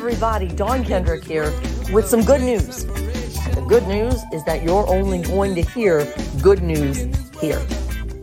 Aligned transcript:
everybody. 0.00 0.48
Dawn 0.48 0.82
Kendrick 0.82 1.22
here 1.22 1.52
with 1.92 2.08
some 2.08 2.24
good 2.24 2.40
news. 2.40 2.86
The 2.86 3.62
good 3.68 3.86
news 3.86 4.18
is 4.32 4.42
that 4.44 4.62
you're 4.62 4.88
only 4.88 5.20
going 5.20 5.54
to 5.56 5.60
hear 5.60 6.10
good 6.40 6.62
news 6.62 6.96
here. 7.38 7.60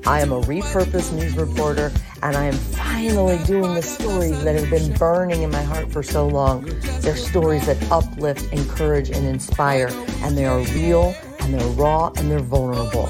I 0.07 0.21
am 0.21 0.32
a 0.32 0.42
repurposed 0.42 1.14
news 1.14 1.38
reporter, 1.38 1.92
and 2.24 2.36
I 2.36 2.46
am 2.46 2.55
finally 2.55 3.38
doing 3.46 3.75
the 3.75 3.84
stories 3.84 4.43
that 4.43 4.55
have 4.60 4.71
been 4.71 4.92
burning 4.96 5.43
in 5.43 5.52
my 5.52 5.61
heart 5.61 5.92
for 5.92 6.02
so 6.02 6.28
long. 6.28 6.66
They're 7.02 7.16
stories 7.16 7.68
that 7.68 7.78
uplift, 7.91 8.52
encourage, 8.52 9.12
and 9.12 9.28
inspire, 9.28 9.89
and 10.23 10.36
they 10.36 10.46
are 10.46 10.62
real, 10.73 11.14
and 11.41 11.54
they're 11.54 11.70
raw, 11.73 12.12
and 12.18 12.32
they're 12.32 12.39
vulnerable. 12.39 13.05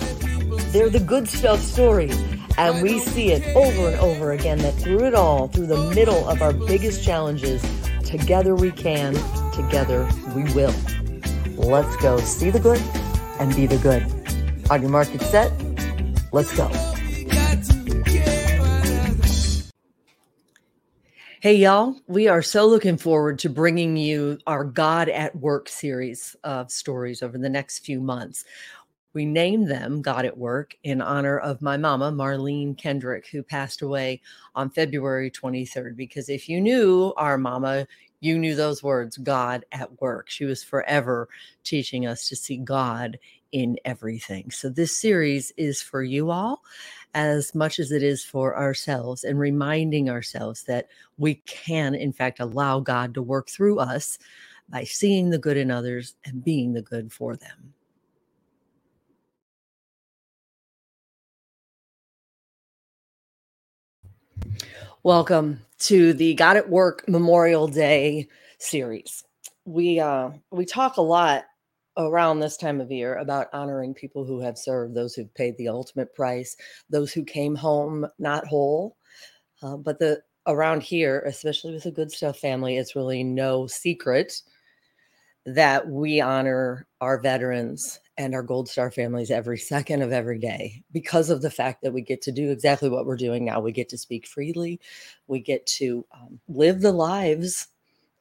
They're 0.73 0.89
the 0.89 0.99
good 0.99 1.29
stuff 1.29 1.61
stories. 1.61 2.21
And 2.57 2.81
we 2.81 2.99
see 2.99 3.31
it 3.31 3.55
over 3.55 3.89
and 3.89 3.99
over 4.01 4.31
again 4.33 4.57
that 4.57 4.73
through 4.73 5.05
it 5.05 5.13
all, 5.13 5.47
through 5.47 5.67
the 5.67 5.91
middle 5.93 6.27
of 6.27 6.41
our 6.41 6.51
biggest 6.51 7.03
challenges, 7.03 7.63
together 8.07 8.55
we 8.55 8.71
can, 8.71 9.13
together 9.51 10.07
we 10.33 10.43
will. 10.53 10.73
Let's 11.57 11.95
go 11.97 12.17
see 12.19 12.49
the 12.49 12.59
good 12.59 12.81
and 13.39 13.53
be 13.55 13.67
the 13.67 13.77
good. 13.77 14.03
On 14.71 14.81
your 14.81 14.89
market 14.89 15.21
set, 15.21 15.51
let's 16.31 16.55
go. 16.55 16.69
Hey, 21.39 21.53
y'all. 21.53 21.95
We 22.07 22.27
are 22.27 22.41
so 22.41 22.65
looking 22.65 22.97
forward 22.97 23.39
to 23.39 23.49
bringing 23.49 23.95
you 23.95 24.39
our 24.47 24.63
God 24.63 25.07
at 25.07 25.35
Work 25.35 25.69
series 25.69 26.35
of 26.43 26.71
stories 26.71 27.21
over 27.21 27.37
the 27.37 27.47
next 27.47 27.85
few 27.85 28.01
months. 28.01 28.43
We 29.13 29.25
named 29.25 29.69
them 29.69 30.01
God 30.01 30.25
at 30.25 30.37
Work 30.37 30.75
in 30.83 31.01
honor 31.01 31.39
of 31.39 31.61
my 31.61 31.77
mama, 31.77 32.11
Marlene 32.11 32.77
Kendrick, 32.77 33.27
who 33.27 33.41
passed 33.41 33.81
away 33.81 34.21
on 34.55 34.69
February 34.69 35.31
23rd. 35.31 35.95
Because 35.95 36.29
if 36.29 36.47
you 36.47 36.61
knew 36.61 37.13
our 37.17 37.37
mama, 37.37 37.87
you 38.19 38.37
knew 38.37 38.55
those 38.55 38.83
words, 38.83 39.17
God 39.17 39.65
at 39.71 40.01
Work. 40.01 40.29
She 40.29 40.45
was 40.45 40.63
forever 40.63 41.29
teaching 41.63 42.05
us 42.05 42.27
to 42.29 42.35
see 42.35 42.57
God 42.57 43.17
in 43.51 43.77
everything. 43.85 44.51
So 44.51 44.69
this 44.69 44.99
series 44.99 45.51
is 45.57 45.81
for 45.81 46.03
you 46.03 46.29
all 46.31 46.61
as 47.13 47.55
much 47.55 47.79
as 47.79 47.91
it 47.91 48.03
is 48.03 48.23
for 48.23 48.57
ourselves 48.57 49.23
and 49.23 49.39
reminding 49.39 50.09
ourselves 50.09 50.63
that 50.63 50.87
we 51.17 51.35
can, 51.45 51.95
in 51.95 52.11
fact, 52.13 52.39
allow 52.39 52.79
God 52.79 53.13
to 53.13 53.21
work 53.21 53.49
through 53.49 53.79
us 53.79 54.19
by 54.69 54.83
seeing 54.83 55.29
the 55.29 55.37
good 55.37 55.57
in 55.57 55.71
others 55.71 56.15
and 56.25 56.43
being 56.43 56.73
the 56.73 56.81
good 56.81 57.11
for 57.11 57.35
them. 57.35 57.73
Welcome 65.07 65.61
to 65.79 66.11
the 66.11 66.33
God 66.33 66.57
at 66.57 66.69
Work 66.69 67.07
Memorial 67.07 67.69
Day 67.69 68.27
series. 68.59 69.23
We 69.63 70.01
uh, 70.01 70.31
we 70.51 70.65
talk 70.65 70.97
a 70.97 71.01
lot 71.01 71.45
around 71.95 72.41
this 72.41 72.57
time 72.57 72.81
of 72.81 72.91
year 72.91 73.15
about 73.15 73.47
honoring 73.53 73.93
people 73.93 74.25
who 74.25 74.41
have 74.41 74.57
served, 74.57 74.93
those 74.93 75.15
who've 75.15 75.33
paid 75.33 75.55
the 75.55 75.69
ultimate 75.69 76.13
price, 76.13 76.57
those 76.89 77.13
who 77.13 77.23
came 77.23 77.55
home 77.55 78.05
not 78.19 78.47
whole. 78.47 78.97
Uh, 79.63 79.77
but 79.77 79.97
the 79.97 80.21
around 80.45 80.83
here, 80.83 81.23
especially 81.25 81.73
with 81.73 81.83
the 81.83 81.91
Good 81.91 82.11
Stuff 82.11 82.39
family, 82.39 82.75
it's 82.75 82.93
really 82.93 83.23
no 83.23 83.65
secret 83.65 84.41
that 85.45 85.87
we 85.87 86.19
honor 86.19 86.85
our 86.99 87.17
veterans 87.17 88.01
and 88.17 88.33
our 88.33 88.43
Gold 88.43 88.67
Star 88.67 88.89
families 88.91 89.31
every 89.31 89.57
second 89.57 90.01
of 90.01 90.11
every 90.11 90.39
day 90.39 90.83
because 90.91 91.29
of 91.29 91.41
the 91.41 91.51
fact 91.51 91.81
that 91.81 91.93
we 91.93 92.01
get 92.01 92.21
to 92.23 92.31
do 92.31 92.51
exactly 92.51 92.89
what 92.89 93.05
we're 93.05 93.17
doing 93.17 93.45
now. 93.45 93.59
We 93.59 93.71
get 93.71 93.89
to 93.89 93.97
speak 93.97 94.27
freely, 94.27 94.79
we 95.27 95.39
get 95.39 95.65
to 95.67 96.05
um, 96.11 96.39
live 96.47 96.81
the 96.81 96.91
lives 96.91 97.67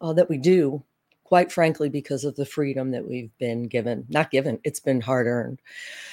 uh, 0.01 0.13
that 0.13 0.29
we 0.29 0.39
do, 0.39 0.83
quite 1.25 1.51
frankly, 1.51 1.89
because 1.89 2.25
of 2.25 2.37
the 2.37 2.47
freedom 2.47 2.91
that 2.91 3.09
we've 3.09 3.37
been 3.39 3.65
given. 3.65 4.05
Not 4.09 4.31
given, 4.31 4.61
it's 4.65 4.81
been 4.81 5.01
hard 5.01 5.27
earned. 5.27 5.61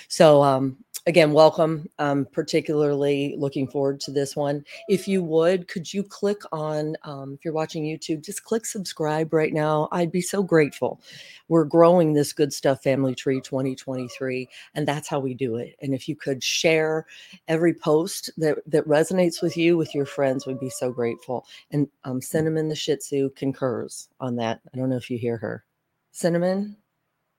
So, 0.08 0.41
um, 0.44 0.78
again, 1.06 1.34
welcome. 1.34 1.90
I'm 2.00 2.25
particularly 2.25 3.36
looking 3.38 3.68
forward 3.68 4.00
to 4.02 4.12
this 4.12 4.36
one. 4.36 4.64
If 4.88 5.08
you 5.08 5.22
would, 5.24 5.68
could 5.68 5.91
you 5.94 6.03
click 6.03 6.41
on, 6.52 6.96
um, 7.03 7.34
if 7.34 7.44
you're 7.44 7.53
watching 7.53 7.84
YouTube, 7.84 8.24
just 8.24 8.44
click 8.44 8.66
subscribe 8.66 9.34
right 9.34 9.53
now. 9.53 9.90
I'd 9.91 10.12
be 10.12 10.22
so 10.22 10.41
grateful. 10.41 11.02
We're 11.50 11.66
growing 11.66 12.14
this 12.14 12.31
Good 12.31 12.53
Stuff 12.53 12.84
Family 12.84 13.16
Tree 13.16 13.41
2023, 13.41 14.47
and 14.75 14.88
that's 14.88 15.08
how 15.08 15.19
we 15.19 15.34
do 15.34 15.58
it. 15.58 15.75
And 15.81 15.94
if 15.94 16.08
you 16.08 16.16
could 16.16 16.41
share 16.41 17.06
every 17.47 17.74
post 17.74 18.30
that, 18.38 18.59
that 18.68 18.88
resonates 18.88 19.41
with 19.41 19.58
you, 19.58 19.75
with 19.78 19.94
your 19.94 20.06
friends, 20.06 20.47
we'd 20.47 20.59
be 20.59 20.70
so 20.70 20.91
grateful. 20.91 21.46
And 21.72 21.88
um, 22.06 22.22
Cinnamon 22.22 22.70
the 22.70 22.75
Shih 22.75 22.96
Tzu 22.96 23.31
concurs 23.31 24.08
on 24.20 24.38
that. 24.38 24.62
I 24.74 24.78
don't 24.78 24.90
know 24.90 24.97
if 24.97 25.09
you 25.09 25.18
hear 25.18 25.38
her. 25.38 25.66
Cinnamon, 26.12 26.78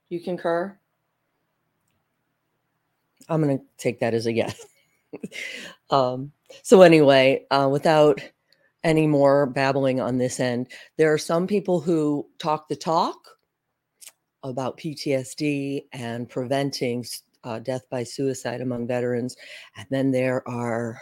you 0.08 0.20
concur? 0.20 0.78
I'm 3.28 3.42
going 3.42 3.58
to 3.58 3.64
take 3.78 4.00
that 4.00 4.14
as 4.14 4.26
a 4.26 4.32
yes. 4.32 4.64
um, 5.90 6.32
so, 6.62 6.82
anyway, 6.82 7.46
uh, 7.50 7.68
without 7.70 8.20
any 8.82 9.06
more 9.06 9.46
babbling 9.46 10.00
on 10.00 10.18
this 10.18 10.40
end, 10.40 10.68
there 10.98 11.12
are 11.12 11.18
some 11.18 11.46
people 11.46 11.80
who 11.80 12.26
talk 12.38 12.68
the 12.68 12.76
talk 12.76 13.16
about 14.42 14.78
PTSD 14.78 15.84
and 15.92 16.28
preventing 16.28 17.04
uh, 17.44 17.58
death 17.58 17.88
by 17.90 18.02
suicide 18.02 18.60
among 18.60 18.86
veterans. 18.86 19.36
And 19.76 19.86
then 19.90 20.10
there 20.10 20.46
are 20.46 21.00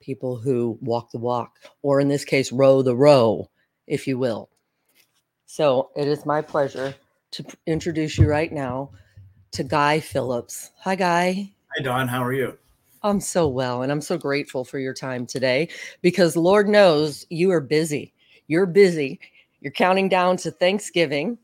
people 0.00 0.38
who 0.38 0.78
walk 0.80 1.10
the 1.10 1.18
walk, 1.18 1.56
or 1.82 2.00
in 2.00 2.08
this 2.08 2.24
case, 2.24 2.52
row 2.52 2.82
the 2.82 2.96
row, 2.96 3.50
if 3.86 4.06
you 4.06 4.18
will. 4.18 4.48
So, 5.46 5.90
it 5.96 6.08
is 6.08 6.24
my 6.24 6.40
pleasure 6.40 6.94
to 7.32 7.44
introduce 7.66 8.18
you 8.18 8.28
right 8.28 8.52
now 8.52 8.90
to 9.52 9.64
Guy 9.64 10.00
Phillips. 10.00 10.70
Hi, 10.80 10.94
Guy. 10.94 11.52
Hi, 11.76 11.82
Dawn. 11.82 12.08
How 12.08 12.24
are 12.24 12.32
you? 12.32 12.56
I'm 13.02 13.20
so 13.20 13.48
well, 13.48 13.82
and 13.82 13.90
I'm 13.90 14.00
so 14.00 14.18
grateful 14.18 14.64
for 14.64 14.78
your 14.78 14.94
time 14.94 15.26
today 15.26 15.68
because 16.02 16.36
Lord 16.36 16.68
knows 16.68 17.26
you 17.30 17.50
are 17.50 17.60
busy. 17.60 18.12
You're 18.46 18.66
busy. 18.66 19.20
You're 19.60 19.72
counting 19.72 20.08
down 20.08 20.36
to 20.38 20.50
Thanksgiving 20.50 21.38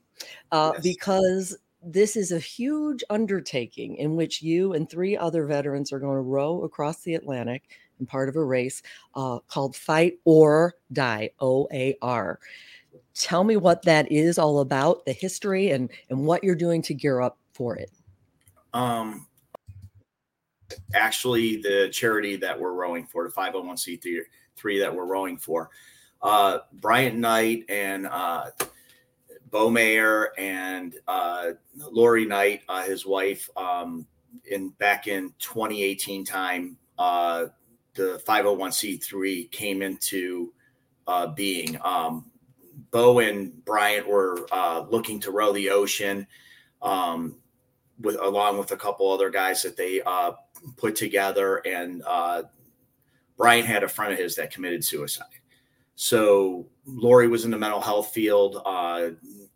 uh, 0.52 0.72
yes. 0.74 0.82
because 0.82 1.56
this 1.82 2.16
is 2.16 2.32
a 2.32 2.38
huge 2.38 3.04
undertaking 3.10 3.96
in 3.96 4.16
which 4.16 4.42
you 4.42 4.72
and 4.74 4.88
three 4.88 5.16
other 5.16 5.46
veterans 5.46 5.92
are 5.92 6.00
going 6.00 6.16
to 6.16 6.20
row 6.20 6.62
across 6.62 7.02
the 7.02 7.14
Atlantic 7.14 7.62
in 8.00 8.06
part 8.06 8.28
of 8.28 8.36
a 8.36 8.44
race 8.44 8.82
uh, 9.14 9.38
called 9.48 9.74
Fight 9.74 10.18
OAR 10.26 10.74
Die, 10.92 11.30
O 11.40 11.68
A 11.72 11.96
R. 12.02 12.38
Tell 13.14 13.44
me 13.44 13.56
what 13.56 13.82
that 13.82 14.10
is 14.12 14.36
all 14.36 14.60
about, 14.60 15.06
the 15.06 15.12
history, 15.12 15.70
and, 15.70 15.90
and 16.10 16.26
what 16.26 16.44
you're 16.44 16.54
doing 16.54 16.82
to 16.82 16.92
gear 16.92 17.22
up 17.22 17.38
for 17.56 17.76
it. 17.76 17.90
Um, 18.74 19.26
actually 20.94 21.56
the 21.56 21.88
charity 21.92 22.36
that 22.36 22.58
we're 22.58 22.72
rowing 22.72 23.06
for, 23.06 23.24
the 23.24 23.34
501c3 23.34 24.80
that 24.80 24.94
we're 24.94 25.06
rowing 25.06 25.38
for. 25.38 25.70
Uh, 26.22 26.58
Bryant 26.74 27.16
Knight 27.16 27.64
and 27.68 28.06
uh, 28.06 28.50
Bo 29.50 29.70
Mayer 29.70 30.32
and 30.38 30.94
uh, 31.08 31.52
Lori 31.76 32.26
Knight, 32.26 32.62
uh, 32.68 32.82
his 32.82 33.06
wife, 33.06 33.48
um, 33.56 34.06
in 34.50 34.70
back 34.70 35.06
in 35.06 35.32
2018 35.38 36.24
time, 36.24 36.76
uh, 36.98 37.46
the 37.94 38.20
501c3 38.26 39.50
came 39.50 39.82
into 39.82 40.52
uh, 41.06 41.28
being. 41.28 41.78
Um, 41.82 42.30
Bo 42.90 43.20
and 43.20 43.64
Bryant 43.64 44.06
were 44.06 44.46
uh, 44.52 44.84
looking 44.90 45.20
to 45.20 45.30
row 45.30 45.52
the 45.52 45.70
ocean 45.70 46.26
um, 46.82 47.36
with 48.00 48.16
along 48.20 48.58
with 48.58 48.70
a 48.72 48.76
couple 48.76 49.10
other 49.10 49.30
guys 49.30 49.62
that 49.62 49.76
they 49.76 50.02
uh, 50.02 50.32
put 50.76 50.96
together, 50.96 51.56
and 51.66 52.02
uh, 52.06 52.42
Brian 53.36 53.64
had 53.64 53.82
a 53.82 53.88
friend 53.88 54.12
of 54.12 54.18
his 54.18 54.36
that 54.36 54.52
committed 54.52 54.84
suicide. 54.84 55.26
So 55.94 56.66
Lori 56.86 57.26
was 57.26 57.44
in 57.44 57.50
the 57.50 57.58
mental 57.58 57.80
health 57.80 58.12
field, 58.12 58.60
uh, 58.64 59.10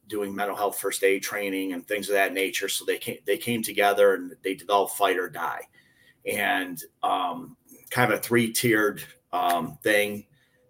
doing 0.08 0.34
mental 0.34 0.56
health 0.56 0.78
first 0.78 1.04
aid 1.04 1.22
training 1.22 1.72
and 1.72 1.86
things 1.86 2.08
of 2.08 2.14
that 2.14 2.32
nature. 2.32 2.68
So 2.68 2.84
they 2.84 2.98
came 2.98 3.18
they 3.26 3.36
came 3.36 3.62
together 3.62 4.14
and 4.14 4.34
they 4.42 4.54
developed 4.54 4.96
Fight 4.96 5.18
OAR 5.18 5.28
Die, 5.28 5.60
and 6.26 6.82
um, 7.02 7.56
kind 7.90 8.12
of 8.12 8.18
a 8.18 8.22
three 8.22 8.52
tiered 8.52 9.02
um, 9.32 9.78
thing. 9.82 10.26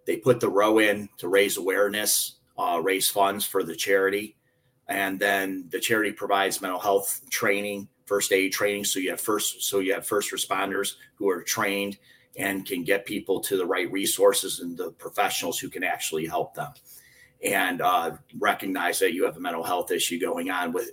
They 0.06 0.16
put 0.16 0.40
the 0.40 0.48
row 0.48 0.78
in 0.78 1.08
to 1.18 1.28
raise 1.28 1.56
awareness, 1.56 2.38
uh, 2.58 2.80
raise 2.82 3.08
funds 3.08 3.44
for 3.44 3.62
the 3.62 3.76
charity, 3.76 4.36
and 4.90 5.18
then 5.18 5.64
the 5.70 5.80
charity 5.80 6.12
provides 6.12 6.60
mental 6.60 6.80
health 6.80 7.20
training 7.30 7.88
first 8.10 8.32
aid 8.32 8.50
training. 8.50 8.84
So 8.84 8.98
you 8.98 9.10
have 9.10 9.20
first, 9.20 9.62
so 9.62 9.78
you 9.78 9.94
have 9.94 10.04
first 10.04 10.32
responders 10.32 10.96
who 11.14 11.30
are 11.30 11.44
trained 11.44 11.96
and 12.36 12.66
can 12.66 12.82
get 12.82 13.06
people 13.06 13.38
to 13.38 13.56
the 13.56 13.64
right 13.64 13.90
resources 13.92 14.58
and 14.58 14.76
the 14.76 14.90
professionals 14.90 15.60
who 15.60 15.68
can 15.68 15.84
actually 15.84 16.26
help 16.26 16.52
them 16.54 16.72
and 17.44 17.80
uh, 17.80 18.10
recognize 18.40 18.98
that 18.98 19.14
you 19.14 19.24
have 19.24 19.36
a 19.36 19.40
mental 19.40 19.62
health 19.62 19.92
issue 19.92 20.18
going 20.18 20.50
on 20.50 20.72
with 20.72 20.90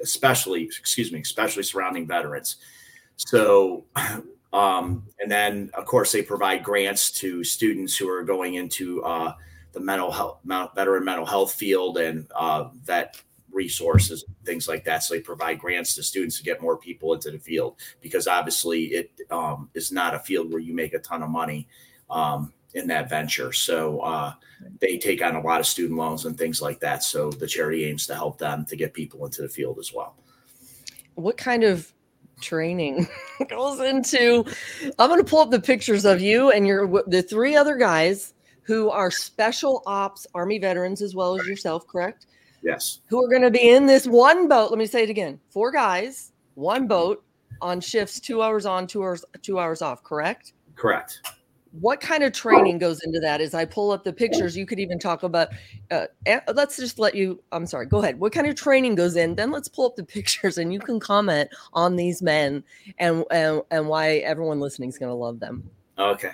especially 0.00 0.62
excuse 0.62 1.10
me 1.10 1.20
especially 1.20 1.64
surrounding 1.64 2.06
veterans 2.06 2.56
so 3.16 3.84
um, 4.52 5.02
and 5.18 5.30
then 5.30 5.70
of 5.74 5.86
course 5.86 6.12
they 6.12 6.22
provide 6.22 6.62
grants 6.62 7.10
to 7.10 7.42
students 7.42 7.96
who 7.96 8.08
are 8.08 8.22
going 8.22 8.54
into 8.54 9.02
uh, 9.02 9.32
the 9.72 9.80
mental 9.80 10.10
health, 10.10 10.40
veteran 10.44 11.04
mental 11.04 11.26
health 11.26 11.54
field 11.54 11.98
and 11.98 12.26
uh, 12.34 12.68
vet 12.84 13.20
resources, 13.52 14.24
things 14.44 14.68
like 14.68 14.84
that. 14.84 15.02
So 15.02 15.14
they 15.14 15.20
provide 15.20 15.58
grants 15.58 15.94
to 15.96 16.02
students 16.02 16.38
to 16.38 16.44
get 16.44 16.62
more 16.62 16.76
people 16.76 17.14
into 17.14 17.30
the 17.30 17.38
field 17.38 17.76
because 18.00 18.26
obviously 18.26 18.84
it 18.86 19.12
um, 19.30 19.70
is 19.74 19.92
not 19.92 20.14
a 20.14 20.18
field 20.20 20.50
where 20.50 20.60
you 20.60 20.74
make 20.74 20.94
a 20.94 20.98
ton 20.98 21.22
of 21.22 21.30
money 21.30 21.68
um, 22.08 22.52
in 22.74 22.86
that 22.88 23.08
venture. 23.08 23.52
So 23.52 24.00
uh, 24.00 24.34
they 24.80 24.98
take 24.98 25.22
on 25.22 25.36
a 25.36 25.40
lot 25.40 25.60
of 25.60 25.66
student 25.66 25.98
loans 25.98 26.24
and 26.24 26.36
things 26.36 26.62
like 26.62 26.80
that. 26.80 27.02
So 27.02 27.30
the 27.30 27.46
charity 27.46 27.84
aims 27.84 28.06
to 28.06 28.14
help 28.14 28.38
them 28.38 28.64
to 28.66 28.76
get 28.76 28.94
people 28.94 29.24
into 29.24 29.42
the 29.42 29.48
field 29.48 29.78
as 29.78 29.92
well. 29.92 30.16
What 31.14 31.36
kind 31.36 31.64
of 31.64 31.92
training 32.40 33.08
goes 33.48 33.80
into? 33.80 34.44
I'm 34.98 35.08
going 35.08 35.22
to 35.22 35.28
pull 35.28 35.40
up 35.40 35.50
the 35.50 35.60
pictures 35.60 36.04
of 36.04 36.20
you 36.20 36.50
and 36.50 36.66
your 36.66 37.02
the 37.06 37.22
three 37.22 37.56
other 37.56 37.76
guys 37.76 38.32
who 38.62 38.90
are 38.90 39.10
special 39.10 39.82
ops 39.86 40.26
Army 40.34 40.58
veterans 40.58 41.02
as 41.02 41.14
well 41.14 41.38
as 41.38 41.46
yourself, 41.46 41.86
correct? 41.86 42.26
Yes. 42.62 43.00
Who 43.06 43.24
are 43.24 43.28
going 43.28 43.42
to 43.42 43.50
be 43.50 43.70
in 43.70 43.86
this 43.86 44.06
one 44.06 44.48
boat? 44.48 44.70
Let 44.70 44.78
me 44.78 44.86
say 44.86 45.02
it 45.02 45.10
again: 45.10 45.40
four 45.50 45.70
guys, 45.70 46.32
one 46.54 46.86
boat 46.86 47.24
on 47.62 47.80
shifts, 47.80 48.20
two 48.20 48.42
hours 48.42 48.66
on, 48.66 48.86
two 48.86 49.02
hours, 49.02 49.24
two 49.42 49.58
hours 49.58 49.82
off. 49.82 50.02
Correct. 50.02 50.52
Correct 50.76 51.20
what 51.72 52.00
kind 52.00 52.24
of 52.24 52.32
training 52.32 52.78
goes 52.78 53.00
into 53.04 53.20
that 53.20 53.40
as 53.40 53.54
i 53.54 53.64
pull 53.64 53.92
up 53.92 54.02
the 54.02 54.12
pictures 54.12 54.56
you 54.56 54.66
could 54.66 54.80
even 54.80 54.98
talk 54.98 55.22
about 55.22 55.48
uh, 55.90 56.06
let's 56.54 56.76
just 56.76 56.98
let 56.98 57.14
you 57.14 57.40
i'm 57.52 57.66
sorry 57.66 57.86
go 57.86 57.98
ahead 57.98 58.18
what 58.18 58.32
kind 58.32 58.46
of 58.46 58.56
training 58.56 58.94
goes 58.94 59.16
in 59.16 59.34
then 59.36 59.50
let's 59.50 59.68
pull 59.68 59.86
up 59.86 59.96
the 59.96 60.04
pictures 60.16 60.58
and 60.58 60.72
you 60.72 60.80
can 60.80 60.98
comment 60.98 61.48
on 61.72 61.96
these 61.96 62.22
men 62.22 62.62
and 62.98 63.24
and, 63.30 63.62
and 63.70 63.86
why 63.86 64.16
everyone 64.16 64.58
listening 64.58 64.88
is 64.88 64.98
going 64.98 65.10
to 65.10 65.14
love 65.14 65.38
them 65.38 65.68
okay 65.98 66.32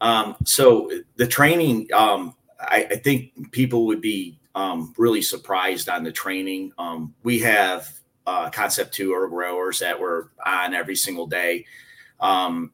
um, 0.00 0.36
so 0.44 0.90
the 1.16 1.26
training 1.26 1.88
um, 1.92 2.34
I, 2.60 2.86
I, 2.90 2.96
think 2.96 3.52
people 3.52 3.86
would 3.86 4.00
be 4.00 4.38
um, 4.54 4.94
really 4.96 5.22
surprised 5.22 5.88
on 5.88 6.04
the 6.04 6.12
training 6.12 6.72
um, 6.78 7.14
we 7.22 7.38
have 7.40 7.88
uh, 8.26 8.50
concept 8.50 8.94
two 8.94 9.12
or 9.12 9.28
growers 9.28 9.78
that 9.78 9.98
were 9.98 10.30
on 10.44 10.74
every 10.74 10.96
single 10.96 11.26
day 11.26 11.64
um, 12.20 12.72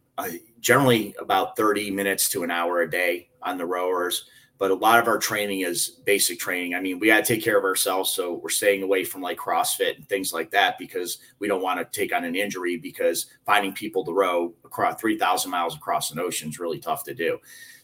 generally 0.61 1.14
about 1.20 1.56
30 1.56 1.90
minutes 1.90 2.28
to 2.31 2.43
an 2.43 2.50
hour 2.50 2.81
a 2.81 2.90
day 2.90 3.28
on 3.43 3.58
the 3.58 3.67
rowers. 3.67 4.25
But 4.58 4.70
a 4.70 4.75
lot 4.75 4.99
of 4.99 5.06
our 5.06 5.19
training 5.19 5.61
is 5.61 5.88
basic 5.88 6.38
training. 6.38 6.75
I 6.75 6.81
mean, 6.81 6.99
we 6.99 7.08
got 7.08 7.25
to 7.25 7.35
take 7.35 7.44
care 7.44 7.58
of 7.58 7.64
ourselves. 7.64 8.11
So 8.11 8.35
we're 8.35 8.49
staying 8.49 8.82
away 8.82 9.05
from 9.05 9.20
like 9.20 9.37
CrossFit 9.37 9.97
and 9.97 10.08
things 10.08 10.32
like 10.32 10.50
that 10.53 10.79
because 10.79 11.19
we 11.38 11.49
don't 11.49 11.62
want 11.62 11.79
to 11.79 11.99
take 11.99 12.14
on 12.14 12.25
an 12.25 12.35
injury 12.35 12.76
because 12.76 13.26
finding 13.44 13.73
people 13.73 14.05
to 14.05 14.12
row 14.12 14.55
across 14.64 15.00
3,000 15.00 15.50
miles 15.50 15.76
across 15.76 16.11
an 16.11 16.19
ocean 16.19 16.49
is 16.49 16.58
really 16.58 16.79
tough 16.79 17.05
to 17.05 17.14
do. 17.14 17.38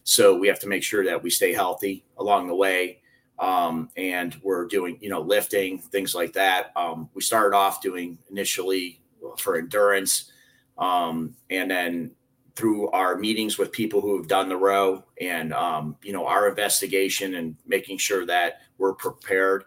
So 0.05 0.37
we 0.37 0.49
have 0.49 0.61
to 0.61 0.69
make 0.69 0.83
sure 0.83 1.05
that 1.05 1.23
we 1.23 1.31
stay 1.31 1.53
healthy 1.53 2.05
along 2.19 2.49
the 2.49 2.57
way. 2.57 3.01
Um, 3.39 3.91
and 3.97 4.39
we're 4.43 4.67
doing, 4.67 4.99
you 5.01 5.11
know, 5.11 5.21
lifting, 5.21 5.79
things 5.79 6.15
like 6.15 6.33
that. 6.35 6.73
Um, 6.77 7.11
we 7.15 7.23
started 7.23 7.57
off 7.57 7.83
doing 7.83 8.19
initially 8.31 9.01
for 9.39 9.57
endurance. 9.57 10.31
Um, 10.79 11.35
and 11.51 11.71
then 11.71 12.13
through 12.55 12.91
our 12.91 13.17
meetings 13.17 13.59
with 13.59 13.73
people 13.73 14.01
who 14.01 14.17
have 14.17 14.29
done 14.29 14.49
the 14.49 14.57
row 14.57 15.05
and 15.21 15.53
um, 15.53 15.97
you 16.03 16.13
know 16.13 16.27
our 16.27 16.49
investigation 16.49 17.35
and 17.35 17.57
making 17.67 17.99
sure 17.99 18.27
that 18.27 18.61
we're 18.79 18.95
prepared. 18.95 19.65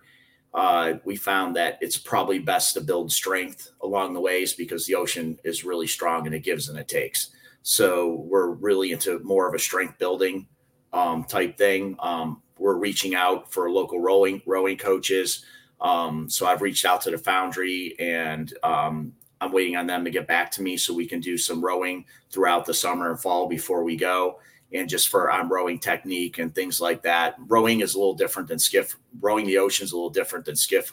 Uh, 0.53 0.93
we 1.03 1.17
found 1.17 1.55
that 1.57 1.77
it's 1.81 1.97
probably 1.97 2.39
best 2.39 2.73
to 2.73 2.81
build 2.81 3.11
strength 3.11 3.71
along 3.81 4.13
the 4.13 4.21
ways 4.21 4.53
because 4.53 4.85
the 4.85 4.95
ocean 4.95 5.37
is 5.43 5.65
really 5.65 5.87
strong 5.87 6.25
and 6.25 6.33
it 6.33 6.43
gives 6.43 6.69
and 6.69 6.79
it 6.79 6.87
takes. 6.87 7.31
So 7.61 8.23
we're 8.29 8.51
really 8.51 8.91
into 8.91 9.19
more 9.19 9.49
of 9.49 9.53
a 9.53 9.59
strength 9.59 9.97
building 9.99 10.47
um, 10.93 11.25
type 11.25 11.57
thing. 11.57 11.97
Um, 11.99 12.41
we're 12.57 12.77
reaching 12.77 13.15
out 13.15 13.51
for 13.51 13.69
local 13.69 13.99
rowing 13.99 14.41
rowing 14.45 14.77
coaches. 14.77 15.43
Um, 15.81 16.29
so 16.29 16.45
i've 16.45 16.61
reached 16.61 16.85
out 16.85 17.01
to 17.01 17.11
the 17.11 17.17
foundry 17.17 17.95
and 17.99 18.53
um, 18.63 19.13
I'm 19.45 19.51
waiting 19.51 19.75
on 19.75 19.87
them 19.87 20.03
to 20.03 20.11
get 20.11 20.27
back 20.27 20.51
to 20.51 20.61
me 20.61 20.75
so 20.77 20.93
we 20.93 21.07
can 21.07 21.19
do 21.19 21.37
some 21.37 21.63
rowing 21.63 22.05
throughout 22.31 22.65
the 22.65 22.73
summer 22.73 23.11
and 23.11 23.19
fall 23.19 23.47
before 23.47 23.83
we 23.83 23.95
go. 23.95 24.39
And 24.73 24.89
just 24.89 25.09
for 25.09 25.31
on 25.31 25.47
rowing 25.47 25.79
technique 25.79 26.39
and 26.39 26.53
things 26.53 26.81
like 26.81 27.03
that. 27.03 27.35
Rowing 27.47 27.79
is 27.81 27.95
a 27.95 27.97
little 27.97 28.15
different 28.15 28.49
than 28.49 28.59
skiff. 28.59 28.97
Rowing 29.21 29.45
the 29.45 29.59
ocean 29.59 29.85
is 29.85 29.91
a 29.91 29.95
little 29.95 30.09
different 30.09 30.45
than 30.45 30.55
skiff 30.55 30.91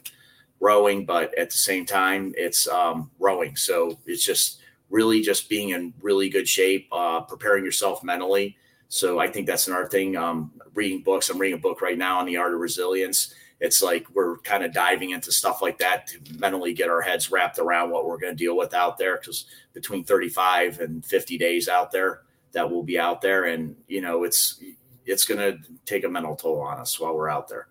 rowing, 0.61 1.05
but 1.05 1.37
at 1.37 1.51
the 1.51 1.59
same 1.59 1.85
time, 1.85 2.33
it's 2.37 2.69
um, 2.69 3.11
rowing. 3.19 3.57
So 3.57 3.99
it's 4.07 4.25
just 4.25 4.61
really 4.91 5.21
just 5.21 5.49
being 5.49 5.71
in 5.71 5.93
really 6.01 6.29
good 6.29 6.47
shape, 6.47 6.87
uh, 6.93 7.23
preparing 7.23 7.65
yourself 7.65 8.05
mentally. 8.05 8.57
So 8.89 9.19
I 9.19 9.27
think 9.27 9.47
that's 9.47 9.67
another 9.67 9.89
thing. 9.89 10.17
Um, 10.17 10.53
reading 10.75 11.03
books. 11.03 11.31
I'm 11.31 11.39
reading 11.39 11.59
a 11.59 11.61
book 11.61 11.83
right 11.83 11.99
now 11.99 12.19
on 12.19 12.27
the 12.27 12.37
art 12.37 12.55
of 12.55 12.61
resilience 12.61 13.35
it's 13.63 13.81
like 13.81 14.05
we're 14.13 14.39
kind 14.39 14.65
of 14.65 14.73
diving 14.73 15.11
into 15.11 15.31
stuff 15.31 15.63
like 15.63 15.79
that 15.79 16.09
to 16.09 16.19
mentally 16.41 16.75
get 16.75 16.91
our 16.91 17.01
heads 17.01 17.31
wrapped 17.31 17.61
around 17.61 17.91
what 17.91 18.05
we're 18.05 18.19
going 18.19 18.37
to 18.37 18.45
deal 18.45 18.57
with 18.57 18.75
out 18.75 18.99
there 18.99 19.19
because 19.19 19.47
between 19.73 20.03
35 20.03 20.81
and 20.81 21.07
50 21.07 21.39
days 21.39 21.69
out 21.69 21.93
there 21.93 22.23
that 22.51 22.69
will 22.69 22.83
be 22.83 22.99
out 22.99 23.21
there. 23.21 23.45
And 23.45 23.77
you 23.87 24.01
know 24.01 24.25
it's 24.25 24.61
it's 25.07 25.25
going 25.25 25.39
to 25.39 25.59
take 25.87 26.03
a 26.03 26.09
mental 26.09 26.35
toll 26.35 26.61
on 26.61 26.81
us 26.81 26.99
while 26.99 27.15
we're 27.15 27.31
out 27.31 27.47
there. 27.47 27.69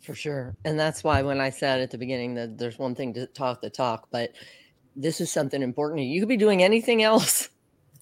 For 0.00 0.14
sure. 0.14 0.54
And 0.64 0.78
that's 0.78 1.02
why 1.02 1.22
when 1.22 1.40
i 1.40 1.50
said 1.50 1.80
at 1.80 1.90
the 1.90 1.98
beginning 1.98 2.34
that 2.34 2.58
there's 2.58 2.78
one 2.78 2.94
thing 2.94 3.12
to 3.14 3.26
talk 3.26 3.60
the 3.60 3.70
talk 3.70 4.08
but 4.12 4.30
this 4.94 5.20
is 5.20 5.32
something 5.32 5.62
important 5.62 6.00
you. 6.02 6.20
Could 6.20 6.28
be 6.28 6.36
doing 6.36 6.62
anything 6.62 7.02
else 7.02 7.48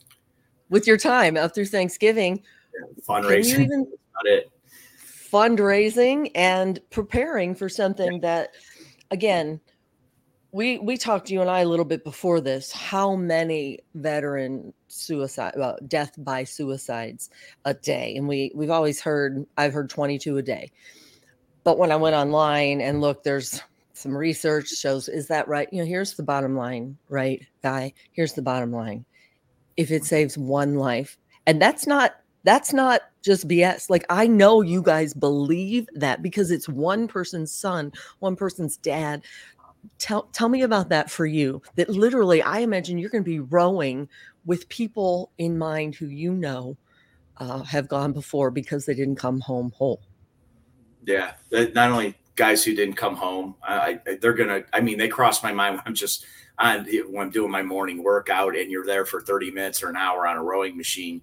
with 0.68 0.86
your 0.86 0.98
time 0.98 1.38
after 1.38 1.64
thanksgiving. 1.64 2.42
Yeah, 2.74 3.04
fundraising. 3.08 3.60
Even, 3.60 3.80
not 4.14 4.26
it 4.26 4.50
fundraising 5.30 6.30
and 6.34 6.80
preparing 6.90 7.54
for 7.54 7.68
something 7.68 8.20
that 8.20 8.50
again 9.10 9.60
we 10.52 10.78
we 10.78 10.96
talked 10.96 11.28
to 11.28 11.32
you 11.32 11.40
and 11.40 11.50
I 11.50 11.60
a 11.60 11.68
little 11.68 11.84
bit 11.84 12.02
before 12.04 12.40
this 12.40 12.72
how 12.72 13.14
many 13.14 13.80
veteran 13.94 14.72
suicide 14.88 15.54
well, 15.56 15.78
death 15.86 16.12
by 16.18 16.44
suicides 16.44 17.30
a 17.64 17.74
day. 17.74 18.16
And 18.16 18.26
we 18.26 18.50
we've 18.54 18.70
always 18.70 19.00
heard 19.00 19.46
I've 19.56 19.72
heard 19.72 19.90
22 19.90 20.38
a 20.38 20.42
day. 20.42 20.70
But 21.62 21.78
when 21.78 21.92
I 21.92 21.96
went 21.96 22.16
online 22.16 22.80
and 22.80 23.00
looked 23.00 23.24
there's 23.24 23.62
some 23.92 24.16
research 24.16 24.68
shows 24.68 25.08
is 25.08 25.28
that 25.28 25.46
right? 25.46 25.68
You 25.72 25.80
know 25.80 25.86
here's 25.86 26.14
the 26.14 26.22
bottom 26.22 26.56
line 26.56 26.96
right 27.08 27.46
guy? 27.62 27.92
Here's 28.12 28.32
the 28.32 28.42
bottom 28.42 28.72
line. 28.72 29.04
If 29.76 29.90
it 29.90 30.04
saves 30.04 30.36
one 30.36 30.74
life 30.74 31.16
and 31.46 31.62
that's 31.62 31.86
not 31.86 32.16
that's 32.42 32.72
not 32.72 33.02
just 33.22 33.48
BS. 33.48 33.90
Like 33.90 34.04
I 34.08 34.26
know 34.26 34.60
you 34.60 34.82
guys 34.82 35.14
believe 35.14 35.88
that 35.94 36.22
because 36.22 36.50
it's 36.50 36.68
one 36.68 37.08
person's 37.08 37.52
son, 37.52 37.92
one 38.18 38.36
person's 38.36 38.76
dad. 38.76 39.22
Tell 39.98 40.24
tell 40.32 40.48
me 40.48 40.62
about 40.62 40.88
that 40.90 41.10
for 41.10 41.26
you. 41.26 41.62
That 41.76 41.88
literally, 41.88 42.42
I 42.42 42.58
imagine 42.60 42.98
you're 42.98 43.10
going 43.10 43.24
to 43.24 43.30
be 43.30 43.40
rowing 43.40 44.08
with 44.44 44.68
people 44.68 45.30
in 45.38 45.58
mind 45.58 45.94
who 45.94 46.06
you 46.06 46.32
know 46.32 46.76
uh, 47.38 47.62
have 47.62 47.88
gone 47.88 48.12
before 48.12 48.50
because 48.50 48.86
they 48.86 48.94
didn't 48.94 49.16
come 49.16 49.40
home 49.40 49.72
whole. 49.74 50.00
Yeah, 51.06 51.32
not 51.50 51.90
only 51.90 52.14
guys 52.36 52.62
who 52.62 52.74
didn't 52.74 52.96
come 52.96 53.16
home, 53.16 53.54
I, 53.62 54.00
I, 54.06 54.14
they're 54.20 54.34
gonna. 54.34 54.64
I 54.72 54.80
mean, 54.80 54.98
they 54.98 55.08
cross 55.08 55.42
my 55.42 55.52
mind 55.52 55.76
when 55.76 55.82
I'm 55.86 55.94
just 55.94 56.26
when 56.58 57.18
I'm 57.18 57.30
doing 57.30 57.50
my 57.50 57.62
morning 57.62 58.02
workout, 58.02 58.54
and 58.54 58.70
you're 58.70 58.84
there 58.84 59.06
for 59.06 59.22
30 59.22 59.50
minutes 59.50 59.82
or 59.82 59.88
an 59.88 59.96
hour 59.96 60.26
on 60.26 60.36
a 60.36 60.42
rowing 60.42 60.76
machine. 60.76 61.22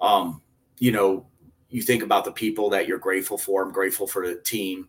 Um, 0.00 0.42
you 0.78 0.92
know, 0.92 1.26
you 1.68 1.82
think 1.82 2.02
about 2.02 2.24
the 2.24 2.32
people 2.32 2.70
that 2.70 2.86
you're 2.86 2.98
grateful 2.98 3.38
for. 3.38 3.62
I'm 3.62 3.72
grateful 3.72 4.06
for 4.06 4.26
the 4.26 4.36
team. 4.36 4.88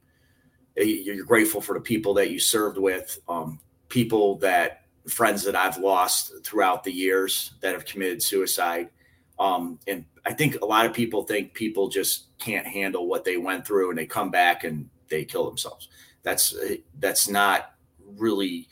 Eh, 0.78 0.84
you're 0.84 1.26
grateful 1.26 1.62
for 1.62 1.74
the 1.74 1.82
people 1.82 2.14
that 2.16 2.30
you 2.30 2.40
served 2.40 2.78
with, 2.78 3.18
um, 3.28 3.60
people 3.90 4.38
that 4.38 4.82
friends 5.08 5.44
that 5.44 5.56
I've 5.56 5.78
lost 5.78 6.34
throughout 6.44 6.84
the 6.84 6.92
years 6.92 7.54
that 7.62 7.74
have 7.74 7.86
committed 7.86 8.22
suicide. 8.22 8.90
Um, 9.38 9.80
and 9.88 10.06
I 10.26 10.34
think 10.34 10.62
a 10.62 10.66
lot 10.66 10.86
of 10.86 10.94
people 10.94 11.24
think 11.24 11.54
people 11.54 11.90
just 11.90 12.38
can't 12.40 12.66
handle 12.66 13.08
what 13.08 13.24
they 13.24 13.38
went 13.38 13.66
through 13.66 13.90
and 13.90 13.98
they 13.98 14.06
come 14.06 14.32
back 14.32 14.64
and 14.64 14.90
they 15.10 15.26
kill 15.26 15.46
themselves. 15.46 15.90
That's 16.24 16.56
eh, 16.64 16.78
that's 17.00 17.30
not 17.30 17.74
really 18.18 18.68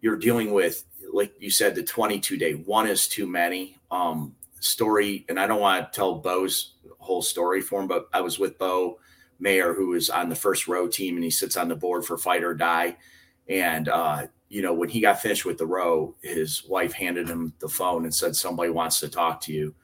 you're 0.00 0.16
dealing 0.16 0.52
with 0.52 0.84
like 1.12 1.32
you 1.38 1.50
said 1.50 1.74
the 1.74 1.82
22 1.82 2.36
day 2.36 2.52
one 2.52 2.86
is 2.86 3.08
too 3.08 3.26
many. 3.26 3.76
Um, 3.90 4.34
story, 4.64 5.24
and 5.28 5.38
I 5.38 5.46
don't 5.46 5.60
want 5.60 5.92
to 5.92 5.96
tell 5.96 6.16
Bo's 6.16 6.74
whole 6.98 7.22
story 7.22 7.60
for 7.60 7.80
him, 7.80 7.86
but 7.86 8.08
I 8.12 8.20
was 8.20 8.38
with 8.38 8.58
Bo 8.58 8.98
Mayer, 9.38 9.74
who 9.74 9.94
is 9.94 10.10
on 10.10 10.28
the 10.28 10.34
first 10.34 10.66
row 10.66 10.88
team, 10.88 11.16
and 11.16 11.24
he 11.24 11.30
sits 11.30 11.56
on 11.56 11.68
the 11.68 11.76
board 11.76 12.04
for 12.04 12.16
Fight 12.16 12.42
OAR 12.42 12.54
Die. 12.54 12.96
And 13.48 13.88
uh, 13.88 14.26
you 14.48 14.62
know, 14.62 14.72
when 14.72 14.88
he 14.88 15.00
got 15.00 15.20
finished 15.20 15.44
with 15.44 15.58
the 15.58 15.66
row, 15.66 16.14
his 16.22 16.64
wife 16.64 16.92
handed 16.92 17.28
him 17.28 17.52
the 17.58 17.68
phone 17.68 18.04
and 18.04 18.14
said, 18.14 18.36
"Somebody 18.36 18.70
wants 18.70 19.00
to 19.00 19.08
talk 19.08 19.40
to 19.42 19.52
you." 19.52 19.74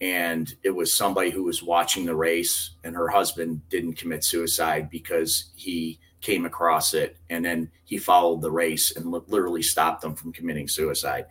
And 0.00 0.52
it 0.62 0.70
was 0.70 0.92
somebody 0.92 1.30
who 1.30 1.44
was 1.44 1.62
watching 1.62 2.04
the 2.04 2.16
race, 2.16 2.72
and 2.82 2.94
her 2.96 3.08
husband 3.08 3.68
didn't 3.68 3.94
commit 3.94 4.24
suicide 4.24 4.90
because 4.90 5.52
he 5.54 6.00
came 6.20 6.46
across 6.46 6.94
it, 6.94 7.18
and 7.28 7.44
then 7.44 7.70
he 7.84 7.98
followed 7.98 8.40
the 8.40 8.50
race 8.50 8.96
and 8.96 9.10
literally 9.28 9.62
stopped 9.62 10.00
them 10.00 10.14
from 10.14 10.32
committing 10.32 10.68
suicide. 10.68 11.26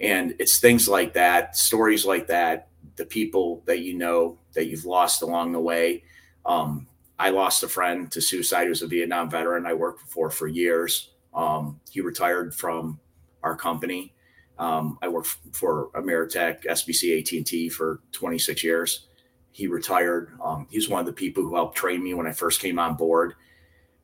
And 0.00 0.34
it's 0.38 0.60
things 0.60 0.88
like 0.88 1.14
that, 1.14 1.56
stories 1.56 2.04
like 2.04 2.26
that, 2.26 2.68
the 2.96 3.06
people 3.06 3.62
that 3.66 3.80
you 3.80 3.94
know 3.94 4.38
that 4.54 4.66
you've 4.66 4.84
lost 4.84 5.22
along 5.22 5.52
the 5.52 5.60
way. 5.60 6.04
Um, 6.44 6.86
I 7.18 7.30
lost 7.30 7.62
a 7.62 7.68
friend 7.68 8.10
to 8.12 8.20
suicide 8.20 8.64
who 8.64 8.70
was 8.70 8.82
a 8.82 8.86
Vietnam 8.86 9.30
veteran 9.30 9.66
I 9.66 9.74
worked 9.74 10.02
for 10.10 10.30
for 10.30 10.46
years. 10.46 11.10
Um, 11.34 11.80
he 11.90 12.00
retired 12.00 12.54
from 12.54 13.00
our 13.42 13.56
company. 13.56 14.12
Um, 14.58 14.98
I 15.02 15.08
worked 15.08 15.36
for 15.52 15.90
Ameritech, 15.94 16.64
SBC, 16.64 17.20
AT&T 17.20 17.68
for 17.70 18.00
26 18.12 18.64
years. 18.64 19.06
He 19.52 19.66
retired. 19.66 20.32
Um, 20.42 20.66
he's 20.70 20.88
one 20.88 21.00
of 21.00 21.06
the 21.06 21.12
people 21.12 21.42
who 21.42 21.54
helped 21.54 21.76
train 21.76 22.02
me 22.02 22.14
when 22.14 22.26
I 22.26 22.32
first 22.32 22.60
came 22.60 22.78
on 22.78 22.94
board. 22.94 23.34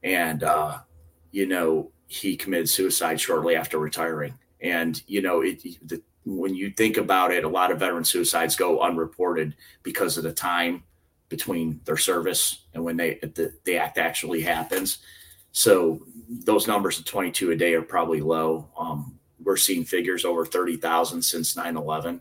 And, 0.03 0.43
uh, 0.43 0.79
you 1.31 1.47
know, 1.47 1.91
he 2.07 2.37
committed 2.37 2.69
suicide 2.69 3.21
shortly 3.21 3.57
after 3.57 3.79
retiring. 3.79 4.35
And, 4.63 5.03
you 5.07 5.23
know, 5.23 5.41
it, 5.41 5.63
the, 5.87 6.01
when 6.25 6.55
you 6.55 6.71
think 6.71 6.97
about 6.97 7.33
it, 7.33 7.45
a 7.45 7.49
lot 7.49 7.71
of 7.71 7.81
veteran 7.81 8.05
suicides 8.05 8.57
go 8.57 8.81
unreported 8.81 9.55
because 9.83 10.17
of 10.17 10.23
the 10.23 10.33
time 10.33 10.85
between 11.29 11.81
their 11.85 11.97
service 11.97 12.67
and 12.75 12.85
when 12.85 12.97
they 12.97 13.15
the, 13.23 13.55
the 13.65 13.77
act 13.77 13.99
actually 13.99 14.43
happens. 14.43 14.99
So 15.51 16.07
those 16.29 16.69
numbers 16.69 16.99
of 16.99 17.05
22 17.07 17.51
a 17.53 17.57
day 17.57 17.75
are 17.75 17.83
probably 17.83 18.21
low. 18.21 18.69
Um, 18.79 19.19
we're 19.43 19.57
seeing 19.57 19.85
figures 19.85 20.25
over 20.25 20.47
30,000 20.47 21.23
since 21.23 21.57
9/11, 21.57 22.21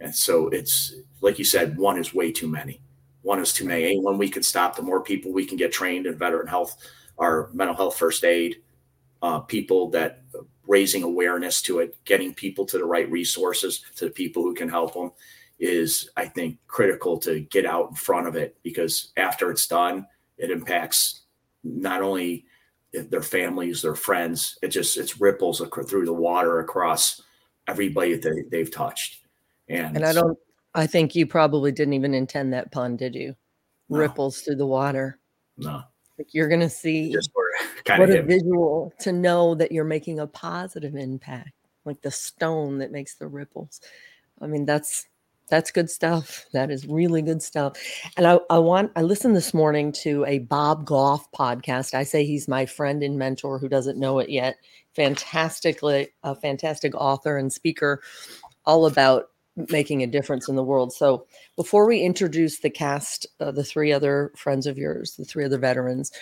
And 0.00 0.14
so 0.14 0.48
it's 0.48 0.94
like 1.20 1.38
you 1.38 1.44
said, 1.44 1.78
one 1.78 1.98
is 1.98 2.12
way 2.12 2.32
too 2.32 2.48
many. 2.48 2.82
One 3.22 3.40
is 3.40 3.52
too 3.52 3.64
many. 3.64 3.84
Anyone 3.84 4.18
we 4.18 4.28
can 4.28 4.42
stop, 4.42 4.76
the 4.76 4.82
more 4.82 5.00
people 5.02 5.32
we 5.32 5.46
can 5.46 5.56
get 5.56 5.72
trained 5.72 6.06
in 6.06 6.18
veteran 6.18 6.48
health, 6.48 6.76
our 7.18 7.48
mental 7.52 7.76
health 7.76 7.96
first 7.96 8.24
aid, 8.24 8.56
uh, 9.22 9.38
people 9.38 9.88
that 9.90 10.21
raising 10.72 11.02
awareness 11.02 11.60
to 11.60 11.80
it, 11.80 12.02
getting 12.06 12.32
people 12.32 12.64
to 12.64 12.78
the 12.78 12.84
right 12.84 13.10
resources, 13.10 13.84
to 13.94 14.06
the 14.06 14.10
people 14.10 14.42
who 14.42 14.54
can 14.54 14.70
help 14.70 14.94
them 14.94 15.12
is, 15.58 16.08
I 16.16 16.24
think, 16.24 16.56
critical 16.66 17.18
to 17.18 17.40
get 17.40 17.66
out 17.66 17.90
in 17.90 17.94
front 17.94 18.26
of 18.26 18.36
it 18.36 18.56
because 18.62 19.12
after 19.18 19.50
it's 19.50 19.66
done, 19.66 20.06
it 20.38 20.50
impacts 20.50 21.24
not 21.62 22.00
only 22.00 22.46
their 22.94 23.20
families, 23.20 23.82
their 23.82 23.94
friends. 23.94 24.58
It 24.62 24.68
just 24.68 24.96
it's 24.96 25.20
ripples 25.20 25.60
through 25.60 26.06
the 26.06 26.12
water 26.14 26.60
across 26.60 27.20
everybody 27.68 28.16
that 28.16 28.48
they've 28.50 28.70
touched. 28.70 29.20
And, 29.68 29.96
and 29.96 30.06
I 30.06 30.14
don't. 30.14 30.38
I 30.74 30.86
think 30.86 31.14
you 31.14 31.26
probably 31.26 31.70
didn't 31.70 31.92
even 31.92 32.14
intend 32.14 32.54
that 32.54 32.72
pun, 32.72 32.96
did 32.96 33.14
you? 33.14 33.36
No. 33.90 33.98
Ripples 33.98 34.40
through 34.40 34.56
the 34.56 34.66
water. 34.66 35.18
No. 35.58 35.82
Like 36.18 36.32
you're 36.32 36.48
gonna 36.48 36.70
see 36.70 37.14
what 37.86 38.10
a 38.10 38.22
visual 38.22 38.92
to 39.00 39.12
know 39.12 39.54
that 39.54 39.72
you're 39.72 39.84
making 39.84 40.20
a 40.20 40.26
positive 40.26 40.94
impact, 40.94 41.52
like 41.84 42.00
the 42.02 42.10
stone 42.10 42.78
that 42.78 42.92
makes 42.92 43.14
the 43.16 43.26
ripples. 43.26 43.80
I 44.40 44.46
mean, 44.46 44.64
that's 44.64 45.06
that's 45.52 45.70
good 45.70 45.90
stuff. 45.90 46.46
That 46.54 46.70
is 46.70 46.86
really 46.86 47.20
good 47.20 47.42
stuff. 47.42 47.76
And 48.16 48.26
I, 48.26 48.38
I 48.48 48.58
want, 48.58 48.90
I 48.96 49.02
listened 49.02 49.36
this 49.36 49.52
morning 49.52 49.92
to 50.00 50.24
a 50.24 50.38
Bob 50.38 50.86
Goff 50.86 51.30
podcast. 51.32 51.92
I 51.92 52.04
say 52.04 52.24
he's 52.24 52.48
my 52.48 52.64
friend 52.64 53.02
and 53.02 53.18
mentor 53.18 53.58
who 53.58 53.68
doesn't 53.68 53.98
know 53.98 54.18
it 54.18 54.30
yet. 54.30 54.56
Fantastically, 54.96 56.08
a 56.22 56.34
fantastic 56.34 56.94
author 56.94 57.36
and 57.36 57.52
speaker, 57.52 58.00
all 58.64 58.86
about 58.86 59.26
making 59.68 60.02
a 60.02 60.06
difference 60.06 60.48
in 60.48 60.56
the 60.56 60.64
world. 60.64 60.92
So 60.92 61.26
before 61.56 61.86
we 61.86 62.00
introduce 62.00 62.60
the 62.60 62.70
cast, 62.70 63.26
uh, 63.38 63.50
the 63.50 63.64
three 63.64 63.92
other 63.92 64.32
friends 64.34 64.66
of 64.66 64.78
yours, 64.78 65.16
the 65.16 65.26
three 65.26 65.44
other 65.44 65.58
veterans, 65.58 66.12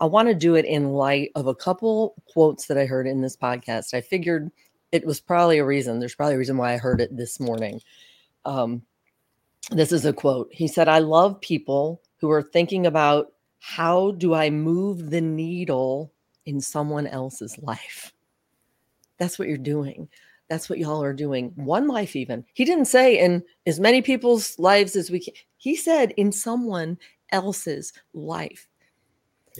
I 0.00 0.06
want 0.06 0.28
to 0.28 0.34
do 0.34 0.54
it 0.54 0.64
in 0.64 0.92
light 0.92 1.30
of 1.34 1.46
a 1.46 1.54
couple 1.54 2.14
quotes 2.26 2.66
that 2.66 2.78
I 2.78 2.86
heard 2.86 3.06
in 3.06 3.20
this 3.20 3.36
podcast. 3.36 3.94
I 3.94 4.00
figured 4.00 4.50
it 4.92 5.06
was 5.06 5.20
probably 5.20 5.58
a 5.58 5.64
reason. 5.64 5.98
There's 5.98 6.14
probably 6.14 6.34
a 6.34 6.38
reason 6.38 6.56
why 6.56 6.72
I 6.72 6.78
heard 6.78 7.00
it 7.00 7.16
this 7.16 7.38
morning 7.38 7.80
um, 8.44 8.82
this 9.70 9.92
is 9.92 10.04
a 10.04 10.12
quote. 10.12 10.48
He 10.52 10.68
said, 10.68 10.88
I 10.88 10.98
love 10.98 11.40
people 11.40 12.02
who 12.16 12.30
are 12.30 12.42
thinking 12.42 12.86
about 12.86 13.32
how 13.60 14.12
do 14.12 14.34
I 14.34 14.50
move 14.50 15.10
the 15.10 15.20
needle 15.20 16.12
in 16.46 16.60
someone 16.60 17.06
else's 17.06 17.58
life? 17.58 18.12
That's 19.18 19.38
what 19.38 19.48
you're 19.48 19.58
doing. 19.58 20.08
That's 20.48 20.68
what 20.68 20.78
y'all 20.78 21.02
are 21.02 21.12
doing. 21.12 21.52
One 21.54 21.86
life, 21.86 22.16
even. 22.16 22.44
He 22.54 22.64
didn't 22.64 22.86
say 22.86 23.18
in 23.18 23.44
as 23.66 23.78
many 23.78 24.02
people's 24.02 24.58
lives 24.58 24.96
as 24.96 25.10
we 25.10 25.20
can. 25.20 25.34
He 25.58 25.76
said 25.76 26.12
in 26.16 26.32
someone 26.32 26.98
else's 27.30 27.92
life. 28.14 28.66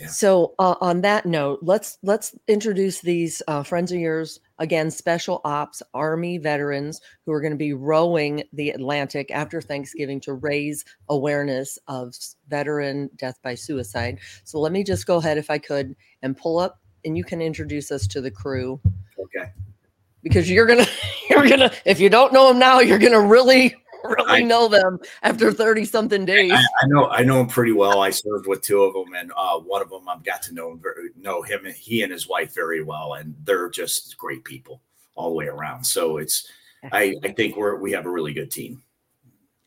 So 0.09 0.55
uh, 0.59 0.77
on 0.81 1.01
that 1.03 1.27
note, 1.27 1.61
let's 1.63 1.99
let's 2.03 2.35
introduce 2.47 3.01
these 3.01 3.43
uh, 3.49 3.63
friends 3.63 3.91
of 3.91 3.99
yours 3.99 4.41
again. 4.59 4.91
Special 4.91 5.41
ops 5.45 5.83
Army 5.95 6.39
veterans 6.39 7.01
who 7.27 7.33
are 7.33 7.41
going 7.41 7.53
to 7.53 7.57
be 7.57 7.73
rowing 7.73 8.45
the 8.53 8.71
Atlantic 8.71 9.31
after 9.31 9.61
Thanksgiving 9.61 10.21
to 10.21 10.35
raise 10.35 10.85
awareness 11.09 11.79
of 11.89 12.15
veteran 12.49 13.11
death 13.17 13.39
by 13.43 13.55
suicide. 13.55 14.19
So 14.45 14.61
let 14.61 14.73
me 14.73 14.85
just 14.85 15.07
go 15.07 15.17
ahead, 15.17 15.39
if 15.39 15.51
I 15.51 15.59
could, 15.59 15.97
and 16.23 16.37
pull 16.37 16.59
up, 16.59 16.81
and 17.05 17.17
you 17.17 17.25
can 17.25 17.43
introduce 17.43 17.91
us 17.91 18.07
to 18.09 18.21
the 18.21 18.31
crew. 18.31 18.81
Okay. 19.19 19.51
Because 20.23 20.49
you're 20.51 20.67
gonna, 20.67 20.87
you're 21.31 21.49
gonna, 21.49 21.73
if 21.85 21.99
you 21.99 22.09
don't 22.09 22.33
know 22.33 22.49
them 22.49 22.59
now, 22.59 22.79
you're 22.79 22.99
gonna 22.99 23.21
really 23.21 23.75
really 24.05 24.25
I, 24.29 24.43
know 24.43 24.69
them 24.69 24.99
after 25.23 25.53
30 25.53 25.85
something 25.85 26.25
days. 26.25 26.53
I, 26.53 26.65
I, 26.83 26.87
know 26.87 27.09
I 27.09 27.23
know 27.23 27.39
them 27.39 27.49
pretty 27.49 27.73
well. 27.73 28.01
I 28.01 28.11
served 28.11 28.47
with 28.47 28.63
two 28.63 28.83
of 28.83 28.95
them, 28.95 29.15
and 29.15 29.33
uh, 29.37 29.59
one 29.59 29.83
of 29.83 29.91
them 29.91 30.09
I've 30.09 30.25
got 30.25 30.43
to 30.43 30.55
know 30.55 30.73
him 30.73 30.81
very, 30.81 31.11
know 31.17 31.43
him 31.43 31.67
and 31.67 31.75
he 31.75 32.03
and 32.03 32.13
his 32.13 32.29
wife 32.29 32.55
very 32.55 32.83
well, 32.83 33.15
and 33.15 33.35
they're 33.45 33.71
just 33.71 34.17
great 34.19 34.45
people 34.45 34.83
all 35.15 35.31
the 35.31 35.37
way 35.37 35.47
around. 35.47 35.85
So 35.85 36.19
it's 36.19 36.51
I, 36.93 37.15
I 37.23 37.33
think 37.33 37.57
we're 37.57 37.77
we 37.77 37.93
have 37.93 38.07
a 38.07 38.11
really 38.11 38.33
good 38.33 38.51
team. 38.51 38.83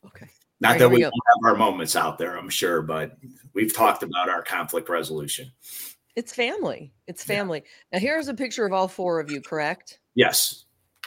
Okay. 0.06 0.28
Not 0.60 0.72
right, 0.72 0.80
that 0.80 0.90
we, 0.90 0.96
we 0.98 1.02
don't 1.02 1.14
have 1.14 1.52
our 1.52 1.58
moments 1.58 1.96
out 1.96 2.18
there, 2.18 2.38
I'm 2.38 2.50
sure, 2.50 2.82
but 2.82 3.18
we've 3.54 3.76
talked 3.76 4.04
about 4.04 4.30
our 4.30 4.42
conflict 4.42 4.90
resolution. 4.90 5.52
It's 6.16 6.34
family. 6.34 6.94
It's 7.08 7.24
family. 7.24 7.64
Yeah. 7.64 7.98
Now 7.98 8.00
here's 8.00 8.28
a 8.28 8.34
picture 8.34 8.66
of 8.66 8.74
all 8.74 8.88
four 8.88 9.20
of 9.20 9.32
you, 9.32 9.42
correct? 9.42 10.00
Yes. 10.16 10.66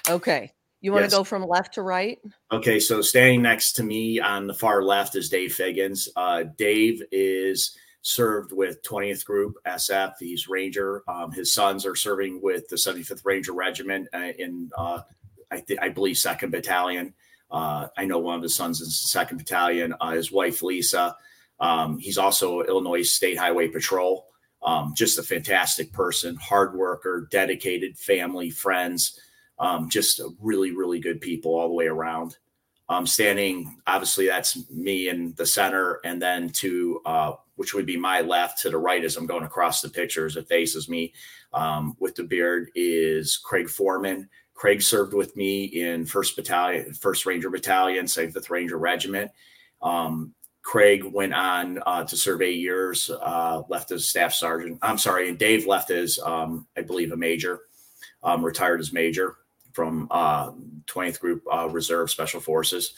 Okay. 0.09 0.52
You 0.80 0.92
want 0.92 1.04
yes. 1.04 1.12
to 1.12 1.18
go 1.18 1.25
from 1.25 1.45
left 1.45 1.75
to 1.75 1.83
right? 1.83 2.18
Okay, 2.52 2.78
so 2.78 3.00
standing 3.00 3.42
next 3.42 3.73
to 3.73 3.83
me 3.83 4.21
on 4.21 4.47
the 4.47 4.54
far 4.54 4.83
left 4.83 5.16
is 5.16 5.28
Dave 5.28 5.54
Figgins. 5.54 6.09
Uh, 6.16 6.45
Dave 6.56 7.02
is 7.11 7.76
served 8.02 8.52
with 8.52 8.83
20th 8.83 9.25
Group 9.25 9.56
SF. 9.66 10.12
He's 10.21 10.49
Ranger. 10.49 11.02
Um, 11.09 11.33
his 11.33 11.52
sons 11.52 11.87
are 11.87 11.97
serving 11.97 12.40
with 12.42 12.68
the 12.68 12.76
75th 12.76 13.25
Ranger 13.25 13.52
Regiment 13.52 14.09
uh, 14.14 14.30
in, 14.38 14.71
uh, 14.76 15.00
I, 15.50 15.61
th- 15.61 15.80
I 15.83 15.88
believe, 15.88 16.18
Second 16.18 16.50
Battalion. 16.50 17.14
Uh, 17.50 17.88
I 17.97 18.04
know 18.04 18.18
one 18.18 18.37
of 18.37 18.42
his 18.42 18.54
sons 18.54 18.80
is 18.80 18.99
Second 19.11 19.38
Battalion. 19.38 19.95
Uh, 20.00 20.12
his 20.12 20.30
wife 20.30 20.62
Lisa. 20.62 21.16
Um, 21.59 21.99
he's 21.99 22.18
also 22.18 22.61
Illinois 22.62 23.02
State 23.02 23.38
Highway 23.38 23.68
Patrol. 23.68 24.26
Um, 24.62 24.92
just 24.97 25.18
a 25.18 25.23
fantastic 25.23 25.92
person, 25.92 26.37
hard 26.37 26.76
worker, 26.76 27.28
dedicated, 27.30 27.99
family, 27.99 28.50
friends 28.50 29.18
um, 29.58 29.88
just 29.88 30.20
really, 30.40 30.72
really 30.72 31.00
good 31.00 31.20
people 31.20 31.54
all 31.54 31.68
the 31.68 31.75
way 31.75 31.86
around. 31.86 32.36
Um, 32.88 33.06
standing, 33.06 33.78
obviously, 33.86 34.26
that's 34.26 34.70
me 34.70 35.08
in 35.08 35.34
the 35.36 35.46
center, 35.46 36.00
and 36.04 36.22
then 36.22 36.50
to 36.50 37.00
uh, 37.04 37.32
which 37.56 37.75
would 37.75 37.86
be 37.86 37.96
my 37.96 38.20
left 38.20 38.60
to 38.62 38.70
the 38.70 38.78
right 38.78 39.04
as 39.04 39.16
I'm 39.16 39.26
going 39.26 39.44
across 39.44 39.80
the 39.80 39.88
picture 39.88 40.26
as 40.26 40.36
It 40.36 40.46
faces 40.46 40.88
me 40.88 41.12
um, 41.52 41.96
with 41.98 42.14
the 42.14 42.22
beard 42.22 42.70
is 42.75 43.36
Craig 43.38 43.68
Foreman. 43.68 44.28
Craig 44.54 44.80
served 44.82 45.14
with 45.14 45.34
me 45.36 45.64
in 45.64 46.06
First 46.06 46.36
Battalion, 46.36 46.94
First 46.94 47.26
Ranger 47.26 47.50
Battalion, 47.50 48.06
Fifth 48.06 48.50
Ranger 48.50 48.78
Regiment. 48.78 49.30
Um, 49.82 50.34
Craig 50.62 51.04
went 51.04 51.34
on 51.34 51.80
uh, 51.86 52.04
to 52.04 52.16
serve 52.16 52.42
eight 52.42 52.58
years, 52.58 53.10
uh, 53.10 53.62
left 53.68 53.90
as 53.92 54.08
staff 54.08 54.32
sergeant. 54.32 54.78
I'm 54.82 54.98
sorry, 54.98 55.28
and 55.28 55.38
Dave 55.38 55.66
left 55.66 55.90
as, 55.90 56.18
um, 56.18 56.66
I 56.76 56.82
believe, 56.82 57.12
a 57.12 57.16
major, 57.16 57.60
um, 58.22 58.44
retired 58.44 58.80
as 58.80 58.92
major 58.92 59.36
from 59.76 60.09
uh, 60.11 60.52
20th 60.87 61.21
Group 61.21 61.45
uh, 61.52 61.68
Reserve 61.68 62.11
Special 62.11 62.40
Forces. 62.40 62.95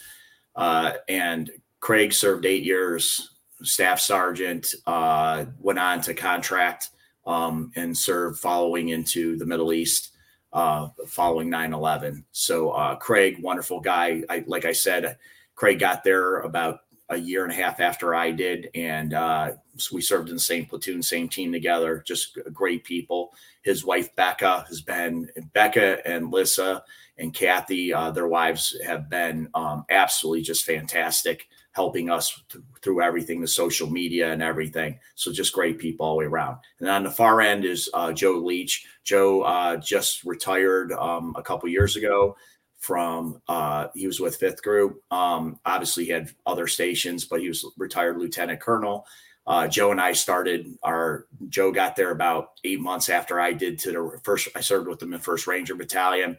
Uh, 0.55 0.93
and 1.09 1.51
Craig 1.81 2.13
served 2.13 2.47
eight 2.47 2.63
years, 2.63 3.35
staff 3.63 3.99
sergeant, 3.99 4.75
uh, 4.87 5.47
went 5.59 5.81
on 5.81 6.01
to 6.03 6.15
contract 6.15 6.91
um, 7.27 7.73
and 7.75 7.99
served 7.99 8.39
following 8.39 8.91
into 8.91 9.37
the 9.37 9.45
Middle 9.45 9.73
East 9.73 10.13
uh, 10.53 10.89
following 11.09 11.51
9 11.51 11.75
11. 11.75 12.25
So, 12.31 12.71
uh, 12.71 12.95
Craig, 12.95 13.39
wonderful 13.43 13.81
guy. 13.81 14.23
I, 14.31 14.45
like 14.47 14.65
I 14.65 14.73
said, 14.73 15.19
Craig 15.57 15.81
got 15.81 16.05
there 16.05 16.39
about 16.41 16.81
a 17.11 17.17
year 17.17 17.45
and 17.45 17.53
a 17.53 17.57
half 17.57 17.81
after 17.81 18.15
I 18.15 18.31
did, 18.31 18.69
and 18.75 19.15
uh, 19.15 19.53
so 19.77 19.95
we 19.95 20.03
served 20.03 20.29
in 20.29 20.35
the 20.35 20.41
same 20.41 20.67
platoon, 20.67 21.03
same 21.03 21.29
team 21.29 21.53
together. 21.53 22.03
Just 22.07 22.39
great 22.53 22.85
people. 22.85 23.33
His 23.63 23.85
wife 23.85 24.15
Becca 24.15 24.67
has 24.69 24.83
been 24.83 25.29
Becca 25.53 26.07
and 26.07 26.31
Lissa 26.31 26.83
and 27.17 27.33
Kathy. 27.33 27.93
Uh, 27.93 28.11
their 28.11 28.29
wives 28.29 28.77
have 28.85 29.09
been 29.09 29.49
um, 29.55 29.85
absolutely 29.91 30.43
just 30.43 30.65
fantastic, 30.65 31.49
helping 31.73 32.11
us 32.11 32.43
th- 32.51 32.65
through 32.83 33.03
everything, 33.03 33.41
the 33.41 33.49
social 33.49 33.89
media 33.89 34.33
and 34.33 34.43
everything. 34.43 34.99
So 35.15 35.33
just 35.33 35.53
great 35.53 35.79
people 35.79 36.07
all 36.07 36.15
the 36.15 36.19
way 36.19 36.25
around. 36.27 36.59
And 36.81 36.89
on 36.89 37.05
the 37.05 37.11
far 37.11 37.41
end 37.41 37.65
is 37.65 37.91
uh, 37.95 38.13
Joe 38.13 38.39
Leach. 38.39 38.87
Joe 39.05 39.43
uh, 39.43 39.77
just 39.77 40.25
retired 40.25 40.93
um, 40.93 41.35
a 41.37 41.43
couple 41.43 41.69
years 41.69 41.97
ago 41.97 42.37
from 42.79 43.41
uh, 43.49 43.89
he 43.95 44.07
was 44.07 44.21
with 44.21 44.37
Fifth 44.37 44.63
Group. 44.63 45.03
Um, 45.11 45.59
obviously, 45.65 46.05
he 46.05 46.11
had 46.11 46.31
other 46.47 46.67
stations, 46.67 47.25
but 47.25 47.41
he 47.41 47.49
was 47.49 47.65
retired 47.77 48.19
lieutenant 48.19 48.61
colonel. 48.61 49.07
Uh, 49.47 49.67
Joe 49.67 49.91
and 49.91 50.01
I 50.01 50.13
started 50.13 50.77
our. 50.83 51.27
Joe 51.49 51.73
got 51.73 51.97
there 51.97 52.11
about 52.11 52.51
eight 52.65 52.81
months 52.81 53.09
after 53.09 53.41
I 53.41 53.53
did 53.53 53.79
to 53.81 53.93
the 53.93 54.21
first. 54.23 54.49
I 54.55 54.61
served 54.61 54.89
with 54.89 54.99
them 54.99 55.15
in 55.15 55.21
First 55.21 55.47
Ranger 55.47 55.75
Battalion. 55.75 56.39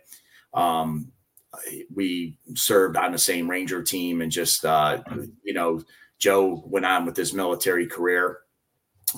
Um, 0.53 1.11
we 1.93 2.37
served 2.55 2.95
on 2.95 3.11
the 3.11 3.17
same 3.17 3.49
Ranger 3.49 3.81
team, 3.81 4.21
and 4.21 4.31
just 4.31 4.63
uh, 4.63 5.01
you 5.43 5.53
know, 5.53 5.81
Joe 6.19 6.63
went 6.65 6.85
on 6.85 7.05
with 7.05 7.17
his 7.17 7.33
military 7.33 7.87
career. 7.87 8.41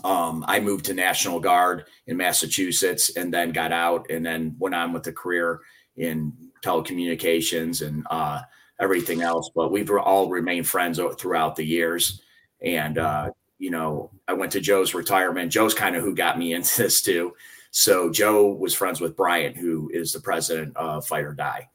Um, 0.06 0.46
I 0.48 0.62
moved 0.62 0.86
to 0.86 0.94
National 0.94 1.42
Guard 1.42 1.84
in 2.08 2.16
Massachusetts, 2.16 3.18
and 3.18 3.34
then 3.34 3.52
got 3.52 3.74
out, 3.74 4.10
and 4.10 4.26
then 4.26 4.56
went 4.58 4.74
on 4.74 4.94
with 4.94 5.06
a 5.08 5.12
career 5.12 5.60
in 5.98 6.34
telecommunications 6.62 7.86
and 7.86 8.06
uh, 8.10 8.42
everything 8.80 9.22
else. 9.22 9.50
But 9.54 9.72
we've 9.72 9.90
all 9.92 10.30
remained 10.30 10.68
friends 10.68 11.00
throughout 11.18 11.56
the 11.56 11.66
years. 11.66 12.22
And, 12.62 12.98
uh, 12.98 13.32
you 13.60 13.72
know, 13.72 14.12
I 14.28 14.34
went 14.34 14.52
to 14.54 14.60
Joe's 14.60 14.94
retirement. 14.94 15.52
Joe's 15.52 15.74
kind 15.74 15.96
of 15.96 16.04
who 16.04 16.16
got 16.16 16.38
me 16.38 16.54
into 16.56 16.84
this 16.84 17.02
too. 17.02 17.34
So 17.72 18.10
Joe 18.10 18.52
was 18.52 18.74
friends 18.74 19.00
with 19.00 19.16
Brian, 19.16 19.56
who 19.56 19.90
is 19.94 20.12
the 20.12 20.20
president 20.20 20.76
of 20.76 21.08
Fight 21.08 21.24
OAR 21.24 21.34
Die. 21.34 21.70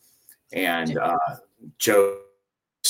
And 0.52 0.98
uh, 0.98 1.16
Joe, 1.78 2.18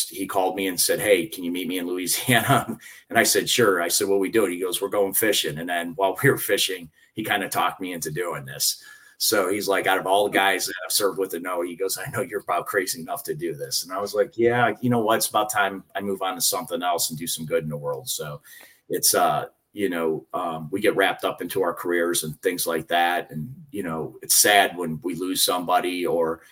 he 0.08 0.26
called 0.26 0.56
me 0.56 0.66
and 0.66 0.78
said, 0.78 1.00
Hey, 1.00 1.26
can 1.26 1.44
you 1.44 1.50
meet 1.50 1.68
me 1.68 1.78
in 1.78 1.86
Louisiana? 1.86 2.78
And 3.08 3.18
I 3.18 3.22
said, 3.22 3.48
Sure. 3.48 3.80
I 3.80 3.88
said, 3.88 4.08
What 4.08 4.18
we 4.18 4.30
doing? 4.30 4.52
He 4.52 4.60
goes, 4.60 4.82
We're 4.82 4.88
going 4.88 5.14
fishing. 5.14 5.58
And 5.58 5.68
then 5.68 5.92
while 5.94 6.18
we 6.22 6.30
were 6.30 6.36
fishing, 6.36 6.90
he 7.14 7.22
kind 7.22 7.44
of 7.44 7.50
talked 7.50 7.80
me 7.80 7.92
into 7.92 8.10
doing 8.10 8.44
this. 8.44 8.82
So 9.18 9.50
he's 9.50 9.66
like, 9.66 9.86
out 9.86 9.98
of 9.98 10.06
all 10.06 10.24
the 10.24 10.30
guys 10.30 10.66
that 10.66 10.74
I've 10.84 10.92
served 10.92 11.18
with 11.18 11.30
the 11.30 11.40
no, 11.40 11.62
he 11.62 11.74
goes, 11.74 11.98
I 11.98 12.10
know 12.10 12.20
you're 12.20 12.40
about 12.40 12.66
crazy 12.66 13.00
enough 13.00 13.22
to 13.24 13.34
do 13.34 13.54
this. 13.54 13.82
And 13.82 13.92
I 13.92 13.98
was 13.98 14.14
like, 14.14 14.36
yeah, 14.36 14.74
you 14.80 14.90
know 14.90 14.98
what? 14.98 15.16
It's 15.16 15.28
about 15.28 15.50
time 15.50 15.84
I 15.94 16.00
move 16.00 16.22
on 16.22 16.34
to 16.34 16.40
something 16.40 16.82
else 16.82 17.08
and 17.08 17.18
do 17.18 17.26
some 17.26 17.46
good 17.46 17.64
in 17.64 17.70
the 17.70 17.76
world. 17.76 18.08
So 18.08 18.42
it's, 18.88 19.14
uh, 19.14 19.46
you 19.72 19.88
know, 19.88 20.26
um, 20.34 20.68
we 20.70 20.80
get 20.80 20.96
wrapped 20.96 21.24
up 21.24 21.40
into 21.40 21.62
our 21.62 21.72
careers 21.72 22.24
and 22.24 22.40
things 22.42 22.66
like 22.66 22.88
that. 22.88 23.30
And, 23.30 23.54
you 23.70 23.82
know, 23.82 24.16
it's 24.22 24.40
sad 24.40 24.76
when 24.76 25.00
we 25.02 25.14
lose 25.14 25.42
somebody 25.42 26.04
or, 26.04 26.42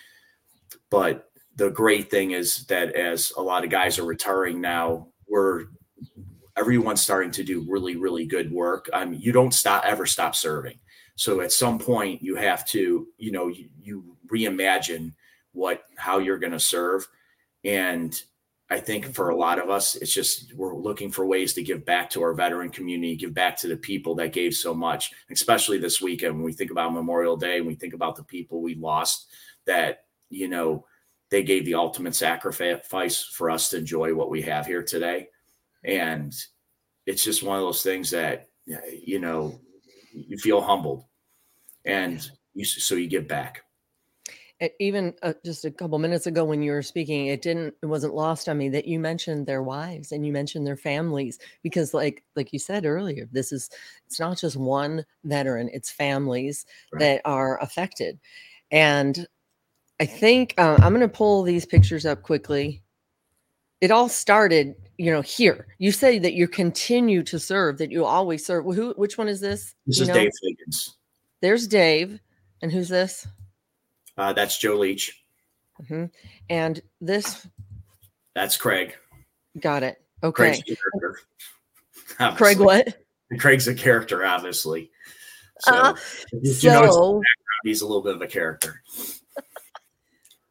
but 0.89 1.29
the 1.55 1.69
great 1.69 2.09
thing 2.09 2.31
is 2.31 2.65
that 2.65 2.95
as 2.95 3.31
a 3.37 3.41
lot 3.41 3.63
of 3.63 3.69
guys 3.69 3.99
are 3.99 4.05
retiring 4.05 4.59
now, 4.59 5.07
we're, 5.27 5.65
everyone's 6.57 7.01
starting 7.01 7.31
to 7.31 7.43
do 7.43 7.65
really, 7.67 7.95
really 7.95 8.25
good 8.25 8.51
work. 8.51 8.89
Mean, 8.93 9.19
you 9.19 9.31
don't 9.31 9.53
stop, 9.53 9.83
ever 9.85 10.05
stop 10.05 10.35
serving 10.35 10.79
so 11.15 11.41
at 11.41 11.51
some 11.51 11.79
point, 11.79 12.21
you 12.21 12.35
have 12.35 12.65
to, 12.67 13.07
you 13.17 13.31
know, 13.31 13.47
you, 13.47 13.69
you 13.81 14.17
reimagine 14.27 15.13
what 15.53 15.83
how 15.97 16.19
you're 16.19 16.39
going 16.39 16.51
to 16.51 16.59
serve, 16.59 17.07
and 17.63 18.21
I 18.69 18.79
think 18.79 19.05
mm-hmm. 19.05 19.13
for 19.13 19.29
a 19.29 19.35
lot 19.35 19.59
of 19.59 19.69
us, 19.69 19.95
it's 19.95 20.13
just 20.13 20.53
we're 20.53 20.75
looking 20.75 21.11
for 21.11 21.25
ways 21.25 21.53
to 21.53 21.63
give 21.63 21.85
back 21.85 22.09
to 22.11 22.23
our 22.23 22.33
veteran 22.33 22.69
community, 22.69 23.15
give 23.15 23.33
back 23.33 23.57
to 23.59 23.67
the 23.67 23.77
people 23.77 24.15
that 24.15 24.33
gave 24.33 24.53
so 24.53 24.73
much, 24.73 25.11
especially 25.29 25.77
this 25.77 26.01
weekend 26.01 26.35
when 26.35 26.43
we 26.43 26.53
think 26.53 26.71
about 26.71 26.93
Memorial 26.93 27.37
Day 27.37 27.57
and 27.57 27.67
we 27.67 27.75
think 27.75 27.93
about 27.93 28.15
the 28.15 28.23
people 28.23 28.61
we 28.61 28.75
lost 28.75 29.27
that, 29.65 30.05
you 30.29 30.47
know, 30.47 30.85
they 31.29 31.43
gave 31.43 31.65
the 31.65 31.75
ultimate 31.75 32.15
sacrifice 32.15 33.23
for 33.23 33.49
us 33.49 33.69
to 33.69 33.77
enjoy 33.77 34.13
what 34.13 34.29
we 34.29 34.41
have 34.43 34.65
here 34.65 34.83
today. 34.83 35.27
And 35.83 36.33
it's 37.05 37.23
just 37.23 37.43
one 37.43 37.57
of 37.57 37.63
those 37.63 37.83
things 37.83 38.11
that, 38.11 38.49
you 38.65 39.19
know, 39.19 39.59
you 40.15 40.37
feel 40.37 40.61
humbled 40.61 41.05
and 41.85 42.29
you, 42.53 42.65
so 42.65 42.95
you 42.95 43.07
give 43.07 43.27
back. 43.27 43.61
Even 44.79 45.13
uh, 45.21 45.33
just 45.43 45.65
a 45.65 45.71
couple 45.71 45.99
minutes 45.99 46.27
ago 46.27 46.45
when 46.45 46.61
you 46.63 46.71
were 46.71 46.81
speaking 46.81 47.27
it 47.27 47.41
didn't 47.41 47.73
it 47.83 47.87
wasn't 47.87 48.15
lost 48.15 48.47
on 48.47 48.57
me 48.57 48.69
that 48.69 48.87
you 48.87 48.97
mentioned 48.97 49.45
their 49.45 49.61
wives 49.61 50.13
and 50.13 50.25
you 50.25 50.31
mentioned 50.31 50.65
their 50.65 50.77
families 50.77 51.37
because 51.61 51.93
like 51.93 52.23
like 52.37 52.53
you 52.53 52.57
said 52.57 52.85
earlier 52.85 53.27
this 53.33 53.51
is 53.51 53.69
it's 54.07 54.17
not 54.17 54.37
just 54.37 54.55
one 54.55 55.05
veteran 55.25 55.69
it's 55.73 55.91
families 55.91 56.65
right. 56.93 56.99
that 57.01 57.21
are 57.25 57.61
affected. 57.61 58.17
And 58.71 59.27
i 59.99 60.05
think 60.05 60.53
uh, 60.57 60.77
i'm 60.79 60.93
going 60.93 61.01
to 61.01 61.09
pull 61.09 61.43
these 61.43 61.65
pictures 61.65 62.05
up 62.05 62.23
quickly 62.23 62.81
it 63.85 63.91
all 63.91 64.09
started 64.09 64.75
you 64.97 65.11
know 65.11 65.21
here. 65.21 65.67
You 65.77 65.91
say 65.91 66.17
that 66.19 66.33
you 66.33 66.47
continue 66.47 67.21
to 67.23 67.39
serve 67.39 67.77
that 67.77 67.91
you 67.91 68.03
always 68.03 68.43
serve. 68.43 68.65
Who 68.65 68.93
which 68.97 69.17
one 69.17 69.27
is 69.27 69.39
this? 69.39 69.75
This 69.85 69.99
you 69.99 70.03
is 70.03 70.07
know? 70.07 70.15
dave 70.15 70.31
higgins. 70.41 70.95
There's 71.41 71.67
dave. 71.67 72.19
And 72.61 72.71
who's 72.71 72.89
this? 72.89 73.27
Uh, 74.17 74.33
that's 74.33 74.57
joe 74.57 74.75
leach. 74.75 75.21
Mm-hmm. 75.81 76.05
and 76.49 76.81
this 77.01 77.45
that's 78.33 78.57
craig. 78.57 78.95
Got 79.59 79.83
it. 79.83 80.01
Okay. 80.23 80.61
Craig 82.17 82.37
Craig 82.37 82.59
what? 82.59 82.97
Craig's 83.39 83.67
a 83.67 83.75
character 83.75 84.25
obviously. 84.25 84.89
So, 85.59 85.73
uh, 85.73 85.95
you 86.41 86.53
so 86.53 87.21
he's 87.63 87.81
a 87.81 87.85
little 87.85 88.01
bit 88.01 88.15
of 88.15 88.21
a 88.21 88.27
character. 88.27 88.81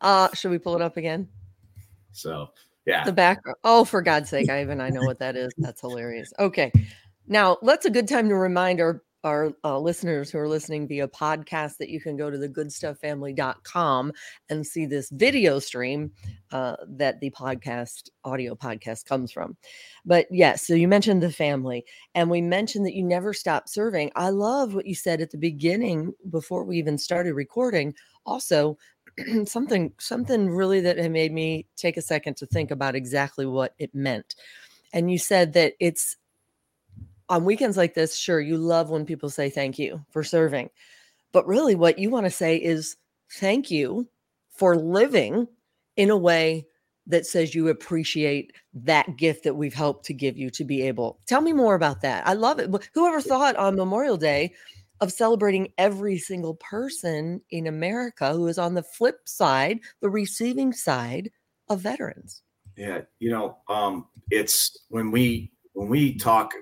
Uh 0.01 0.29
should 0.35 0.51
we 0.51 0.59
pull 0.59 0.77
it 0.77 0.83
up 0.83 0.99
again? 0.99 1.27
So 2.13 2.51
yeah. 2.87 3.05
The 3.05 3.13
background. 3.13 3.57
Oh, 3.65 3.85
for 3.85 4.03
God's 4.03 4.31
sake, 4.31 4.51
I 4.51 4.61
even 4.63 4.81
I 4.81 4.91
know 4.91 5.03
what 5.03 5.19
that 5.21 5.37
is. 5.37 5.53
That's 5.59 5.81
hilarious. 5.81 6.33
Okay. 6.39 6.73
Now, 7.27 7.57
that's 7.63 7.87
a 7.87 7.91
good 7.91 8.09
time 8.09 8.29
to 8.29 8.35
remind 8.35 8.81
our 8.81 9.03
our 9.25 9.53
uh, 9.65 9.79
listeners 9.79 10.31
who 10.31 10.39
are 10.39 10.49
listening 10.49 10.87
via 10.87 11.09
podcast 11.09 11.79
that 11.79 11.89
you 11.89 11.99
can 11.99 12.17
go 12.17 12.31
to 12.31 12.37
the 12.37 12.49
goodstufffamily.com 12.49 14.13
and 14.51 14.67
see 14.67 14.85
this 14.85 15.09
video 15.11 15.59
stream 15.59 16.13
uh, 16.53 16.77
that 16.87 17.19
the 17.21 17.31
podcast 17.31 18.11
audio 18.25 18.55
podcast 18.55 19.07
comes 19.07 19.33
from 19.33 19.57
but 20.05 20.27
yes 20.31 20.67
so 20.67 20.75
you 20.75 20.87
mentioned 20.87 21.23
the 21.23 21.33
family 21.33 21.85
and 22.15 22.29
we 22.31 22.43
mentioned 22.43 22.85
that 22.85 22.95
you 22.95 23.03
never 23.03 23.33
stop 23.33 23.69
serving 23.69 24.13
i 24.15 24.29
love 24.29 24.75
what 24.75 24.87
you 24.87 24.95
said 24.95 25.21
at 25.21 25.31
the 25.31 25.39
beginning 25.39 26.13
before 26.31 26.65
we 26.65 26.77
even 26.77 26.99
started 26.99 27.33
recording 27.33 27.95
also 28.27 28.77
something 29.45 29.93
something 29.99 30.51
really 30.51 30.81
that 30.81 30.99
had 30.99 31.13
made 31.13 31.33
me 31.33 31.67
take 31.77 31.97
a 31.97 32.03
second 32.03 32.37
to 32.37 32.47
think 32.47 32.71
about 32.71 32.95
exactly 32.95 33.47
what 33.47 33.75
it 33.79 33.95
meant. 33.95 34.35
And 34.93 35.11
you 35.11 35.19
said 35.19 35.53
that 35.55 35.75
it's 35.81 36.17
on 37.29 37.45
weekends 37.45 37.77
like 37.77 37.95
this, 37.95 38.17
sure, 38.17 38.41
you 38.41 38.57
love 38.57 38.91
when 38.91 39.07
people 39.07 39.31
say 39.31 39.49
thank 39.49 39.79
you 39.79 40.05
for 40.11 40.23
serving. 40.23 40.71
But 41.33 41.47
really 41.47 41.75
what 41.75 41.99
you 41.99 42.11
want 42.11 42.27
to 42.27 42.31
say 42.31 42.57
is 42.57 42.97
thank 43.33 43.71
you 43.71 44.09
for 44.51 44.77
living 44.77 45.49
in 45.97 46.11
a 46.11 46.17
way 46.17 46.67
that 47.07 47.27
says 47.27 47.55
you 47.55 47.69
appreciate 47.69 48.53
that 48.73 49.17
gift 49.17 49.45
that 49.45 49.55
we've 49.55 49.75
helped 49.75 50.07
to 50.07 50.15
give 50.15 50.39
you 50.39 50.51
to 50.51 50.65
be 50.65 50.83
able. 50.83 51.19
Tell 51.27 51.41
me 51.41 51.53
more 51.53 51.75
about 51.75 52.01
that. 52.03 52.27
I 52.27 52.33
love 52.35 52.59
it. 52.59 52.71
Whoever 52.95 53.21
thought 53.21 53.57
on 53.57 53.77
Memorial 53.77 54.17
Day 54.17 54.55
of 55.05 55.13
celebrating 55.13 55.71
every 55.77 56.17
single 56.17 56.55
person 56.55 57.39
in 57.51 57.67
America 57.67 58.33
who 58.33 58.47
is 58.47 58.57
on 58.57 58.73
the 58.73 58.83
flip 58.83 59.19
side, 59.27 59.79
the 60.01 60.09
receiving 60.09 60.73
side 60.73 61.31
of 61.69 61.81
veterans. 61.81 62.41
Yeah, 62.75 63.03
you 63.19 63.31
know, 63.31 63.59
um, 63.69 64.07
it's 64.31 64.87
when 64.89 65.11
we 65.11 65.53
when 65.75 65.89
we 65.89 66.17
talk 66.17 66.55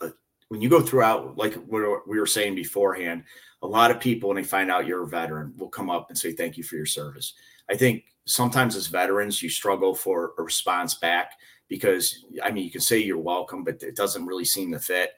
uh, 0.00 0.10
when 0.48 0.60
you 0.60 0.68
go 0.68 0.80
throughout 0.80 1.38
like 1.38 1.54
what 1.54 2.08
we 2.08 2.18
were 2.18 2.26
saying 2.26 2.56
beforehand, 2.56 3.22
a 3.62 3.66
lot 3.66 3.92
of 3.92 4.00
people 4.00 4.28
when 4.28 4.36
they 4.36 4.42
find 4.42 4.72
out 4.72 4.86
you're 4.86 5.04
a 5.04 5.08
veteran 5.08 5.54
will 5.56 5.68
come 5.68 5.88
up 5.88 6.06
and 6.08 6.18
say 6.18 6.32
thank 6.32 6.58
you 6.58 6.64
for 6.64 6.74
your 6.74 6.86
service. 6.86 7.32
I 7.70 7.76
think 7.76 8.02
sometimes 8.26 8.74
as 8.74 8.88
veterans 8.88 9.40
you 9.40 9.48
struggle 9.48 9.94
for 9.94 10.32
a 10.36 10.42
response 10.42 10.94
back 10.94 11.30
because 11.68 12.24
I 12.42 12.50
mean 12.50 12.64
you 12.64 12.72
can 12.72 12.80
say 12.80 12.98
you're 12.98 13.18
welcome, 13.18 13.62
but 13.62 13.84
it 13.84 13.94
doesn't 13.94 14.26
really 14.26 14.44
seem 14.44 14.72
to 14.72 14.80
fit. 14.80 15.12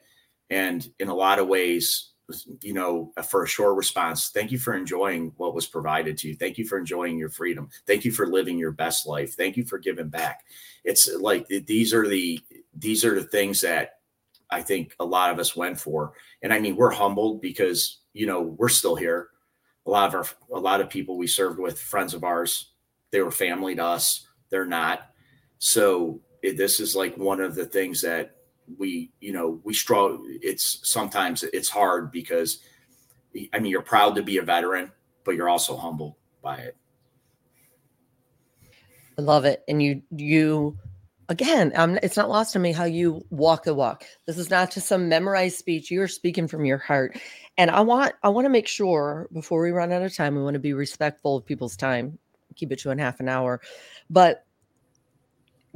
And 0.51 0.87
in 0.99 1.07
a 1.07 1.15
lot 1.15 1.39
of 1.39 1.47
ways, 1.47 2.11
you 2.61 2.73
know, 2.73 3.13
for 3.29 3.43
a 3.43 3.47
short 3.47 3.75
response, 3.77 4.29
thank 4.29 4.51
you 4.51 4.59
for 4.59 4.73
enjoying 4.73 5.31
what 5.37 5.55
was 5.55 5.65
provided 5.65 6.17
to 6.17 6.29
you. 6.29 6.35
Thank 6.35 6.57
you 6.57 6.65
for 6.65 6.77
enjoying 6.77 7.17
your 7.17 7.29
freedom. 7.29 7.69
Thank 7.85 8.05
you 8.05 8.11
for 8.11 8.27
living 8.27 8.57
your 8.57 8.71
best 8.71 9.07
life. 9.07 9.35
Thank 9.35 9.57
you 9.57 9.65
for 9.65 9.77
giving 9.77 10.09
back. 10.09 10.45
It's 10.83 11.09
uh, 11.09 11.19
like 11.19 11.47
these 11.47 11.93
are 11.93 12.07
the 12.07 12.39
these 12.75 13.05
are 13.05 13.15
the 13.15 13.27
things 13.27 13.61
that 13.61 13.99
I 14.49 14.61
think 14.61 14.95
a 14.99 15.05
lot 15.05 15.31
of 15.31 15.39
us 15.39 15.55
went 15.55 15.79
for. 15.79 16.13
And 16.41 16.53
I 16.53 16.59
mean, 16.59 16.75
we're 16.75 16.91
humbled 16.91 17.41
because 17.41 17.99
you 18.13 18.25
know 18.25 18.41
we're 18.41 18.69
still 18.69 18.95
here. 18.95 19.29
A 19.85 19.89
lot 19.89 20.09
of 20.09 20.15
our 20.15 20.57
a 20.57 20.59
lot 20.59 20.81
of 20.81 20.89
people 20.89 21.17
we 21.17 21.27
served 21.27 21.59
with, 21.59 21.79
friends 21.79 22.13
of 22.13 22.23
ours, 22.23 22.71
they 23.11 23.21
were 23.21 23.31
family 23.31 23.75
to 23.75 23.83
us. 23.83 24.27
They're 24.49 24.65
not. 24.65 25.11
So 25.59 26.21
it, 26.41 26.57
this 26.57 26.79
is 26.79 26.95
like 26.95 27.17
one 27.17 27.41
of 27.41 27.55
the 27.55 27.65
things 27.65 28.01
that 28.01 28.36
we 28.77 29.11
you 29.21 29.31
know 29.31 29.59
we 29.63 29.73
struggle 29.73 30.21
it's 30.27 30.79
sometimes 30.83 31.43
it's 31.43 31.69
hard 31.69 32.11
because 32.11 32.59
i 33.53 33.59
mean 33.59 33.71
you're 33.71 33.81
proud 33.81 34.15
to 34.15 34.23
be 34.23 34.37
a 34.37 34.41
veteran 34.41 34.91
but 35.27 35.35
you're 35.35 35.49
also 35.49 35.75
humbled 35.75 36.15
by 36.41 36.55
it. 36.55 36.75
I 39.19 39.21
love 39.21 39.43
it. 39.45 39.63
And 39.67 39.83
you 39.83 40.01
you 40.11 40.77
again 41.29 41.73
um, 41.75 41.99
it's 42.01 42.15
not 42.15 42.29
lost 42.29 42.55
on 42.55 42.61
me 42.61 42.71
how 42.71 42.85
you 42.85 43.23
walk 43.29 43.65
the 43.65 43.75
walk. 43.75 44.05
This 44.25 44.37
is 44.37 44.49
not 44.49 44.71
just 44.71 44.87
some 44.87 45.09
memorized 45.09 45.57
speech. 45.57 45.91
You're 45.91 46.07
speaking 46.07 46.47
from 46.47 46.63
your 46.65 46.77
heart. 46.77 47.19
And 47.57 47.69
i 47.69 47.81
want 47.81 48.13
i 48.23 48.29
want 48.29 48.45
to 48.45 48.49
make 48.49 48.67
sure 48.67 49.27
before 49.33 49.61
we 49.61 49.71
run 49.71 49.91
out 49.91 50.01
of 50.01 50.15
time 50.15 50.35
we 50.35 50.43
want 50.43 50.53
to 50.53 50.59
be 50.59 50.73
respectful 50.73 51.35
of 51.35 51.45
people's 51.45 51.75
time. 51.75 52.17
Keep 52.55 52.71
it 52.71 52.79
to 52.79 52.91
a 52.91 52.97
half 52.97 53.19
an 53.19 53.27
hour. 53.27 53.59
But 54.09 54.45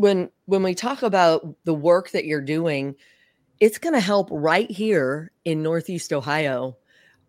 when 0.01 0.29
when 0.45 0.63
we 0.63 0.73
talk 0.73 1.03
about 1.03 1.55
the 1.63 1.73
work 1.73 2.11
that 2.11 2.25
you're 2.25 2.41
doing, 2.41 2.95
it's 3.59 3.77
going 3.77 3.93
to 3.93 3.99
help 3.99 4.27
right 4.31 4.69
here 4.69 5.31
in 5.45 5.61
Northeast 5.61 6.11
Ohio 6.11 6.75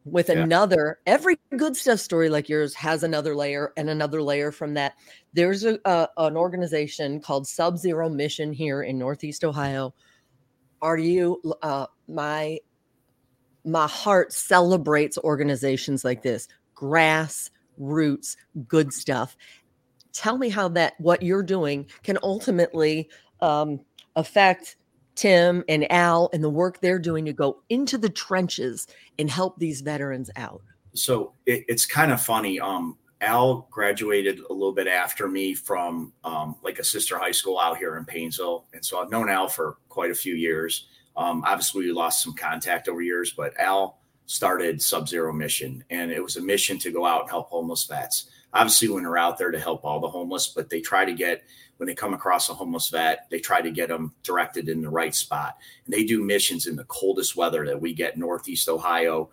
with 0.04 0.28
yeah. 0.28 0.42
another 0.42 0.98
every 1.06 1.38
good 1.56 1.76
stuff 1.76 2.00
story 2.00 2.28
like 2.28 2.48
yours 2.48 2.74
has 2.74 3.02
another 3.02 3.37
layer 3.37 3.72
and 3.76 3.90
another 3.90 4.22
layer 4.22 4.50
from 4.50 4.74
that. 4.74 4.94
There's 5.32 5.64
a, 5.64 5.78
a 5.85 6.08
an 6.16 6.37
organization 6.37 7.20
called 7.20 7.46
sub 7.46 7.78
zero 7.78 8.08
mission 8.08 8.52
here 8.52 8.82
in 8.82 8.98
northeast 8.98 9.44
ohio. 9.44 9.94
Are 10.80 10.98
you 10.98 11.40
uh 11.62 11.87
my 12.08 12.58
my 13.64 13.87
heart 13.87 14.32
celebrates 14.32 15.18
organizations 15.18 16.04
like 16.04 16.22
this. 16.22 16.48
Grass 16.74 17.50
roots 17.78 18.37
good 18.66 18.92
stuff 18.92 19.37
tell 20.12 20.38
me 20.38 20.48
how 20.48 20.68
that 20.68 20.94
what 20.98 21.22
you're 21.22 21.42
doing 21.42 21.87
can 22.03 22.18
ultimately 22.22 23.09
um, 23.40 23.81
affect 24.16 24.77
tim 25.14 25.62
and 25.68 25.90
al 25.92 26.31
and 26.33 26.42
the 26.42 26.51
work 26.51 26.81
they're 26.81 26.98
doing 26.98 27.25
to 27.25 27.33
go 27.33 27.62
into 27.68 27.98
the 27.98 28.09
trenches 28.09 28.87
and 29.18 29.31
help 29.31 29.59
these 29.59 29.83
veterans 29.83 30.31
out 30.37 30.62
so 30.94 31.35
it, 31.44 31.64
it's 31.68 31.85
kind 31.85 32.11
of 32.11 32.20
funny 32.20 32.59
um 32.61 32.96
al 33.20 33.68
graduated 33.70 34.38
a 34.38 34.53
little 34.53 34.72
bit 34.72 34.88
after 34.88 35.29
me 35.29 35.55
from 35.55 36.12
um, 36.25 36.57
like 36.62 36.79
a 36.79 36.85
sister 36.85 37.18
high 37.18 37.31
school 37.31 37.59
out 37.59 37.77
here 37.77 37.98
in 37.98 38.07
Painesville 38.07 38.64
and 38.72 38.83
so 38.83 39.03
i've 39.03 39.11
known 39.11 39.29
al 39.29 39.48
for 39.48 39.77
quite 39.90 40.11
a 40.11 40.14
few 40.14 40.35
years 40.35 40.87
um, 41.16 41.42
obviously, 41.46 41.87
we 41.87 41.92
lost 41.92 42.22
some 42.22 42.35
contact 42.35 42.88
over 42.88 43.03
years, 43.03 43.33
but 43.33 43.59
Al 43.59 43.98
started 44.27 44.81
Sub 44.81 45.09
Zero 45.09 45.33
Mission, 45.33 45.85
and 45.90 46.11
it 46.11 46.22
was 46.22 46.37
a 46.37 46.40
mission 46.40 46.79
to 46.79 46.90
go 46.90 47.05
out 47.05 47.22
and 47.22 47.31
help 47.31 47.51
homeless 47.51 47.85
vets. 47.85 48.31
Obviously, 48.55 48.88
when 48.88 49.03
they're 49.03 49.17
out 49.17 49.38
there 49.38 49.51
to 49.51 49.59
help 49.59 49.85
all 49.85 50.01
the 50.01 50.09
homeless, 50.09 50.49
but 50.49 50.69
they 50.69 50.81
try 50.81 51.05
to 51.05 51.12
get 51.12 51.43
when 51.79 51.87
they 51.87 51.95
come 51.95 52.15
across 52.15 52.49
a 52.49 52.55
homeless 52.55 52.88
vet, 52.88 53.27
they 53.31 53.41
try 53.41 53.61
to 53.61 53.71
get 53.71 53.88
them 53.88 54.15
directed 54.23 54.69
in 54.69 54.83
the 54.83 54.88
right 54.88 55.15
spot. 55.15 55.57
And 55.85 55.93
they 55.93 56.05
do 56.05 56.23
missions 56.23 56.67
in 56.67 56.77
the 56.77 56.85
coldest 56.85 57.35
weather 57.35 57.67
that 57.67 57.81
we 57.81 57.93
get 57.93 58.19
Northeast 58.19 58.69
Ohio, 58.69 59.31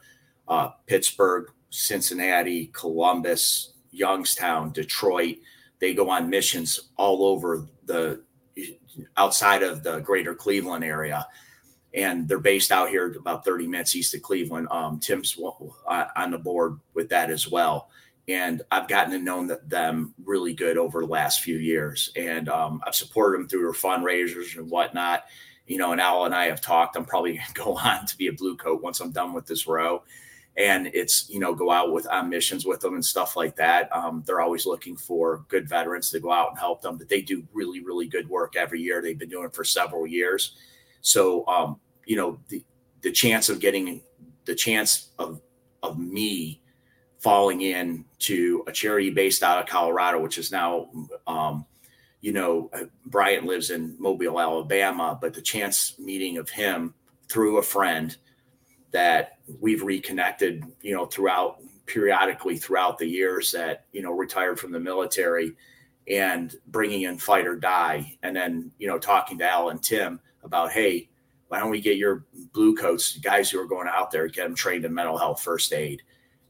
uh, 0.47 0.69
Pittsburgh, 0.87 1.51
Cincinnati, 1.69 2.67
Columbus, 2.73 3.73
Youngstown, 3.91 4.71
Detroit. 4.71 5.37
They 5.79 5.93
go 5.93 6.09
on 6.09 6.29
missions 6.29 6.79
all 6.97 7.25
over 7.25 7.67
the 7.85 8.23
outside 9.15 9.61
of 9.63 9.83
the 9.83 9.99
greater 9.99 10.33
Cleveland 10.33 10.83
area 10.83 11.27
and 11.93 12.27
they're 12.27 12.39
based 12.39 12.71
out 12.71 12.89
here 12.89 13.15
about 13.17 13.43
30 13.43 13.67
minutes 13.67 13.95
east 13.95 14.13
of 14.13 14.21
Cleveland. 14.21 14.67
Um, 14.69 14.99
Tim's 14.99 15.37
on 15.87 16.31
the 16.31 16.37
board 16.37 16.79
with 16.93 17.09
that 17.09 17.31
as 17.31 17.49
well. 17.49 17.89
And 18.29 18.61
I've 18.71 18.87
gotten 18.87 19.11
to 19.11 19.19
know 19.19 19.57
them 19.67 20.13
really 20.23 20.53
good 20.53 20.77
over 20.77 21.01
the 21.01 21.07
last 21.07 21.41
few 21.41 21.57
years. 21.57 22.11
And 22.15 22.47
um, 22.47 22.81
I've 22.85 22.95
supported 22.95 23.39
them 23.39 23.47
through 23.49 23.63
their 23.63 23.71
fundraisers 23.71 24.57
and 24.57 24.69
whatnot. 24.69 25.25
You 25.67 25.77
know, 25.77 25.91
and 25.91 26.01
Al 26.01 26.25
and 26.25 26.33
I 26.33 26.45
have 26.45 26.61
talked. 26.61 26.95
I'm 26.95 27.05
probably 27.05 27.33
going 27.33 27.47
to 27.53 27.53
go 27.53 27.77
on 27.77 28.05
to 28.05 28.17
be 28.17 28.27
a 28.27 28.33
blue 28.33 28.55
coat 28.55 28.81
once 28.81 28.99
I'm 28.99 29.11
done 29.11 29.33
with 29.33 29.45
this 29.45 29.67
row. 29.67 30.03
And 30.57 30.87
it's, 30.93 31.29
you 31.29 31.39
know, 31.39 31.53
go 31.53 31.71
out 31.71 31.93
with 31.93 32.07
on 32.07 32.29
missions 32.29 32.65
with 32.65 32.81
them 32.81 32.95
and 32.95 33.05
stuff 33.05 33.35
like 33.35 33.55
that. 33.57 33.95
Um, 33.95 34.23
they're 34.25 34.41
always 34.41 34.65
looking 34.65 34.97
for 34.97 35.45
good 35.47 35.69
veterans 35.69 36.09
to 36.11 36.19
go 36.19 36.31
out 36.31 36.49
and 36.49 36.59
help 36.59 36.81
them, 36.81 36.97
but 36.97 37.07
they 37.07 37.21
do 37.21 37.47
really, 37.53 37.81
really 37.81 38.07
good 38.07 38.27
work 38.27 38.55
every 38.55 38.81
year. 38.81 39.01
They've 39.01 39.17
been 39.17 39.29
doing 39.29 39.45
it 39.45 39.55
for 39.55 39.63
several 39.63 40.05
years 40.05 40.57
so, 41.01 41.45
um, 41.47 41.79
you 42.05 42.15
know, 42.15 42.39
the, 42.49 42.63
the 43.01 43.11
chance 43.11 43.49
of 43.49 43.59
getting 43.59 44.01
the 44.45 44.55
chance 44.55 45.09
of, 45.19 45.41
of 45.83 45.97
me 45.97 46.58
falling 47.19 47.61
in 47.61 48.05
to 48.19 48.63
a 48.67 48.71
charity 48.71 49.09
based 49.09 49.43
out 49.43 49.59
of 49.59 49.67
Colorado, 49.67 50.21
which 50.21 50.37
is 50.37 50.51
now, 50.51 50.89
um, 51.27 51.65
you 52.21 52.33
know, 52.33 52.69
uh, 52.73 52.85
Bryant 53.05 53.45
lives 53.45 53.69
in 53.69 53.95
Mobile, 53.99 54.39
Alabama, 54.39 55.17
but 55.19 55.33
the 55.33 55.41
chance 55.41 55.97
meeting 55.99 56.37
of 56.37 56.49
him 56.49 56.93
through 57.29 57.57
a 57.57 57.63
friend 57.63 58.15
that 58.91 59.37
we've 59.59 59.83
reconnected, 59.83 60.63
you 60.81 60.95
know, 60.95 61.05
throughout 61.05 61.59
periodically 61.85 62.55
throughout 62.55 62.97
the 62.99 63.05
years 63.05 63.51
that, 63.51 63.85
you 63.91 64.01
know, 64.01 64.11
retired 64.11 64.59
from 64.59 64.71
the 64.71 64.79
military 64.79 65.55
and 66.07 66.55
bringing 66.67 67.01
in 67.01 67.17
Fight 67.17 67.47
OAR 67.47 67.55
Die. 67.55 68.17
And 68.23 68.35
then, 68.35 68.71
you 68.77 68.87
know, 68.87 68.99
talking 68.99 69.39
to 69.39 69.49
Al 69.49 69.69
and 69.69 69.81
Tim 69.81 70.19
about, 70.43 70.71
hey, 70.71 71.09
why 71.47 71.59
don't 71.59 71.71
we 71.71 71.81
get 71.81 71.97
your 71.97 72.25
blue 72.53 72.75
coats, 72.75 73.17
guys 73.17 73.49
who 73.49 73.59
are 73.59 73.65
going 73.65 73.87
out 73.87 74.11
there, 74.11 74.27
get 74.27 74.43
them 74.43 74.55
trained 74.55 74.85
in 74.85 74.93
mental 74.93 75.17
health 75.17 75.41
first 75.41 75.73
aid. 75.73 76.03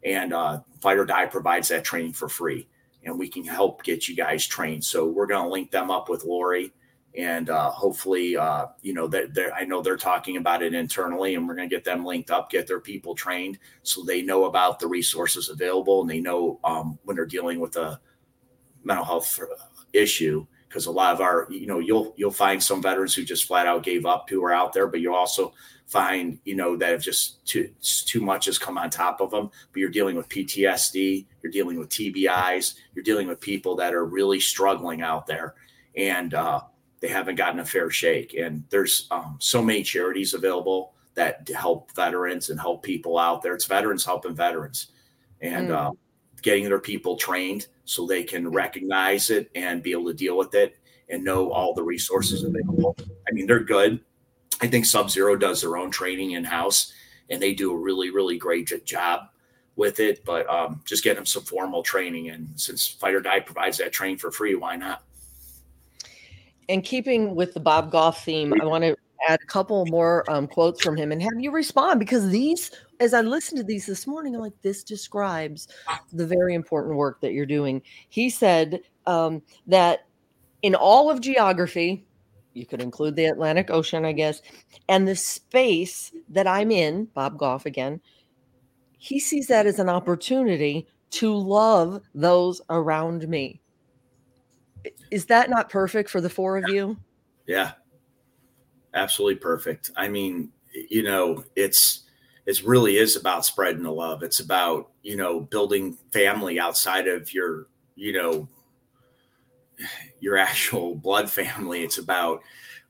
And 0.06 0.34
uh, 0.34 0.62
Fight 0.82 0.98
OAR 0.98 1.06
Die 1.06 1.26
provides 1.26 1.68
that 1.70 1.84
training 1.84 2.14
for 2.14 2.30
free, 2.30 2.68
and 3.04 3.18
we 3.18 3.28
can 3.28 3.44
help 3.44 3.84
get 3.84 4.08
you 4.08 4.16
guys 4.16 4.46
trained. 4.46 4.84
So 4.84 5.08
we're 5.08 5.28
going 5.28 5.44
to 5.44 5.50
link 5.50 5.72
them 5.72 5.92
up 5.92 6.10
with 6.10 6.24
Lori, 6.24 6.72
and 7.18 7.50
uh, 7.50 7.70
hopefully, 7.72 8.38
uh, 8.38 8.68
you 8.82 8.94
know, 8.94 9.08
that 9.08 9.36
I 9.56 9.66
know 9.66 9.82
they're 9.82 9.98
talking 9.98 10.38
about 10.38 10.64
it 10.64 10.74
internally, 10.74 11.36
and 11.36 11.48
we're 11.48 11.56
going 11.56 11.70
to 11.70 11.76
get 11.76 11.84
them 11.84 12.06
linked 12.06 12.32
up, 12.32 12.50
get 12.50 12.68
their 12.68 12.80
people 12.80 13.14
trained, 13.14 13.60
so 13.84 14.04
they 14.04 14.22
know 14.22 14.46
about 14.46 14.80
the 14.80 14.88
resources 14.88 15.50
available, 15.50 16.02
and 16.02 16.10
they 16.10 16.22
know 16.22 16.60
um, 16.64 16.98
when 17.04 17.16
they're 17.16 17.26
dealing 17.26 17.60
with 17.60 17.76
a 17.76 18.00
mental 18.84 19.06
health 19.06 19.40
issue 19.94 20.46
because 20.70 20.86
a 20.86 20.92
lot 20.92 21.14
of 21.14 21.20
our 21.20 21.48
you 21.50 21.66
know 21.66 21.80
you'll 21.80 22.14
you'll 22.16 22.32
find 22.32 22.62
some 22.62 22.82
veterans 22.82 23.14
who 23.14 23.24
just 23.24 23.46
flat 23.46 23.66
out 23.66 23.84
gave 23.84 24.06
up 24.06 24.30
who 24.30 24.44
are 24.44 24.54
out 24.54 24.72
there 24.72 24.88
but 24.88 25.02
you'll 25.02 25.16
also 25.16 25.54
find 25.89 26.38
you 26.45 26.56
know 26.56 26.75
that 26.78 26.91
have 26.91 27.02
just 27.02 27.43
too 27.47 27.67
too 27.82 28.21
much 28.21 28.45
has 28.45 28.60
come 28.60 28.78
on 28.78 28.91
top 28.91 29.21
of 29.21 29.32
them 29.32 29.49
but 29.71 29.80
you're 29.80 29.89
dealing 29.89 30.15
with 30.15 30.30
ptsd 30.30 31.25
you're 31.41 31.52
dealing 31.52 31.80
with 31.80 31.89
tbis 31.89 32.75
you're 32.93 33.04
dealing 33.04 33.28
with 33.28 33.41
people 33.41 33.75
that 33.75 33.93
are 33.93 34.06
really 34.06 34.39
struggling 34.39 35.02
out 35.02 35.25
there 35.25 35.56
and 35.97 36.36
uh, 36.36 36.62
they 36.99 37.08
haven't 37.08 37.36
gotten 37.36 37.60
a 37.60 37.65
fair 37.65 37.89
shake 37.89 38.36
and 38.36 38.63
there's 38.69 39.08
um, 39.10 39.36
so 39.39 39.63
many 39.63 39.82
charities 39.82 40.36
available 40.36 40.93
that 41.15 41.49
help 41.49 41.91
veterans 41.95 42.52
and 42.52 42.60
help 42.60 42.84
people 42.84 43.17
out 43.17 43.41
there 43.41 43.56
it's 43.56 43.65
veterans 43.65 44.06
helping 44.06 44.36
veterans 44.36 44.91
and 45.41 45.69
mm. 45.69 45.75
uh, 45.75 45.91
getting 46.43 46.65
their 46.65 46.80
people 46.80 47.17
trained 47.17 47.65
so 47.86 48.06
they 48.06 48.23
can 48.23 48.47
recognize 48.47 49.32
it 49.32 49.49
and 49.56 49.82
be 49.82 49.91
able 49.91 50.06
to 50.06 50.13
deal 50.13 50.38
with 50.38 50.54
it 50.54 50.78
and 51.10 51.23
know 51.23 51.52
all 51.52 51.73
the 51.73 51.82
resources 51.82 52.43
available. 52.43 52.95
I 53.28 53.32
mean, 53.32 53.47
they're 53.47 53.63
good. 53.63 53.99
I 54.62 54.67
think 54.67 54.86
Sub 54.86 55.10
Zero 55.10 55.36
does 55.36 55.62
their 55.62 55.78
own 55.78 55.91
training 55.91 56.32
in 56.32 56.43
house 56.43 56.93
and 57.30 57.41
they 57.41 57.54
do 57.54 57.72
a 57.72 57.78
really, 57.78 58.10
really 58.10 58.38
great 58.38 58.86
job 58.86 59.30
with 59.76 60.00
it. 60.00 60.24
But 60.26 60.50
um, 60.50 60.82
just 60.86 61.04
get 61.04 61.15
them 61.15 61.26
some 61.26 61.43
formal 61.43 61.84
training. 61.84 62.30
And 62.30 62.50
since 62.56 62.88
Fight 62.88 63.13
OAR 63.13 63.22
Die 63.22 63.39
provides 63.41 63.78
that 63.78 63.91
training 63.91 64.17
for 64.17 64.32
free, 64.32 64.56
why 64.56 64.76
not? 64.76 65.04
And 66.67 66.84
keeping 66.84 67.36
with 67.36 67.54
the 67.54 67.60
Bob 67.60 67.91
Goff 67.91 68.24
theme, 68.26 68.54
I 68.62 68.65
want 68.65 68.84
to 68.84 68.95
add 69.28 69.39
a 69.41 69.45
couple 69.48 69.86
more 69.88 70.30
um, 70.30 70.48
quotes 70.48 70.82
from 70.82 70.95
him 70.95 71.12
and 71.12 71.22
have 71.22 71.38
you 71.38 71.52
respond 71.52 72.00
because 72.00 72.30
these 72.30 72.72
as 73.00 73.13
I 73.13 73.22
listened 73.22 73.58
to 73.60 73.63
these 73.63 73.86
this 73.86 74.06
morning, 74.06 74.36
I'm 74.36 74.41
like, 74.41 74.62
this 74.62 74.84
describes 74.84 75.67
the 76.12 76.28
very 76.28 76.54
important 76.54 76.95
work 76.95 77.22
that 77.22 77.32
you're 77.32 77.45
doing. 77.45 77.82
He 78.10 78.30
said 78.30 78.82
um, 79.08 79.41
that 79.67 80.06
in 80.62 80.76
all 80.76 81.10
of 81.10 81.22
geography, 81.22 82.06
you 82.60 82.65
could 82.65 82.82
include 82.82 83.15
the 83.15 83.26
Atlantic 83.26 83.72
Ocean, 83.72 84.06
I 84.06 84.12
guess, 84.12 84.41
and 84.88 85.08
the 85.08 85.15
space 85.15 86.12
that 86.30 86.45
I'm 86.45 86.69
in, 86.72 87.06
Bob 87.06 87.38
Goff 87.38 87.65
again, 87.65 88.02
he 88.98 89.19
sees 89.19 89.48
that 89.48 89.65
as 89.65 89.80
an 89.80 89.89
opportunity 89.89 90.88
to 91.12 91.34
love 91.34 92.02
those 92.13 92.62
around 92.69 93.28
me. 93.28 93.62
Is 95.10 95.26
that 95.28 95.50
not 95.50 95.69
perfect 95.69 96.10
for 96.10 96.22
the 96.22 96.30
four 96.30 96.58
of 96.58 96.69
you? 96.69 96.98
Yeah, 97.48 97.72
absolutely 98.93 99.39
perfect. 99.39 99.89
I 99.95 100.10
mean, 100.10 100.52
you 100.89 101.02
know, 101.02 101.43
it's 101.56 102.04
it 102.45 102.63
really 102.63 102.98
is 102.98 103.15
about 103.15 103.45
spreading 103.45 103.84
the 103.84 103.91
love. 103.91 104.24
It's 104.24 104.39
about, 104.39 104.89
you 105.04 105.15
know, 105.15 105.39
building 105.39 105.98
family 106.12 106.60
outside 106.60 107.08
of 107.08 107.34
your, 107.34 107.67
you 107.95 108.13
know, 108.13 108.48
your 110.20 110.38
actual 110.38 110.96
blood 110.96 111.30
family. 111.30 111.84
It's 111.84 111.98
about 111.98 112.42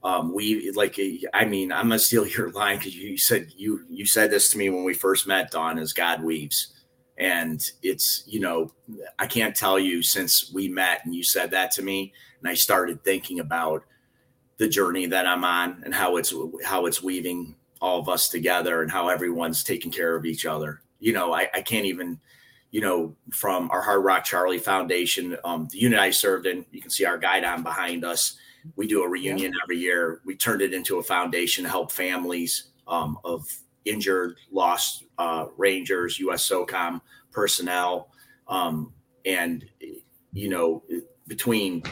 um, 0.03 0.33
we 0.33 0.71
like. 0.71 0.99
I 1.33 1.45
mean, 1.45 1.71
I'm 1.71 1.89
gonna 1.89 1.99
steal 1.99 2.25
your 2.27 2.51
line 2.51 2.77
because 2.77 2.95
you 2.95 3.17
said 3.17 3.51
you 3.55 3.85
you 3.89 4.05
said 4.05 4.31
this 4.31 4.49
to 4.51 4.57
me 4.57 4.69
when 4.69 4.83
we 4.83 4.93
first 4.93 5.27
met. 5.27 5.51
Dawn 5.51 5.77
is 5.77 5.93
God 5.93 6.23
weaves, 6.23 6.73
and 7.17 7.61
it's 7.83 8.23
you 8.25 8.39
know 8.39 8.71
I 9.17 9.27
can't 9.27 9.55
tell 9.55 9.77
you 9.77 10.01
since 10.01 10.51
we 10.53 10.67
met 10.69 11.01
and 11.03 11.13
you 11.13 11.23
said 11.23 11.51
that 11.51 11.71
to 11.71 11.81
me, 11.81 12.13
and 12.41 12.49
I 12.49 12.53
started 12.53 13.03
thinking 13.03 13.39
about 13.39 13.83
the 14.57 14.67
journey 14.67 15.05
that 15.07 15.25
I'm 15.25 15.43
on 15.43 15.81
and 15.83 15.93
how 15.93 16.17
it's 16.17 16.33
how 16.63 16.85
it's 16.85 17.03
weaving 17.03 17.55
all 17.81 17.99
of 17.99 18.09
us 18.09 18.29
together 18.29 18.81
and 18.81 18.91
how 18.91 19.09
everyone's 19.09 19.63
taking 19.63 19.91
care 19.91 20.15
of 20.15 20.25
each 20.25 20.45
other. 20.45 20.81
You 20.99 21.13
know, 21.13 21.33
I, 21.33 21.47
I 21.53 21.61
can't 21.61 21.85
even, 21.85 22.19
you 22.71 22.81
know, 22.81 23.15
from 23.31 23.69
our 23.71 23.83
Hardrock 23.83 24.23
Charlie 24.23 24.59
Foundation, 24.59 25.37
um, 25.43 25.67
the 25.71 25.79
unit 25.79 25.99
I 25.99 26.11
served 26.11 26.45
in, 26.45 26.65
you 26.71 26.81
can 26.81 26.91
see 26.91 27.05
our 27.05 27.17
guidon 27.17 27.63
behind 27.63 28.05
us. 28.05 28.37
We 28.75 28.87
do 28.87 29.03
a 29.03 29.07
reunion 29.07 29.53
yeah. 29.53 29.59
every 29.63 29.77
year. 29.77 30.21
We 30.25 30.35
turned 30.35 30.61
it 30.61 30.73
into 30.73 30.99
a 30.99 31.03
foundation 31.03 31.63
to 31.63 31.69
help 31.69 31.91
families 31.91 32.71
um, 32.87 33.17
of 33.23 33.47
injured, 33.85 34.37
lost 34.51 35.05
uh, 35.17 35.47
Rangers, 35.57 36.19
U.S. 36.19 36.47
SOCOM 36.47 37.01
personnel. 37.31 38.11
Um, 38.47 38.93
and, 39.25 39.65
you 40.33 40.49
know, 40.49 40.83
between 41.27 41.83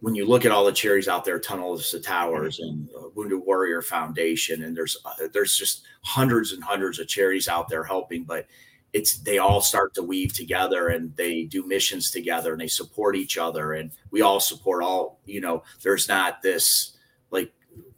when 0.00 0.14
you 0.14 0.26
look 0.26 0.44
at 0.44 0.52
all 0.52 0.64
the 0.64 0.72
charities 0.72 1.08
out 1.08 1.24
there, 1.24 1.38
Tunnels 1.38 1.90
to 1.90 2.00
Towers 2.00 2.60
and 2.60 2.88
uh, 2.96 3.08
Wounded 3.14 3.40
Warrior 3.44 3.82
Foundation, 3.82 4.62
and 4.62 4.76
there's 4.76 4.96
uh, 5.04 5.28
there's 5.32 5.56
just 5.56 5.86
hundreds 6.02 6.52
and 6.52 6.62
hundreds 6.62 6.98
of 6.98 7.08
charities 7.08 7.48
out 7.48 7.68
there 7.68 7.82
helping, 7.82 8.24
but 8.24 8.46
it's 8.92 9.18
they 9.18 9.38
all 9.38 9.60
start 9.60 9.94
to 9.94 10.02
weave 10.02 10.32
together 10.32 10.88
and 10.88 11.14
they 11.16 11.44
do 11.44 11.66
missions 11.66 12.10
together 12.10 12.52
and 12.52 12.60
they 12.60 12.68
support 12.68 13.16
each 13.16 13.36
other 13.36 13.72
and 13.72 13.90
we 14.10 14.22
all 14.22 14.40
support 14.40 14.82
all. 14.82 15.20
You 15.24 15.40
know, 15.40 15.62
there's 15.82 16.08
not 16.08 16.42
this 16.42 16.96
like 17.30 17.52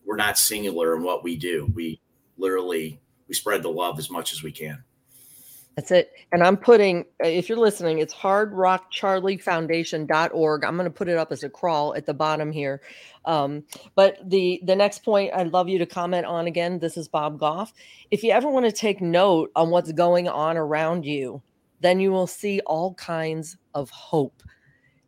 we're 0.05 0.17
not 0.17 0.39
singular 0.39 0.97
in 0.97 1.03
what 1.03 1.23
we 1.23 1.37
do. 1.37 1.71
We 1.75 2.01
literally 2.37 3.01
we 3.29 3.35
spread 3.35 3.63
the 3.63 3.71
love 3.71 3.99
as 3.99 4.11
much 4.11 4.33
as 4.33 4.43
we 4.43 4.53
can. 4.53 4.83
That's 5.77 5.93
it. 5.93 6.11
And 6.33 6.43
I'm 6.43 6.57
putting, 6.57 7.05
uh, 7.25 7.29
if 7.29 7.49
you're 7.49 7.57
listening, 7.57 8.01
it's 8.01 8.13
hardrockcharliefoundation.org. 8.13 10.65
I'm 10.65 10.77
going 10.77 10.85
to 10.85 10.91
put 10.91 11.09
it 11.09 11.17
up 11.17 11.31
as 11.33 11.45
a 11.45 11.49
crawl 11.49 11.95
at 11.95 12.07
the 12.07 12.15
bottom 12.15 12.51
here. 12.51 12.81
Um, 13.25 13.63
but 13.95 14.19
the 14.29 14.61
the 14.65 14.75
next 14.75 15.05
point 15.05 15.33
I'd 15.35 15.53
love 15.53 15.69
you 15.69 15.79
to 15.79 15.87
comment 15.87 16.27
on 16.27 16.47
again. 16.47 16.81
This 16.81 16.97
is 16.97 17.07
Bob 17.09 17.39
Goff. 17.39 17.73
If 18.11 18.23
you 18.23 18.33
ever 18.33 18.51
want 18.51 18.67
to 18.67 18.73
take 18.73 19.01
note 19.01 19.51
on 19.55 19.71
what's 19.71 19.93
going 19.93 20.29
on 20.29 20.57
around 20.57 21.07
you, 21.07 21.41
then 21.81 22.01
you 22.01 22.11
will 22.11 22.27
see 22.27 22.61
all 22.67 22.95
kinds 22.95 23.57
of 23.75 23.91
hope. 23.91 24.43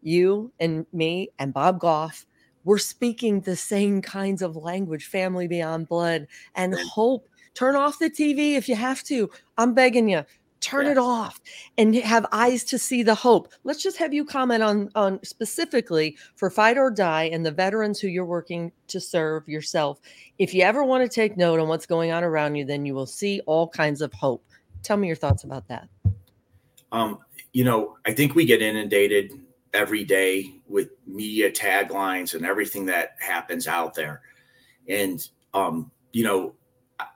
You 0.03 0.53
and 0.61 0.87
me 0.93 1.31
and 1.39 1.55
Bob 1.55 1.81
Goff, 1.81 2.27
we're 2.65 2.79
speaking 2.79 3.41
the 3.41 3.57
same 3.57 4.03
kinds 4.03 4.43
of 4.43 4.57
language, 4.57 5.07
family 5.07 5.49
beyond 5.49 5.89
blood 5.89 6.27
and 6.55 6.75
hope. 6.75 7.29
Turn 7.55 7.77
off 7.77 7.99
the 7.99 8.09
TV 8.09 8.55
if 8.55 8.67
you 8.69 8.77
have 8.77 9.03
to. 9.05 9.31
I'm 9.59 9.75
begging 9.75 10.09
you 10.09 10.25
turn 10.63 10.87
yes. 10.87 10.93
it 10.93 10.99
off 10.99 11.41
and 11.77 11.95
have 11.97 12.25
eyes 12.33 12.65
to 12.65 12.79
see 12.79 13.03
the 13.03 13.15
hope. 13.15 13.53
Let's 13.65 13.83
just 13.83 13.99
have 13.99 14.15
you 14.15 14.25
comment 14.25 14.63
on 14.63 14.89
on 14.95 15.23
specifically 15.23 16.17
for 16.37 16.49
Fight 16.49 16.79
OAR 16.79 16.91
Die 16.91 17.25
and 17.25 17.45
the 17.45 17.51
veterans 17.51 18.01
who 18.01 18.09
you're 18.09 18.25
working 18.25 18.73
to 18.89 19.01
serve 19.01 19.47
yourself. 19.49 20.01
If 20.39 20.55
you 20.55 20.63
ever 20.63 20.85
want 20.85 21.03
to 21.03 21.15
take 21.15 21.37
note 21.37 21.61
on 21.61 21.69
what's 21.69 21.87
going 21.87 22.13
on 22.13 22.25
around 22.25 22.55
you 22.55 22.65
then 22.65 22.87
you 22.87 22.95
will 22.95 23.07
see 23.07 23.41
all 23.47 23.69
kinds 23.69 24.01
of 24.01 24.13
hope. 24.15 24.45
Tell 24.83 24.97
me 24.97 25.09
your 25.09 25.17
thoughts 25.17 25.45
about 25.45 25.69
that. 25.69 25.89
Um 26.91 27.19
you 27.53 27.65
know 27.65 27.99
i 28.07 28.13
think 28.13 28.35
we 28.35 28.47
get 28.47 28.63
inundated 28.63 29.39
every 29.75 30.05
day 30.05 30.55
with 30.69 30.89
media 31.07 31.51
taglines 31.51 32.35
and 32.35 32.47
everything 32.47 32.87
that 32.87 33.17
happens 33.19 33.67
out 33.67 33.95
there. 33.95 34.23
And 34.89 35.27
um 35.53 35.91
you 36.13 36.25
know 36.25 36.55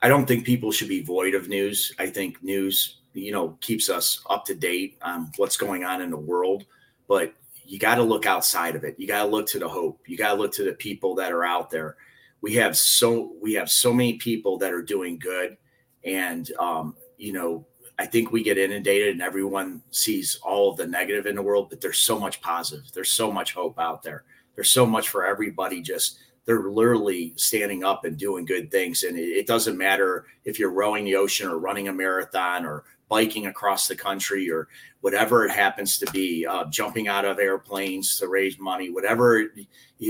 I 0.02 0.08
don't 0.08 0.26
think 0.26 0.44
people 0.44 0.72
should 0.72 0.88
be 0.88 1.02
void 1.02 1.34
of 1.34 1.48
news. 1.48 1.92
I 1.98 2.06
think 2.06 2.42
news 2.42 2.98
you 3.12 3.32
know 3.32 3.56
keeps 3.60 3.88
us 3.88 4.20
up 4.28 4.44
to 4.44 4.54
date 4.54 4.98
on 5.00 5.32
what's 5.36 5.56
going 5.56 5.84
on 5.84 6.02
in 6.02 6.10
the 6.10 6.18
world 6.18 6.66
but 7.08 7.32
you 7.66 7.78
got 7.78 7.96
to 7.96 8.02
look 8.02 8.26
outside 8.26 8.76
of 8.76 8.84
it. 8.84 8.94
You 8.98 9.06
got 9.06 9.24
to 9.24 9.28
look 9.28 9.46
to 9.48 9.58
the 9.58 9.68
hope. 9.68 10.00
You 10.06 10.16
got 10.16 10.34
to 10.34 10.40
look 10.40 10.52
to 10.54 10.64
the 10.64 10.72
people 10.72 11.14
that 11.16 11.32
are 11.32 11.44
out 11.44 11.70
there. 11.70 11.96
We 12.40 12.54
have 12.54 12.76
so 12.76 13.32
we 13.42 13.54
have 13.54 13.70
so 13.70 13.92
many 13.92 14.14
people 14.14 14.56
that 14.58 14.72
are 14.72 14.82
doing 14.82 15.18
good 15.18 15.56
and 16.04 16.50
um, 16.60 16.94
you 17.16 17.32
know 17.32 17.66
i 17.98 18.04
think 18.04 18.30
we 18.30 18.42
get 18.42 18.58
inundated 18.58 19.08
and 19.08 19.22
everyone 19.22 19.82
sees 19.90 20.38
all 20.42 20.70
of 20.70 20.76
the 20.76 20.86
negative 20.86 21.24
in 21.24 21.34
the 21.34 21.42
world 21.42 21.70
but 21.70 21.80
there's 21.80 21.98
so 21.98 22.20
much 22.20 22.40
positive. 22.42 22.84
There's 22.92 23.10
so 23.10 23.32
much 23.32 23.54
hope 23.54 23.80
out 23.80 24.02
there. 24.02 24.24
There's 24.54 24.70
so 24.70 24.86
much 24.86 25.08
for 25.08 25.26
everybody 25.26 25.80
just 25.80 26.18
they're 26.46 26.70
literally 26.70 27.34
standing 27.36 27.84
up 27.84 28.04
and 28.04 28.16
doing 28.16 28.44
good 28.44 28.70
things 28.70 29.02
and 29.02 29.18
it, 29.18 29.28
it 29.28 29.46
doesn't 29.46 29.76
matter 29.76 30.26
if 30.44 30.58
you're 30.58 30.70
rowing 30.70 31.04
the 31.04 31.16
ocean 31.16 31.48
or 31.48 31.58
running 31.58 31.88
a 31.88 31.92
marathon 31.92 32.64
or 32.64 32.84
biking 33.08 33.46
across 33.46 33.86
the 33.86 33.96
country 33.96 34.50
or 34.50 34.68
whatever 35.00 35.44
it 35.44 35.50
happens 35.50 35.98
to 35.98 36.10
be, 36.12 36.46
uh, 36.46 36.64
jumping 36.66 37.08
out 37.08 37.24
of 37.24 37.38
airplanes 37.38 38.18
to 38.18 38.28
raise 38.28 38.58
money, 38.58 38.90
whatever, 38.90 39.44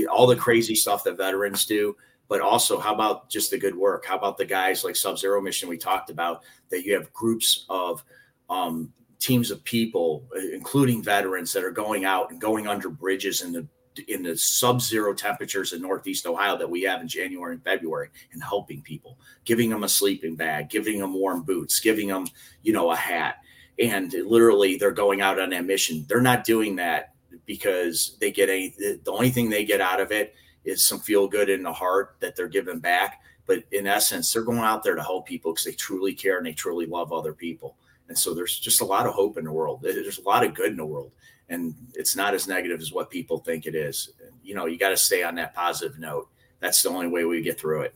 all 0.09 0.27
the 0.27 0.35
crazy 0.35 0.75
stuff 0.75 1.03
that 1.03 1.17
veterans 1.17 1.65
do. 1.65 1.95
But 2.29 2.41
also, 2.41 2.79
how 2.79 2.93
about 2.93 3.29
just 3.29 3.51
the 3.51 3.57
good 3.57 3.75
work? 3.75 4.05
How 4.05 4.17
about 4.17 4.37
the 4.37 4.45
guys 4.45 4.83
like 4.83 4.95
Sub 4.95 5.17
Zero 5.17 5.41
Mission 5.41 5.69
we 5.69 5.77
talked 5.77 6.09
about 6.09 6.43
that 6.69 6.83
you 6.83 6.93
have 6.93 7.13
groups 7.13 7.65
of 7.69 8.03
um, 8.49 8.91
teams 9.19 9.49
of 9.49 9.63
people, 9.63 10.25
including 10.51 11.01
veterans, 11.01 11.53
that 11.53 11.63
are 11.63 11.71
going 11.71 12.03
out 12.03 12.31
and 12.31 12.41
going 12.41 12.67
under 12.67 12.89
bridges 12.89 13.43
in 13.43 13.53
the 13.53 13.65
in 14.07 14.23
the 14.23 14.37
sub-zero 14.37 15.13
temperatures 15.13 15.73
in 15.73 15.81
northeast 15.81 16.25
ohio 16.25 16.57
that 16.57 16.69
we 16.69 16.81
have 16.81 17.01
in 17.01 17.07
january 17.07 17.53
and 17.53 17.63
february 17.63 18.09
and 18.33 18.43
helping 18.43 18.81
people 18.81 19.17
giving 19.45 19.69
them 19.69 19.83
a 19.83 19.89
sleeping 19.89 20.35
bag 20.35 20.69
giving 20.69 20.99
them 20.99 21.13
warm 21.13 21.43
boots 21.43 21.79
giving 21.79 22.07
them 22.07 22.25
you 22.63 22.73
know 22.73 22.91
a 22.91 22.95
hat. 22.95 23.37
And 23.79 24.11
literally 24.11 24.77
they're 24.77 24.91
going 24.91 25.21
out 25.21 25.39
on 25.39 25.51
that 25.51 25.65
mission. 25.65 26.05
They're 26.07 26.19
not 26.19 26.43
doing 26.43 26.75
that 26.77 27.13
because 27.45 28.17
they 28.19 28.31
get 28.31 28.49
any 28.49 28.75
the 28.77 29.11
only 29.11 29.29
thing 29.29 29.49
they 29.49 29.63
get 29.63 29.81
out 29.81 30.01
of 30.01 30.11
it 30.11 30.35
is 30.65 30.85
some 30.85 30.99
feel 30.99 31.27
good 31.27 31.49
in 31.49 31.63
the 31.63 31.71
heart 31.71 32.17
that 32.19 32.35
they're 32.35 32.47
giving 32.47 32.79
back. 32.79 33.21
But 33.45 33.63
in 33.71 33.87
essence 33.87 34.33
they're 34.33 34.43
going 34.43 34.59
out 34.59 34.83
there 34.83 34.95
to 34.95 35.01
help 35.01 35.27
people 35.27 35.53
because 35.53 35.65
they 35.65 35.71
truly 35.71 36.13
care 36.13 36.37
and 36.37 36.45
they 36.45 36.53
truly 36.53 36.85
love 36.85 37.13
other 37.13 37.33
people. 37.33 37.77
And 38.09 38.17
so 38.17 38.33
there's 38.33 38.57
just 38.57 38.81
a 38.81 38.85
lot 38.85 39.05
of 39.05 39.13
hope 39.13 39.37
in 39.37 39.45
the 39.45 39.51
world. 39.51 39.81
There's 39.81 40.19
a 40.19 40.23
lot 40.23 40.45
of 40.45 40.53
good 40.53 40.71
in 40.71 40.77
the 40.77 40.85
world 40.85 41.11
and 41.49 41.73
it's 41.93 42.15
not 42.15 42.33
as 42.33 42.47
negative 42.47 42.81
as 42.81 42.91
what 42.91 43.09
people 43.09 43.39
think 43.39 43.65
it 43.65 43.75
is. 43.75 44.11
You 44.43 44.55
know, 44.55 44.65
you 44.65 44.77
got 44.77 44.89
to 44.89 44.97
stay 44.97 45.23
on 45.23 45.35
that 45.35 45.53
positive 45.53 45.99
note. 45.99 46.29
That's 46.59 46.81
the 46.81 46.89
only 46.89 47.07
way 47.07 47.25
we 47.25 47.41
get 47.41 47.59
through 47.59 47.81
it. 47.81 47.95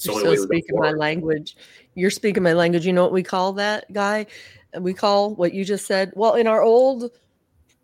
You're 0.00 0.20
so 0.20 0.44
speaking 0.44 0.78
my 0.78 0.92
language. 0.92 1.56
You're 1.94 2.10
speaking 2.10 2.42
my 2.42 2.52
language. 2.52 2.86
You 2.86 2.92
know 2.92 3.02
what 3.02 3.12
we 3.12 3.22
call 3.22 3.54
that 3.54 3.92
guy? 3.92 4.26
We 4.78 4.94
call 4.94 5.34
what 5.34 5.54
you 5.54 5.64
just 5.64 5.86
said. 5.86 6.12
Well, 6.14 6.34
in 6.34 6.46
our 6.46 6.62
old, 6.62 7.10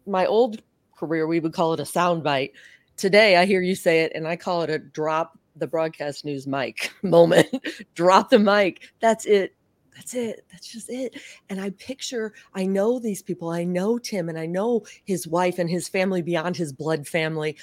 my 0.07 0.27
old 0.27 0.63
career, 0.97 1.27
we 1.27 1.41
would 1.41 1.53
call 1.53 1.73
it 1.73 1.81
a 1.81 1.85
soundbite. 1.85 2.53
Today, 2.97 3.37
I 3.37 3.47
hear 3.47 3.61
you 3.63 3.75
say 3.75 4.03
it, 4.03 4.13
and 4.15 4.29
I 4.29 4.37
call 4.37 4.63
it 4.63 4.71
a 4.71 4.79
drop 4.79 5.39
the 5.57 5.67
broadcast 5.67 6.25
news 6.25 6.47
mic 6.47 6.93
moment. 7.03 7.49
drop 7.95 8.31
the 8.31 8.39
mic. 8.39 8.91
That's 9.01 9.25
it 9.25 9.55
that's 9.95 10.15
it. 10.15 10.45
That's 10.51 10.67
just 10.67 10.91
it. 10.91 11.21
And 11.49 11.61
I 11.61 11.71
picture, 11.71 12.35
I 12.55 12.67
know 12.67 12.99
these 12.99 13.23
people. 13.23 13.51
I 13.51 13.65
know 13.65 13.99
Tim 13.99 14.29
and 14.29 14.39
I 14.39 14.47
know 14.47 14.85
his 15.05 15.27
wife 15.27 15.59
and 15.59 15.71
his 15.71 15.89
family 15.89 16.23
beyond 16.23 16.57
his 16.57 16.73
blood 16.73 17.07
family. 17.07 17.57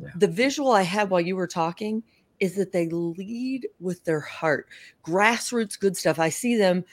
Yeah. 0.00 0.08
The 0.16 0.28
visual 0.28 0.72
I 0.72 0.82
had 0.82 1.10
while 1.10 1.20
you 1.20 1.36
were 1.36 1.46
talking 1.46 2.02
is 2.40 2.56
that 2.56 2.72
they 2.72 2.88
lead 2.88 3.68
with 3.80 4.04
their 4.04 4.20
heart, 4.20 4.66
grassroots 5.06 5.78
good 5.78 5.96
stuff. 5.96 6.18
I 6.18 6.30
see 6.30 6.56
them 6.56 6.84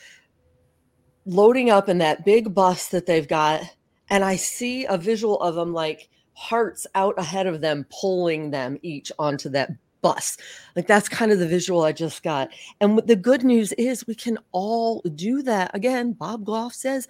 loading 1.25 1.69
up 1.69 1.89
in 1.89 1.99
that 1.99 2.25
big 2.25 2.53
bus 2.53 2.89
that 2.89 3.05
they've 3.05 3.27
got, 3.27 3.63
and 4.09 4.23
I 4.23 4.35
see 4.35 4.85
a 4.85 4.97
visual 4.97 5.39
of 5.41 5.55
them 5.55 5.73
like 5.73 6.09
hearts 6.33 6.85
out 6.95 7.17
ahead 7.17 7.47
of 7.47 7.61
them, 7.61 7.85
pulling 7.89 8.51
them 8.51 8.77
each 8.81 9.11
onto 9.17 9.49
that 9.49 9.71
bus. 10.01 10.37
Like 10.75 10.87
that's 10.87 11.09
kind 11.09 11.31
of 11.31 11.39
the 11.39 11.47
visual 11.47 11.83
I 11.83 11.91
just 11.91 12.23
got. 12.23 12.49
And 12.79 12.99
the 13.05 13.15
good 13.15 13.43
news 13.43 13.71
is 13.73 14.07
we 14.07 14.15
can 14.15 14.37
all 14.51 15.01
do 15.15 15.41
that. 15.43 15.71
Again, 15.73 16.13
Bob 16.13 16.45
Goff 16.45 16.73
says 16.73 17.07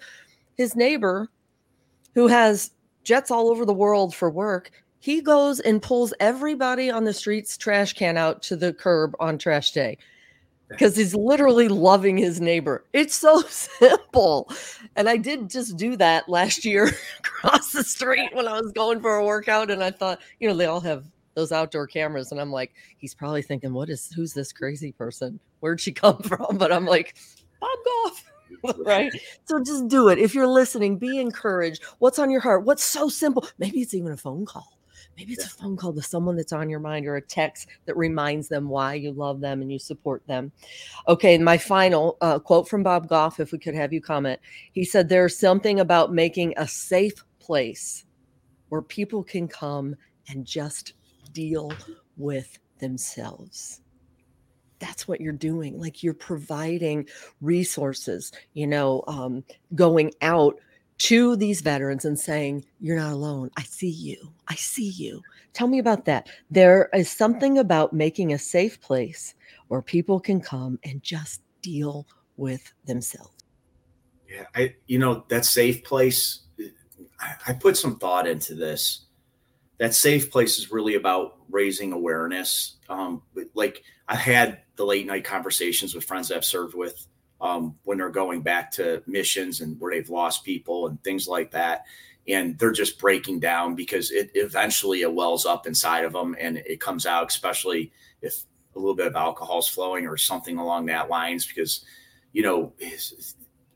his 0.56 0.76
neighbor 0.76 1.28
who 2.14 2.26
has 2.26 2.72
jets 3.04 3.30
all 3.30 3.50
over 3.50 3.64
the 3.64 3.72
world 3.72 4.14
for 4.14 4.30
work, 4.30 4.70
he 4.98 5.20
goes 5.20 5.58
and 5.60 5.82
pulls 5.82 6.14
everybody 6.20 6.90
on 6.90 7.04
the 7.04 7.12
streets 7.12 7.56
trash 7.56 7.92
can 7.92 8.16
out 8.16 8.42
to 8.42 8.56
the 8.56 8.72
curb 8.72 9.14
on 9.18 9.38
trash 9.38 9.72
day 9.72 9.98
because 10.68 10.96
he's 10.96 11.14
literally 11.14 11.68
loving 11.68 12.16
his 12.16 12.40
neighbor. 12.40 12.84
It's 12.92 13.14
so 13.14 13.40
simple. 13.48 14.50
And 14.96 15.08
I 15.08 15.16
did 15.16 15.50
just 15.50 15.76
do 15.76 15.96
that 15.96 16.28
last 16.28 16.64
year 16.64 16.92
across 17.18 17.72
the 17.72 17.84
street 17.84 18.30
when 18.34 18.48
I 18.48 18.60
was 18.60 18.72
going 18.72 19.00
for 19.00 19.16
a 19.16 19.24
workout. 19.24 19.70
And 19.70 19.82
I 19.82 19.90
thought, 19.90 20.20
you 20.40 20.48
know, 20.48 20.56
they 20.56 20.66
all 20.66 20.80
have 20.80 21.04
those 21.34 21.52
outdoor 21.52 21.86
cameras 21.86 22.32
and 22.32 22.40
i'm 22.40 22.50
like 22.52 22.72
he's 22.98 23.14
probably 23.14 23.42
thinking 23.42 23.72
what 23.72 23.88
is 23.88 24.12
who's 24.12 24.32
this 24.34 24.52
crazy 24.52 24.92
person? 24.92 25.38
Where'd 25.60 25.80
she 25.80 25.92
come 25.92 26.18
from? 26.18 26.58
But 26.58 26.72
i'm 26.72 26.86
like 26.86 27.16
bob 27.60 27.78
goff. 27.84 28.24
Right? 28.84 29.10
So 29.46 29.60
just 29.64 29.88
do 29.88 30.08
it. 30.08 30.18
If 30.18 30.34
you're 30.34 30.46
listening 30.46 30.98
be 30.98 31.18
encouraged. 31.18 31.82
What's 31.98 32.18
on 32.18 32.30
your 32.30 32.42
heart? 32.42 32.64
What's 32.64 32.84
so 32.84 33.08
simple? 33.08 33.46
Maybe 33.58 33.80
it's 33.80 33.94
even 33.94 34.12
a 34.12 34.16
phone 34.16 34.44
call. 34.44 34.78
Maybe 35.16 35.32
it's 35.32 35.46
a 35.46 35.48
phone 35.48 35.76
call 35.76 35.92
to 35.92 36.02
someone 36.02 36.36
that's 36.36 36.52
on 36.52 36.70
your 36.70 36.80
mind 36.80 37.06
or 37.06 37.16
a 37.16 37.22
text 37.22 37.68
that 37.86 37.96
reminds 37.96 38.48
them 38.48 38.68
why 38.68 38.94
you 38.94 39.12
love 39.12 39.40
them 39.40 39.62
and 39.62 39.70
you 39.70 39.78
support 39.78 40.26
them. 40.26 40.52
Okay 41.08 41.38
my 41.38 41.58
final 41.58 42.16
uh, 42.20 42.38
quote 42.38 42.68
from 42.68 42.82
bob 42.82 43.08
goff 43.08 43.40
if 43.40 43.52
we 43.52 43.58
could 43.58 43.74
have 43.74 43.92
you 43.92 44.00
comment. 44.00 44.40
He 44.72 44.84
said 44.84 45.08
there's 45.08 45.38
something 45.38 45.80
about 45.80 46.12
making 46.12 46.54
a 46.56 46.66
safe 46.66 47.24
place 47.40 48.04
where 48.68 48.82
people 48.82 49.22
can 49.22 49.48
come 49.48 49.96
and 50.28 50.46
just 50.46 50.94
deal 51.32 51.72
with 52.16 52.58
themselves. 52.78 53.80
That's 54.78 55.06
what 55.06 55.20
you're 55.20 55.32
doing 55.32 55.78
like 55.78 56.02
you're 56.02 56.12
providing 56.12 57.08
resources 57.40 58.32
you 58.52 58.66
know 58.66 59.04
um, 59.06 59.44
going 59.74 60.12
out 60.22 60.58
to 60.98 61.36
these 61.36 61.60
veterans 61.60 62.04
and 62.04 62.18
saying 62.18 62.64
you're 62.80 62.96
not 62.96 63.12
alone. 63.12 63.50
I 63.56 63.62
see 63.62 63.90
you. 63.90 64.32
I 64.48 64.54
see 64.56 64.88
you. 64.88 65.22
Tell 65.52 65.66
me 65.66 65.78
about 65.78 66.04
that. 66.04 66.28
There 66.50 66.88
is 66.94 67.10
something 67.10 67.58
about 67.58 67.92
making 67.92 68.32
a 68.32 68.38
safe 68.38 68.80
place 68.80 69.34
where 69.68 69.82
people 69.82 70.20
can 70.20 70.40
come 70.40 70.78
and 70.84 71.02
just 71.02 71.42
deal 71.60 72.06
with 72.36 72.72
themselves. 72.86 73.36
Yeah 74.28 74.44
i 74.54 74.74
you 74.86 74.98
know 74.98 75.24
that 75.28 75.44
safe 75.44 75.84
place 75.84 76.42
I 77.20 77.34
I 77.48 77.52
put 77.52 77.76
some 77.76 77.98
thought 77.98 78.26
into 78.26 78.54
this. 78.54 79.06
That 79.82 79.94
safe 79.94 80.30
place 80.30 80.60
is 80.60 80.70
really 80.70 80.94
about 80.94 81.38
raising 81.50 81.92
awareness. 81.92 82.76
Um, 82.88 83.20
like 83.54 83.82
I've 84.06 84.20
had 84.20 84.60
the 84.76 84.86
late 84.86 85.08
night 85.08 85.24
conversations 85.24 85.92
with 85.92 86.04
friends 86.04 86.30
I've 86.30 86.44
served 86.44 86.76
with 86.76 87.04
um, 87.40 87.74
when 87.82 87.98
they're 87.98 88.08
going 88.08 88.42
back 88.42 88.70
to 88.74 89.02
missions 89.08 89.60
and 89.60 89.80
where 89.80 89.92
they've 89.92 90.08
lost 90.08 90.44
people 90.44 90.86
and 90.86 91.02
things 91.02 91.26
like 91.26 91.50
that. 91.50 91.82
And 92.28 92.56
they're 92.60 92.70
just 92.70 92.96
breaking 93.00 93.40
down 93.40 93.74
because 93.74 94.12
it 94.12 94.30
eventually 94.34 95.00
it 95.00 95.12
wells 95.12 95.46
up 95.46 95.66
inside 95.66 96.04
of 96.04 96.12
them 96.12 96.36
and 96.38 96.58
it 96.58 96.78
comes 96.78 97.04
out, 97.04 97.28
especially 97.28 97.90
if 98.20 98.44
a 98.76 98.78
little 98.78 98.94
bit 98.94 99.08
of 99.08 99.16
alcohol 99.16 99.58
is 99.58 99.66
flowing 99.66 100.06
or 100.06 100.16
something 100.16 100.58
along 100.58 100.86
that 100.86 101.10
lines. 101.10 101.44
Because, 101.44 101.84
you 102.32 102.44
know, 102.44 102.72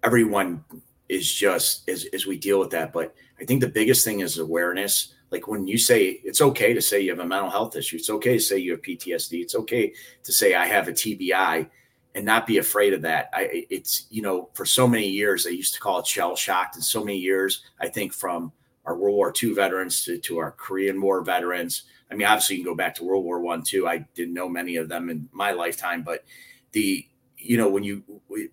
everyone 0.04 0.64
is 1.08 1.34
just 1.34 1.88
as, 1.88 2.04
as 2.12 2.26
we 2.26 2.38
deal 2.38 2.60
with 2.60 2.70
that. 2.70 2.92
But 2.92 3.12
I 3.40 3.44
think 3.44 3.60
the 3.60 3.66
biggest 3.66 4.04
thing 4.04 4.20
is 4.20 4.38
awareness. 4.38 5.14
Like 5.30 5.48
when 5.48 5.66
you 5.66 5.78
say 5.78 6.20
it's 6.24 6.40
okay 6.40 6.72
to 6.72 6.80
say 6.80 7.00
you 7.00 7.10
have 7.10 7.18
a 7.18 7.26
mental 7.26 7.50
health 7.50 7.76
issue, 7.76 7.96
it's 7.96 8.10
okay 8.10 8.34
to 8.34 8.40
say 8.40 8.58
you 8.58 8.72
have 8.72 8.82
PTSD, 8.82 9.42
it's 9.42 9.54
okay 9.54 9.92
to 10.22 10.32
say 10.32 10.54
I 10.54 10.66
have 10.66 10.88
a 10.88 10.92
TBI 10.92 11.68
and 12.14 12.24
not 12.24 12.46
be 12.46 12.58
afraid 12.58 12.94
of 12.94 13.02
that. 13.02 13.28
I 13.32 13.66
it's 13.68 14.06
you 14.10 14.22
know 14.22 14.48
for 14.54 14.64
so 14.64 14.88
many 14.88 15.08
years 15.08 15.44
they 15.44 15.50
used 15.50 15.74
to 15.74 15.80
call 15.80 15.98
it 15.98 16.06
shell 16.06 16.34
shocked, 16.34 16.76
and 16.76 16.84
so 16.84 17.04
many 17.04 17.18
years 17.18 17.62
I 17.80 17.88
think 17.88 18.12
from 18.12 18.52
our 18.86 18.96
World 18.96 19.16
War 19.16 19.34
II 19.42 19.52
veterans 19.52 20.04
to, 20.04 20.18
to 20.18 20.38
our 20.38 20.52
Korean 20.52 21.00
War 21.00 21.22
veterans. 21.22 21.82
I 22.10 22.14
mean, 22.14 22.26
obviously 22.26 22.56
you 22.56 22.62
can 22.62 22.72
go 22.72 22.76
back 22.76 22.94
to 22.96 23.04
World 23.04 23.24
War 23.24 23.40
One 23.40 23.62
too. 23.62 23.86
I 23.88 23.98
didn't 24.14 24.34
know 24.34 24.48
many 24.48 24.76
of 24.76 24.88
them 24.88 25.10
in 25.10 25.28
my 25.32 25.50
lifetime, 25.50 26.02
but 26.02 26.24
the 26.72 27.06
you 27.36 27.56
know 27.56 27.68
when 27.68 27.82
you 27.82 28.02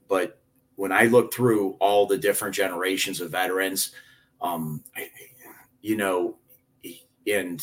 but 0.07 0.39
when 0.75 0.91
I 0.91 1.05
look 1.05 1.33
through 1.33 1.77
all 1.79 2.05
the 2.05 2.17
different 2.17 2.55
generations 2.55 3.21
of 3.21 3.31
veterans, 3.31 3.91
um, 4.41 4.83
you 5.81 5.95
know, 5.95 6.35
and 7.27 7.61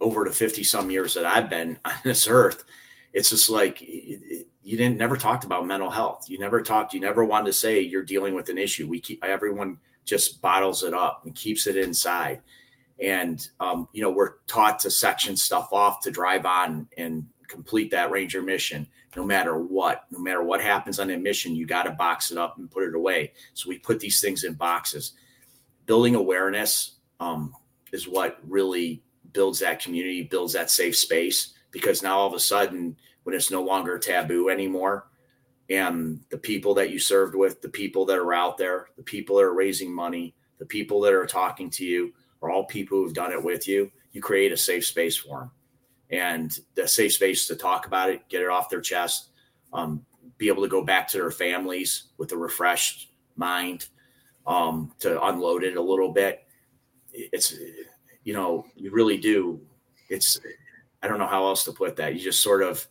over 0.00 0.24
the 0.24 0.30
50 0.30 0.64
some 0.64 0.90
years 0.90 1.14
that 1.14 1.26
I've 1.26 1.50
been 1.50 1.78
on 1.84 1.94
this 2.04 2.26
earth, 2.28 2.64
it's 3.12 3.30
just 3.30 3.50
like 3.50 3.80
you 3.82 4.76
didn't 4.76 4.98
never 4.98 5.16
talked 5.16 5.44
about 5.44 5.66
mental 5.66 5.90
health. 5.90 6.26
You 6.28 6.38
never 6.38 6.62
talked, 6.62 6.94
you 6.94 7.00
never 7.00 7.24
wanted 7.24 7.46
to 7.46 7.52
say 7.52 7.80
you're 7.80 8.04
dealing 8.04 8.34
with 8.34 8.48
an 8.48 8.58
issue. 8.58 8.88
We 8.88 9.00
keep 9.00 9.24
everyone 9.24 9.78
just 10.04 10.40
bottles 10.40 10.82
it 10.82 10.94
up 10.94 11.22
and 11.24 11.34
keeps 11.34 11.66
it 11.66 11.76
inside. 11.76 12.40
And 13.02 13.46
um, 13.58 13.88
you 13.92 14.02
know, 14.02 14.10
we're 14.10 14.34
taught 14.46 14.78
to 14.80 14.90
section 14.90 15.36
stuff 15.36 15.72
off 15.72 16.00
to 16.02 16.10
drive 16.10 16.46
on 16.46 16.88
and 16.96 17.26
complete 17.48 17.90
that 17.90 18.10
ranger 18.10 18.42
mission 18.42 18.86
no 19.16 19.24
matter 19.24 19.58
what 19.58 20.04
no 20.10 20.20
matter 20.20 20.42
what 20.42 20.60
happens 20.60 21.00
on 21.00 21.10
a 21.10 21.18
mission 21.18 21.54
you 21.54 21.66
got 21.66 21.82
to 21.82 21.90
box 21.90 22.30
it 22.30 22.38
up 22.38 22.58
and 22.58 22.70
put 22.70 22.84
it 22.84 22.94
away 22.94 23.32
so 23.54 23.68
we 23.68 23.76
put 23.76 23.98
these 23.98 24.20
things 24.20 24.44
in 24.44 24.54
boxes 24.54 25.14
building 25.84 26.14
awareness 26.14 26.96
um, 27.18 27.52
is 27.92 28.08
what 28.08 28.38
really 28.46 29.02
builds 29.32 29.60
that 29.60 29.82
community 29.82 30.22
builds 30.22 30.52
that 30.52 30.70
safe 30.70 30.96
space 30.96 31.54
because 31.70 32.02
now 32.02 32.18
all 32.18 32.26
of 32.26 32.34
a 32.34 32.40
sudden 32.40 32.96
when 33.22 33.34
it's 33.34 33.50
no 33.50 33.62
longer 33.62 33.98
taboo 33.98 34.48
anymore 34.48 35.06
and 35.68 36.20
the 36.30 36.38
people 36.38 36.74
that 36.74 36.90
you 36.90 36.98
served 36.98 37.34
with 37.34 37.62
the 37.62 37.68
people 37.68 38.04
that 38.04 38.18
are 38.18 38.34
out 38.34 38.58
there 38.58 38.88
the 38.96 39.02
people 39.02 39.36
that 39.36 39.44
are 39.44 39.54
raising 39.54 39.94
money 39.94 40.34
the 40.58 40.66
people 40.66 41.00
that 41.00 41.12
are 41.12 41.26
talking 41.26 41.70
to 41.70 41.84
you 41.84 42.12
are 42.42 42.50
all 42.50 42.64
people 42.64 42.98
who've 42.98 43.14
done 43.14 43.32
it 43.32 43.42
with 43.42 43.68
you 43.68 43.90
you 44.12 44.20
create 44.20 44.50
a 44.52 44.56
safe 44.56 44.84
space 44.84 45.16
for 45.16 45.40
them 45.40 45.50
and 46.10 46.58
the 46.74 46.88
safe 46.88 47.12
space 47.12 47.46
to 47.46 47.56
talk 47.56 47.86
about 47.86 48.10
it, 48.10 48.28
get 48.28 48.42
it 48.42 48.48
off 48.48 48.68
their 48.68 48.80
chest, 48.80 49.30
um, 49.72 50.04
be 50.38 50.48
able 50.48 50.62
to 50.62 50.68
go 50.68 50.84
back 50.84 51.06
to 51.08 51.18
their 51.18 51.30
families 51.30 52.04
with 52.18 52.32
a 52.32 52.36
refreshed 52.36 53.10
mind 53.36 53.88
um, 54.46 54.92
to 54.98 55.22
unload 55.24 55.62
it 55.62 55.76
a 55.76 55.82
little 55.82 56.12
bit. 56.12 56.46
It's, 57.32 57.54
you 58.24 58.32
know, 58.32 58.66
you 58.74 58.90
really 58.90 59.18
do. 59.18 59.60
It's, 60.08 60.40
I 61.02 61.08
don't 61.08 61.18
know 61.18 61.26
how 61.26 61.46
else 61.46 61.64
to 61.64 61.72
put 61.72 61.96
that. 61.96 62.14
You 62.14 62.20
just 62.20 62.42
sort 62.42 62.62
of, 62.62 62.86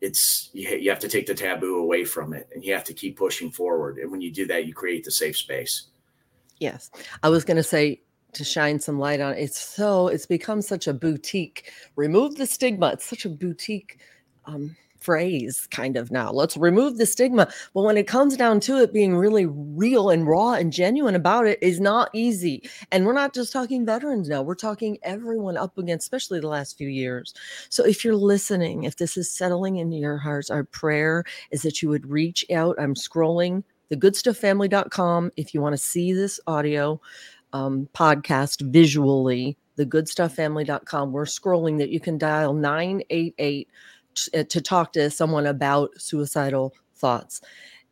it's, 0.00 0.50
you, 0.52 0.68
you 0.68 0.90
have 0.90 0.98
to 1.00 1.08
take 1.08 1.26
the 1.26 1.34
taboo 1.34 1.78
away 1.78 2.04
from 2.04 2.32
it 2.32 2.48
and 2.54 2.64
you 2.64 2.72
have 2.72 2.84
to 2.84 2.94
keep 2.94 3.16
pushing 3.16 3.50
forward. 3.50 3.98
And 3.98 4.10
when 4.10 4.20
you 4.20 4.30
do 4.32 4.46
that, 4.46 4.66
you 4.66 4.74
create 4.74 5.04
the 5.04 5.10
safe 5.10 5.36
space. 5.36 5.88
Yes. 6.58 6.90
I 7.22 7.28
was 7.28 7.44
going 7.44 7.56
to 7.56 7.62
say, 7.62 8.00
to 8.34 8.44
shine 8.44 8.80
some 8.80 8.98
light 8.98 9.20
on. 9.20 9.34
It. 9.34 9.42
It's 9.42 9.60
so 9.60 10.08
it's 10.08 10.24
become 10.24 10.62
such 10.62 10.86
a 10.86 10.94
boutique. 10.94 11.70
Remove 11.96 12.36
the 12.36 12.46
stigma. 12.46 12.92
It's 12.92 13.04
such 13.04 13.26
a 13.26 13.28
boutique 13.28 13.98
um, 14.46 14.74
phrase 15.02 15.66
kind 15.70 15.96
of 15.96 16.10
now. 16.10 16.30
Let's 16.30 16.56
remove 16.56 16.98
the 16.98 17.06
stigma. 17.06 17.48
But 17.74 17.82
when 17.82 17.96
it 17.96 18.06
comes 18.06 18.36
down 18.36 18.60
to 18.60 18.78
it 18.78 18.92
being 18.92 19.16
really 19.16 19.46
real 19.46 20.10
and 20.10 20.26
raw 20.26 20.52
and 20.52 20.72
genuine 20.72 21.14
about 21.14 21.46
it 21.46 21.58
is 21.62 21.80
not 21.80 22.10
easy. 22.12 22.68
And 22.90 23.06
we're 23.06 23.12
not 23.12 23.34
just 23.34 23.52
talking 23.52 23.84
veterans 23.84 24.28
now. 24.28 24.42
We're 24.42 24.54
talking 24.54 24.98
everyone 25.02 25.56
up 25.56 25.76
against, 25.78 26.04
especially 26.04 26.40
the 26.40 26.48
last 26.48 26.76
few 26.78 26.88
years. 26.88 27.34
So 27.68 27.84
if 27.84 28.04
you're 28.04 28.16
listening, 28.16 28.84
if 28.84 28.96
this 28.96 29.16
is 29.16 29.30
settling 29.30 29.76
into 29.76 29.96
your 29.96 30.18
hearts, 30.18 30.50
our 30.50 30.64
prayer 30.64 31.24
is 31.50 31.62
that 31.62 31.82
you 31.82 31.88
would 31.88 32.06
reach 32.08 32.44
out. 32.52 32.76
I'm 32.78 32.94
scrolling 32.94 33.64
thegoodstufffamily.com 33.92 35.32
if 35.36 35.52
you 35.52 35.60
want 35.60 35.74
to 35.74 35.78
see 35.78 36.12
this 36.12 36.40
audio 36.46 37.00
um, 37.52 37.88
podcast 37.94 38.62
visually, 38.72 39.56
thegoodstufffamily.com. 39.78 41.12
We're 41.12 41.24
scrolling 41.24 41.78
that 41.78 41.90
you 41.90 42.00
can 42.00 42.18
dial 42.18 42.54
988 42.54 43.68
t- 44.14 44.38
uh, 44.38 44.44
to 44.44 44.60
talk 44.60 44.92
to 44.94 45.10
someone 45.10 45.46
about 45.46 46.00
suicidal 46.00 46.74
thoughts. 46.94 47.40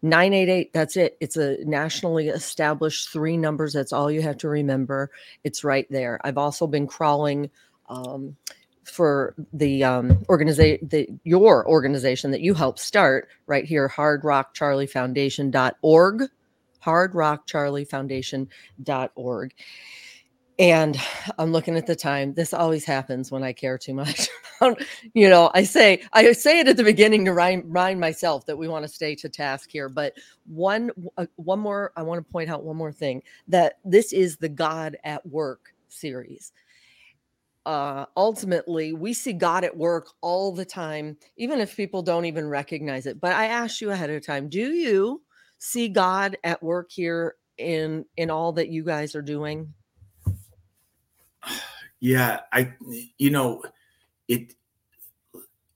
988, 0.02 0.72
that's 0.72 0.96
it. 0.96 1.18
It's 1.20 1.37
a 1.37 1.62
nationally 1.64 2.28
established 2.28 3.11
three 3.11 3.37
numbers. 3.37 3.74
That's 3.74 3.92
all 3.92 4.11
you 4.11 4.22
have 4.22 4.38
to 4.38 4.48
remember. 4.48 5.11
It's 5.44 5.62
right 5.62 5.87
there. 5.90 6.18
I've 6.24 6.38
also 6.38 6.66
been 6.66 6.87
crawling 6.87 7.50
um, 7.88 8.37
for 8.85 9.35
the 9.52 9.85
um, 9.85 10.24
organization, 10.30 11.20
your 11.24 11.68
organization 11.68 12.30
that 12.30 12.40
you 12.40 12.54
helped 12.54 12.78
start 12.78 13.28
right 13.46 13.66
here, 13.66 13.92
hardrockcharliefoundation.org 13.94 16.30
hardrockcharliefoundation.org. 16.85 19.54
And 20.61 21.01
I'm 21.38 21.53
looking 21.53 21.75
at 21.79 21.87
the 21.87 21.96
time. 21.96 22.35
This 22.35 22.53
always 22.53 22.85
happens 22.85 23.33
when 23.33 23.42
I 23.42 23.51
care 23.51 23.79
too 23.79 23.94
much. 23.94 24.29
you 25.14 25.27
know, 25.27 25.51
I 25.55 25.64
say 25.64 26.03
I 26.12 26.31
say 26.33 26.61
it 26.61 26.68
at 26.68 26.77
the 26.77 26.85
beginning 26.85 27.25
to 27.25 27.33
remind 27.33 27.99
myself 27.99 28.44
that 28.44 28.59
we 28.59 28.68
want 28.68 28.85
to 28.85 28.92
stay 28.92 29.14
to 29.16 29.31
task 29.31 29.70
here. 29.70 29.88
But 29.88 30.12
one 30.46 30.90
uh, 31.16 31.25
one 31.37 31.61
more, 31.61 31.92
I 31.96 32.03
want 32.03 32.23
to 32.23 32.31
point 32.31 32.51
out 32.51 32.62
one 32.62 32.77
more 32.77 32.92
thing 32.92 33.23
that 33.49 33.79
this 33.87 34.12
is 34.12 34.37
the 34.37 34.51
God 34.51 34.99
at 35.03 35.25
Work 35.25 35.73
series. 35.88 36.53
Uh, 37.64 38.05
ultimately, 38.14 38.92
we 38.92 39.14
see 39.14 39.33
God 39.33 39.64
at 39.64 39.75
work 39.75 40.09
all 40.20 40.53
the 40.53 40.66
time, 40.66 41.16
even 41.38 41.59
if 41.59 41.75
people 41.75 42.03
don't 42.03 42.27
even 42.27 42.46
recognize 42.46 43.07
it. 43.07 43.18
But 43.18 43.33
I 43.33 43.46
asked 43.46 43.81
you 43.81 43.92
ahead 43.92 44.11
of 44.11 44.27
time, 44.27 44.51
do 44.51 44.61
you 44.73 45.23
see 45.57 45.88
God 45.88 46.37
at 46.44 46.62
work 46.62 46.90
here 46.90 47.37
in 47.57 48.05
in 48.18 48.29
all 48.29 48.53
that 48.53 48.68
you 48.68 48.85
guys 48.85 49.14
are 49.14 49.23
doing? 49.23 49.73
Yeah, 52.00 52.40
I 52.52 52.72
you 53.18 53.30
know, 53.30 53.62
it 54.26 54.54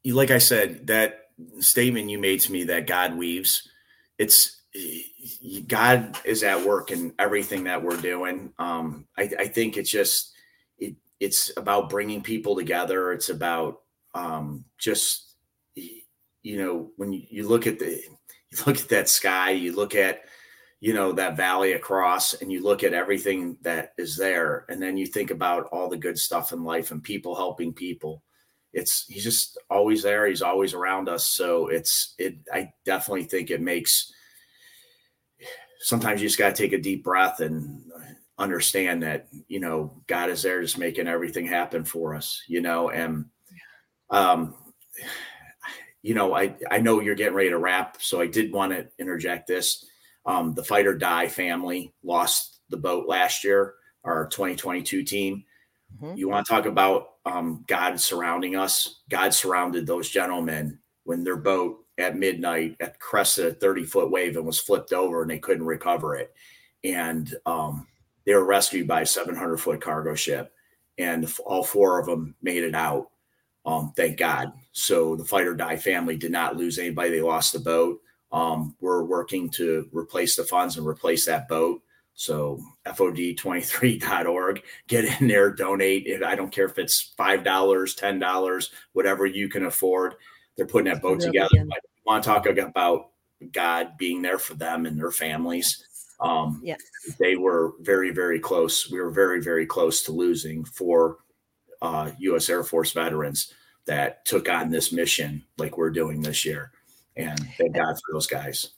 like 0.04 0.30
I 0.30 0.38
said, 0.38 0.87
that 0.88 1.28
statement 1.60 2.10
you 2.10 2.18
made 2.18 2.40
to 2.40 2.52
me 2.52 2.64
that 2.64 2.87
God 2.87 3.16
weaves, 3.16 3.68
it's 4.18 4.62
God 5.66 6.18
is 6.24 6.42
at 6.42 6.64
work 6.64 6.90
in 6.90 7.12
everything 7.18 7.64
that 7.64 7.82
we're 7.82 8.00
doing. 8.00 8.52
Um, 8.58 9.06
I, 9.16 9.30
I 9.38 9.46
think 9.46 9.76
it's 9.76 9.90
just 9.90 10.32
it, 10.78 10.96
it's 11.20 11.52
about 11.56 11.90
bringing 11.90 12.22
people 12.22 12.56
together. 12.56 13.12
It's 13.12 13.28
about 13.28 13.82
um, 14.14 14.64
just 14.78 15.34
you 15.74 16.58
know 16.58 16.90
when 16.96 17.12
you, 17.12 17.22
you 17.28 17.49
look 17.49 17.66
at 17.66 17.78
the 17.78 18.03
you 18.51 18.59
look 18.66 18.78
at 18.78 18.88
that 18.88 19.09
sky, 19.09 19.51
you 19.51 19.74
look 19.74 19.94
at 19.94 20.22
you 20.85 20.93
know 20.93 21.12
that 21.12 21.35
valley 21.35 21.72
across 21.72 22.35
and 22.35 22.53
you 22.53 22.62
look 22.62 22.85
at 22.85 22.93
everything 22.93 23.57
that 23.62 23.95
is 23.97 24.18
there 24.18 24.66
and 24.68 24.82
then 24.82 24.99
you 24.99 25.07
think 25.07 25.30
about 25.30 25.66
all 25.72 25.89
the 25.89 25.97
good 25.97 26.18
stuff 26.18 26.53
in 26.53 26.62
life 26.62 26.91
and 26.91 27.03
people 27.03 27.35
helping 27.35 27.72
people 27.72 28.22
it's 28.74 29.07
he's 29.07 29.24
just 29.24 29.57
always 29.70 30.03
there. 30.03 30.26
He's 30.26 30.43
always 30.43 30.74
around 30.74 31.09
us. 31.09 31.24
So 31.24 31.68
it's 31.68 32.14
it 32.18 32.35
i 32.53 32.70
definitely 32.85 33.24
think 33.24 33.51
it 33.51 33.62
makes 33.62 34.12
sometimes 35.80 36.20
you 36.20 36.28
just 36.28 36.39
got 36.39 36.55
to 36.55 36.62
take 36.62 36.72
a 36.72 36.78
deep 36.78 37.05
breath 37.05 37.41
and 37.41 37.82
understand 38.37 39.05
that 39.05 39.28
you 39.47 39.61
know 39.61 40.03
god 40.09 40.28
is 40.28 40.43
there 40.43 40.61
just 40.61 40.76
making 40.76 41.07
everything 41.07 41.47
happen 41.47 41.85
for 41.85 42.14
us 42.14 42.43
you 42.49 42.61
know? 42.61 42.91
And 42.91 43.26
um 44.11 44.55
you 46.03 46.12
know, 46.12 46.35
I 46.35 46.55
I 46.70 46.80
know 46.80 47.01
you're 47.01 47.14
getting 47.14 47.32
ready 47.32 47.49
to 47.49 47.59
wrap, 47.59 48.03
so 48.03 48.20
I 48.20 48.26
did 48.26 48.53
want 48.53 48.72
to 48.72 48.87
interject 48.99 49.47
this. 49.47 49.87
Um, 50.27 50.55
the 50.55 50.64
Fight 50.64 50.87
OAR 50.87 50.95
Die 50.95 51.29
family 51.29 51.93
lost 52.03 52.61
the 52.70 52.77
boat 52.77 53.07
last 53.09 53.45
year, 53.45 53.75
our 54.05 54.27
2022 54.29 55.03
team. 55.03 55.45
Mm-hmm. 56.03 56.16
You 56.16 56.29
want 56.29 56.47
to 56.47 56.53
talk 56.53 56.66
about 56.66 57.11
um, 57.27 57.64
God 57.66 58.01
surrounding 58.01 58.57
us? 58.57 59.03
God 59.09 59.35
surrounded 59.35 59.87
those 59.87 60.09
gentlemen 60.09 60.79
when 61.05 61.25
their 61.25 61.37
boat 61.37 61.85
at 61.99 62.16
midnight 62.16 62.77
at 62.81 62.99
crested 62.99 63.47
a 63.47 63.55
30 63.55 63.85
foot 63.85 64.11
wave 64.11 64.37
and 64.37 64.47
was 64.47 64.59
flipped 64.59 64.93
over 64.93 65.22
and 65.22 65.31
they 65.31 65.39
couldn't 65.39 65.66
recover 65.66 66.16
it. 66.16 66.35
And 66.83 67.33
um, 67.47 67.87
they 68.27 68.35
were 68.35 68.45
rescued 68.45 68.87
by 68.87 69.03
a 69.03 69.07
700 69.07 69.59
foot 69.59 69.81
cargo 69.81 70.14
ship, 70.14 70.53
and 70.99 71.31
all 71.45 71.62
four 71.62 71.99
of 71.99 72.07
them 72.07 72.35
made 72.43 72.64
it 72.64 72.75
out. 72.75 73.11
Um, 73.66 73.93
thank 73.97 74.18
God. 74.18 74.53
So 74.72 75.16
the 75.16 75.25
Fight 75.25 75.47
OAR 75.47 75.55
Die 75.55 75.77
family 75.77 76.16
did 76.16 76.31
not 76.31 76.57
lose 76.57 76.79
anybody. 76.79 77.11
They 77.11 77.22
lost 77.22 77.53
the 77.53 77.61
boat. 77.61 78.01
Um, 78.35 78.74
we're 78.80 79.05
working 79.05 79.49
to 79.51 79.89
replace 79.93 80.35
the 80.35 80.43
funds 80.43 80.76
and 80.76 80.85
replace 80.85 81.24
that 81.26 81.47
boat. 81.49 81.80
So 82.14 82.61
FOD23.org, 82.85 84.62
get 84.89 85.20
in 85.20 85.28
there, 85.28 85.53
donate. 85.53 86.09
I 86.24 86.35
don't 86.35 86.51
care 86.51 86.66
if 86.66 86.76
it's 86.76 87.14
$5, 87.16 87.45
$10, 87.45 88.68
whatever 88.93 89.26
you 89.26 89.49
can 89.49 89.66
afford. 89.66 90.16
They're 90.57 90.66
putting 90.66 90.93
that 90.93 91.01
boat 91.01 91.20
together. 91.20 91.49
I 91.57 91.78
want 92.05 92.24
to 92.24 92.28
talk 92.28 92.47
about 92.47 93.11
God 93.53 93.97
being 93.99 94.20
there 94.20 94.41
for 94.41 94.55
them 94.55 94.85
and 94.85 94.99
their 94.99 95.12
families. 95.12 95.87
Um, 96.18 96.61
yes. 96.64 96.80
They 97.20 97.37
were 97.37 97.74
very, 97.82 98.11
very 98.11 98.41
close. 98.41 98.91
We 98.91 99.01
were 99.01 99.11
very, 99.11 99.41
very 99.41 99.66
close 99.66 100.03
to 100.03 100.12
losing 100.12 100.64
four 100.64 101.18
uh, 101.82 102.11
U.S. 102.18 102.49
Air 102.49 102.64
Force 102.64 102.91
veterans 102.91 103.53
that 103.87 104.24
took 104.24 104.49
on 104.49 104.70
this 104.70 104.91
mission 104.91 105.45
like 105.57 105.78
we're 105.78 105.91
doing 105.91 106.20
this 106.20 106.45
year. 106.45 106.72
And 107.16 107.38
thank 107.56 107.74
God 107.74 107.94
for 107.94 108.12
those 108.12 108.26
guys. 108.26 108.70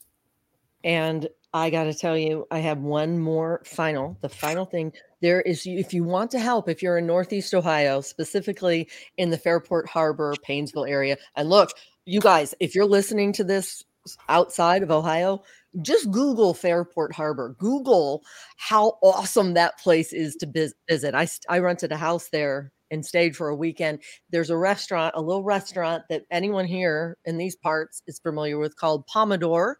And 0.85 1.29
I 1.53 1.71
got 1.71 1.85
to 1.85 1.95
tell 1.95 2.17
you, 2.17 2.47
I 2.51 2.59
have 2.59 2.79
one 2.79 3.19
more 3.19 3.63
final, 3.65 4.19
the 4.21 4.29
final 4.29 4.67
thing. 4.67 4.93
There 5.21 5.41
is, 5.41 5.67
if 5.67 5.95
you 5.95 6.05
want 6.05 6.31
to 6.33 6.39
help, 6.39 6.69
if 6.69 6.83
you're 6.83 6.99
in 6.99 7.07
Northeast 7.07 7.55
Ohio, 7.55 8.03
specifically 8.03 8.89
in 9.17 9.31
the 9.31 9.39
Fairport 9.39 9.89
Harbor, 9.89 10.35
Painesville 10.43 10.85
area, 10.85 11.17
and 11.35 11.49
look, 11.49 11.71
you 12.05 12.21
guys, 12.21 12.55
if 12.61 12.75
you're 12.75 12.85
listening 12.85 13.33
to 13.33 13.43
this 13.43 13.85
outside 14.29 14.83
of 14.83 14.91
Ohio, 14.91 15.43
just 15.83 16.11
Google 16.11 16.55
Fairport 16.55 17.15
Harbor. 17.15 17.57
Google 17.59 18.23
how 18.57 18.99
awesome 19.03 19.55
that 19.55 19.79
place 19.79 20.13
is 20.13 20.37
to 20.37 20.73
visit. 20.89 21.15
I, 21.15 21.27
I 21.49 21.59
rented 21.59 21.91
a 21.91 21.97
house 21.97 22.29
there 22.29 22.73
and 22.91 23.05
stayed 23.05 23.37
for 23.37 23.49
a 23.49 23.57
weekend. 23.57 24.01
There's 24.31 24.51
a 24.51 24.57
restaurant, 24.57 25.15
a 25.17 25.21
little 25.21 25.43
restaurant 25.43 26.05
that 26.09 26.25
anyone 26.31 26.67
here 26.67 27.17
in 27.25 27.37
these 27.39 27.57
parts 27.57 28.03
is 28.07 28.19
familiar 28.19 28.59
with 28.59 28.77
called 28.77 29.07
Pomodoro. 29.07 29.75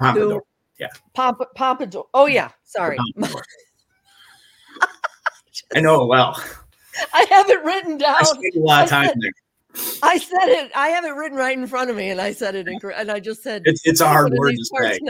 Pomodoro. 0.00 0.32
Who, 0.32 0.42
yeah. 0.78 0.88
Pop, 1.14 1.38
Pomodoro. 1.56 2.04
Oh, 2.14 2.26
yeah. 2.26 2.50
Sorry. 2.64 2.98
I 5.74 5.80
know 5.80 6.02
it 6.04 6.08
well. 6.08 6.42
I 7.12 7.26
have 7.30 7.48
it 7.48 7.62
written 7.64 7.98
down. 7.98 8.16
I 8.20 8.22
spent 8.22 8.54
a 8.56 8.60
lot 8.60 8.84
of 8.84 8.90
time 8.90 9.10
there. 9.18 9.32
I 10.02 10.18
said 10.18 10.48
it. 10.48 10.70
I 10.74 10.88
have 10.88 11.04
it 11.04 11.10
written 11.10 11.36
right 11.36 11.56
in 11.56 11.66
front 11.66 11.90
of 11.90 11.96
me, 11.96 12.10
and 12.10 12.20
I 12.20 12.32
said 12.32 12.54
it 12.54 12.68
incorrect. 12.68 13.00
And 13.00 13.10
I 13.10 13.18
just 13.18 13.42
said 13.42 13.62
it's, 13.64 13.84
it's 13.84 14.00
a 14.00 14.06
hard 14.06 14.32
word 14.34 14.54
to 14.54 14.64
say. 14.64 15.00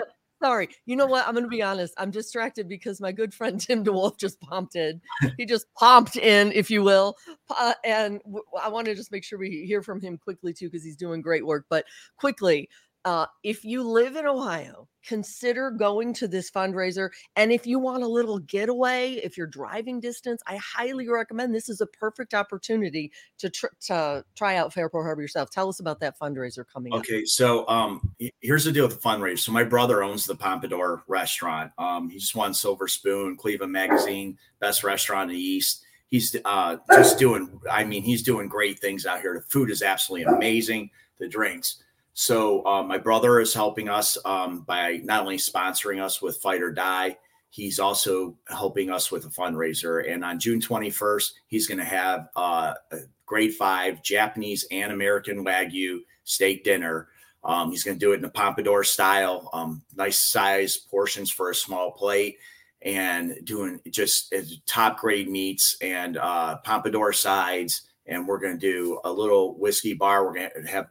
Sorry. 0.45 0.68
You 0.84 0.97
know 0.97 1.07
what? 1.07 1.26
I'm 1.26 1.32
going 1.32 1.45
to 1.45 1.49
be 1.49 1.62
honest. 1.62 1.95
I'm 1.97 2.11
distracted 2.11 2.68
because 2.68 3.01
my 3.01 3.12
good 3.12 3.32
friend 3.32 3.59
Tim 3.61 3.82
DeWolf 3.82 4.18
just 4.18 4.38
pumped 4.42 4.76
in. 4.76 5.01
he 5.38 5.47
just 5.47 5.64
pumped 5.74 6.16
in, 6.16 6.53
if 6.53 6.70
you 6.70 6.82
will. 6.82 7.16
Uh, 7.49 7.72
and 7.82 8.20
w- 8.24 8.45
I 8.62 8.68
want 8.68 8.84
to 8.86 8.95
just 8.95 9.11
make 9.11 9.24
sure 9.24 9.38
we 9.38 9.64
hear 9.66 9.82
from 9.82 10.03
him 10.03 10.18
quickly, 10.18 10.53
too, 10.53 10.66
because 10.66 10.84
he's 10.84 10.97
doing 10.97 11.22
great 11.22 11.47
work. 11.47 11.64
But 11.70 11.86
quickly, 12.18 12.68
uh, 13.05 13.27
if 13.43 13.65
you 13.65 13.83
live 13.83 14.17
in 14.17 14.27
Ohio, 14.27 14.89
consider 15.05 15.71
going 15.71 16.15
to 16.15 16.27
this 16.27 16.51
fundraiser. 16.51 17.11
And 17.37 17.53
if 17.53 17.67
you 17.67 17.79
want 17.79 18.03
a 18.03 18.09
little 18.09 18.39
getaway, 18.39 19.13
if 19.23 19.37
you're 19.37 19.47
driving 19.47 20.01
distance, 20.01 20.43
I 20.47 20.57
highly 20.57 21.09
recommend 21.09 21.55
this 21.55 21.69
is 21.69 21.81
a 21.81 21.87
perfect 21.87 22.33
opportunity 22.33 23.13
to, 23.39 23.51
tr- 23.51 23.67
to 23.83 24.25
try 24.35 24.57
out 24.57 24.73
Fairport 24.73 25.05
Harbor 25.05 25.23
yourself. 25.23 25.51
Tell 25.51 25.69
us 25.69 25.81
about 25.81 26.01
that 26.01 26.19
fundraiser 26.19 26.65
coming 26.73 26.93
up. 26.93 27.01
okay, 27.01 27.21
up. 27.21 27.27
so 27.27 27.69
um, 27.69 28.15
here's 28.41 28.65
the 28.65 28.73
deal 28.73 28.87
with 28.87 29.01
the 29.01 29.09
fundraiser. 29.09 29.41
So 29.41 29.53
my 29.53 29.65
brother 29.65 30.03
owns 30.03 30.25
the 30.25 30.35
Pompadour 30.35 31.05
restaurant. 31.07 31.73
Um, 31.79 32.09
he 32.09 32.19
just 32.19 32.35
won 32.35 32.55
Silver 32.55 32.89
Spoon, 32.89 33.37
Cleveland 33.37 33.73
Magazine, 33.73 34.39
best 34.61 34.83
restaurant 34.83 35.31
in 35.31 35.37
the 35.37 35.43
East. 35.43 35.83
He's 36.11 36.35
uh, 36.45 36.77
just 36.91 37.19
doing, 37.19 37.61
I 37.71 37.85
mean, 37.85 38.03
he's 38.03 38.23
doing 38.23 38.49
great 38.49 38.79
things 38.79 39.05
out 39.05 39.21
here. 39.21 39.35
The 39.35 39.43
food 39.43 39.71
is 39.71 39.83
absolutely 39.83 40.33
amazing. 40.33 40.91
The 41.19 41.29
drinks. 41.29 41.83
So 42.15 42.65
uh, 42.65 42.85
my 42.85 42.97
brother 42.97 43.41
is 43.41 43.53
helping 43.53 43.89
us 43.89 44.17
um, 44.25 44.61
by 44.61 45.01
not 45.03 45.23
only 45.23 45.37
sponsoring 45.37 46.01
us 46.01 46.23
with 46.23 46.37
Fight 46.37 46.62
OAR 46.62 46.71
Die, 46.71 47.17
he's 47.51 47.81
also 47.81 48.37
helping 48.49 48.91
us 48.91 49.11
with 49.11 49.25
a 49.27 49.29
fundraiser. 49.29 50.09
And 50.11 50.25
on 50.25 50.39
June 50.39 50.61
21st, 50.61 51.33
he's 51.49 51.67
going 51.67 51.79
to 51.79 51.85
have 51.85 52.29
uh, 52.37 52.75
a 52.93 52.99
grade 53.27 53.55
five 53.55 54.01
Japanese 54.03 54.65
and 54.71 54.93
American 54.93 55.45
Wagyu 55.45 55.99
steak 56.23 56.62
dinner. 56.62 57.09
Um, 57.43 57.71
he's 57.71 57.83
going 57.83 57.97
to 57.97 58.05
do 58.05 58.12
it 58.12 58.17
in 58.17 58.23
the 58.23 58.29
Pompadour 58.29 58.85
style, 58.85 59.51
um, 59.53 59.83
nice 59.97 60.31
size 60.31 60.77
portions 60.77 61.31
for 61.31 61.51
a 61.51 61.55
small 61.55 61.91
plate, 61.91 62.39
and 62.83 63.39
doing 63.45 63.81
just 63.91 64.33
uh, 64.33 64.41
top 64.67 64.99
grade 64.99 65.29
meats 65.29 65.77
and 65.81 66.17
uh, 66.17 66.57
Pompadour 66.59 67.12
sides. 67.12 67.83
And 68.07 68.29
we're 68.29 68.39
going 68.39 68.59
to 68.59 68.73
do 68.73 69.01
a 69.05 69.12
little 69.12 69.59
whiskey 69.59 69.95
bar. 69.95 70.25
We're 70.25 70.35
going 70.35 70.51
to 70.62 70.71
have 70.71 70.87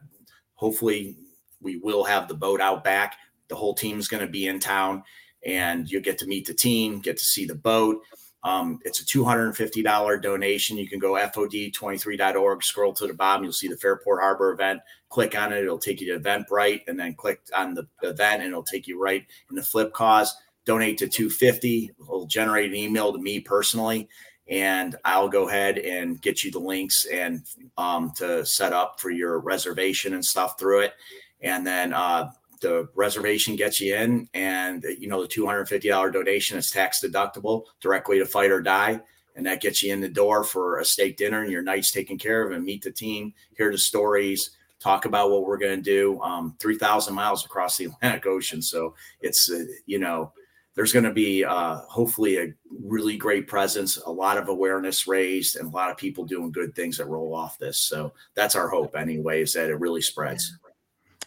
hopefully 0.64 1.14
we 1.60 1.76
will 1.76 2.04
have 2.04 2.26
the 2.26 2.34
boat 2.34 2.58
out 2.58 2.82
back. 2.82 3.18
The 3.48 3.54
whole 3.54 3.74
team's 3.74 4.08
going 4.08 4.24
to 4.24 4.32
be 4.32 4.46
in 4.46 4.58
town 4.58 5.02
and 5.44 5.86
you'll 5.90 6.00
get 6.00 6.16
to 6.20 6.26
meet 6.26 6.46
the 6.46 6.54
team, 6.54 7.00
get 7.00 7.18
to 7.18 7.24
see 7.24 7.44
the 7.44 7.54
boat. 7.54 8.00
Um, 8.44 8.78
it's 8.82 9.02
a 9.02 9.04
$250 9.04 10.22
donation. 10.22 10.78
You 10.78 10.88
can 10.88 10.98
go 10.98 11.12
FOD23.org, 11.12 12.62
scroll 12.62 12.94
to 12.94 13.06
the 13.06 13.12
bottom. 13.12 13.44
You'll 13.44 13.52
see 13.52 13.68
the 13.68 13.76
Fairport 13.76 14.22
Harbor 14.22 14.52
event. 14.52 14.80
Click 15.10 15.36
on 15.36 15.52
it. 15.52 15.62
It'll 15.62 15.76
take 15.76 16.00
you 16.00 16.14
to 16.14 16.18
Eventbrite 16.18 16.84
and 16.88 16.98
then 16.98 17.12
click 17.12 17.42
on 17.54 17.74
the 17.74 17.86
event 18.02 18.40
and 18.40 18.48
it'll 18.48 18.62
take 18.62 18.86
you 18.86 18.98
right 18.98 19.26
in 19.50 19.56
the 19.56 19.60
Flipcause. 19.60 20.30
Donate 20.64 20.96
to 20.96 21.08
250. 21.08 21.90
It'll 22.00 22.24
generate 22.24 22.70
an 22.70 22.76
email 22.76 23.12
to 23.12 23.18
me 23.18 23.38
personally 23.38 24.08
and 24.48 24.96
I'll 25.04 25.28
go 25.28 25.48
ahead 25.48 25.78
and 25.78 26.20
get 26.20 26.44
you 26.44 26.50
the 26.50 26.58
links 26.58 27.06
and 27.06 27.42
um, 27.78 28.12
to 28.16 28.44
set 28.44 28.72
up 28.72 29.00
for 29.00 29.10
your 29.10 29.38
reservation 29.38 30.14
and 30.14 30.24
stuff 30.24 30.58
through 30.58 30.80
it. 30.80 30.94
And 31.40 31.66
then 31.66 31.92
uh, 31.92 32.30
the 32.60 32.88
reservation 32.94 33.56
gets 33.56 33.80
you 33.80 33.94
in, 33.94 34.28
and 34.32 34.84
you 34.98 35.06
know 35.06 35.22
the 35.22 35.28
two 35.28 35.46
hundred 35.46 35.66
fifty 35.66 35.88
dollar 35.88 36.10
donation 36.10 36.58
is 36.58 36.70
tax 36.70 37.04
deductible 37.04 37.64
directly 37.80 38.18
to 38.18 38.26
Fight 38.26 38.50
OAR 38.50 38.62
Die, 38.62 39.00
and 39.36 39.46
that 39.46 39.60
gets 39.60 39.82
you 39.82 39.92
in 39.92 40.00
the 40.00 40.08
door 40.08 40.44
for 40.44 40.78
a 40.78 40.84
steak 40.84 41.16
dinner 41.16 41.42
and 41.42 41.52
your 41.52 41.62
night's 41.62 41.90
taken 41.90 42.16
care 42.18 42.42
of, 42.42 42.52
and 42.52 42.64
meet 42.64 42.82
the 42.82 42.90
team, 42.90 43.34
hear 43.56 43.70
the 43.70 43.78
stories. 43.78 44.50
Talk 44.80 45.04
about 45.04 45.30
what 45.30 45.46
we're 45.46 45.58
going 45.58 45.76
to 45.76 45.82
do. 45.82 46.20
Um, 46.20 46.56
Three 46.58 46.78
thousand 46.78 47.14
miles 47.14 47.44
across 47.44 47.76
the 47.76 47.84
Atlantic 48.02 48.26
Ocean, 48.26 48.62
so 48.62 48.94
it's 49.20 49.50
uh, 49.50 49.64
you 49.86 49.98
know 49.98 50.32
there's 50.74 50.92
going 50.92 51.04
to 51.04 51.12
be 51.12 51.44
uh, 51.44 51.76
hopefully 51.88 52.38
a 52.38 52.52
really 52.70 53.16
great 53.16 53.46
presence, 53.46 53.96
a 53.96 54.10
lot 54.10 54.36
of 54.36 54.48
awareness 54.48 55.06
raised, 55.06 55.56
and 55.56 55.68
a 55.68 55.76
lot 55.76 55.90
of 55.90 55.96
people 55.96 56.24
doing 56.24 56.50
good 56.50 56.74
things 56.74 56.98
that 56.98 57.06
roll 57.06 57.34
off 57.34 57.58
this. 57.58 57.78
So 57.78 58.12
that's 58.34 58.56
our 58.56 58.68
hope, 58.68 58.96
anyway, 58.96 59.42
is 59.42 59.52
that 59.52 59.70
it 59.70 59.76
really 59.80 60.02
spreads. 60.02 60.58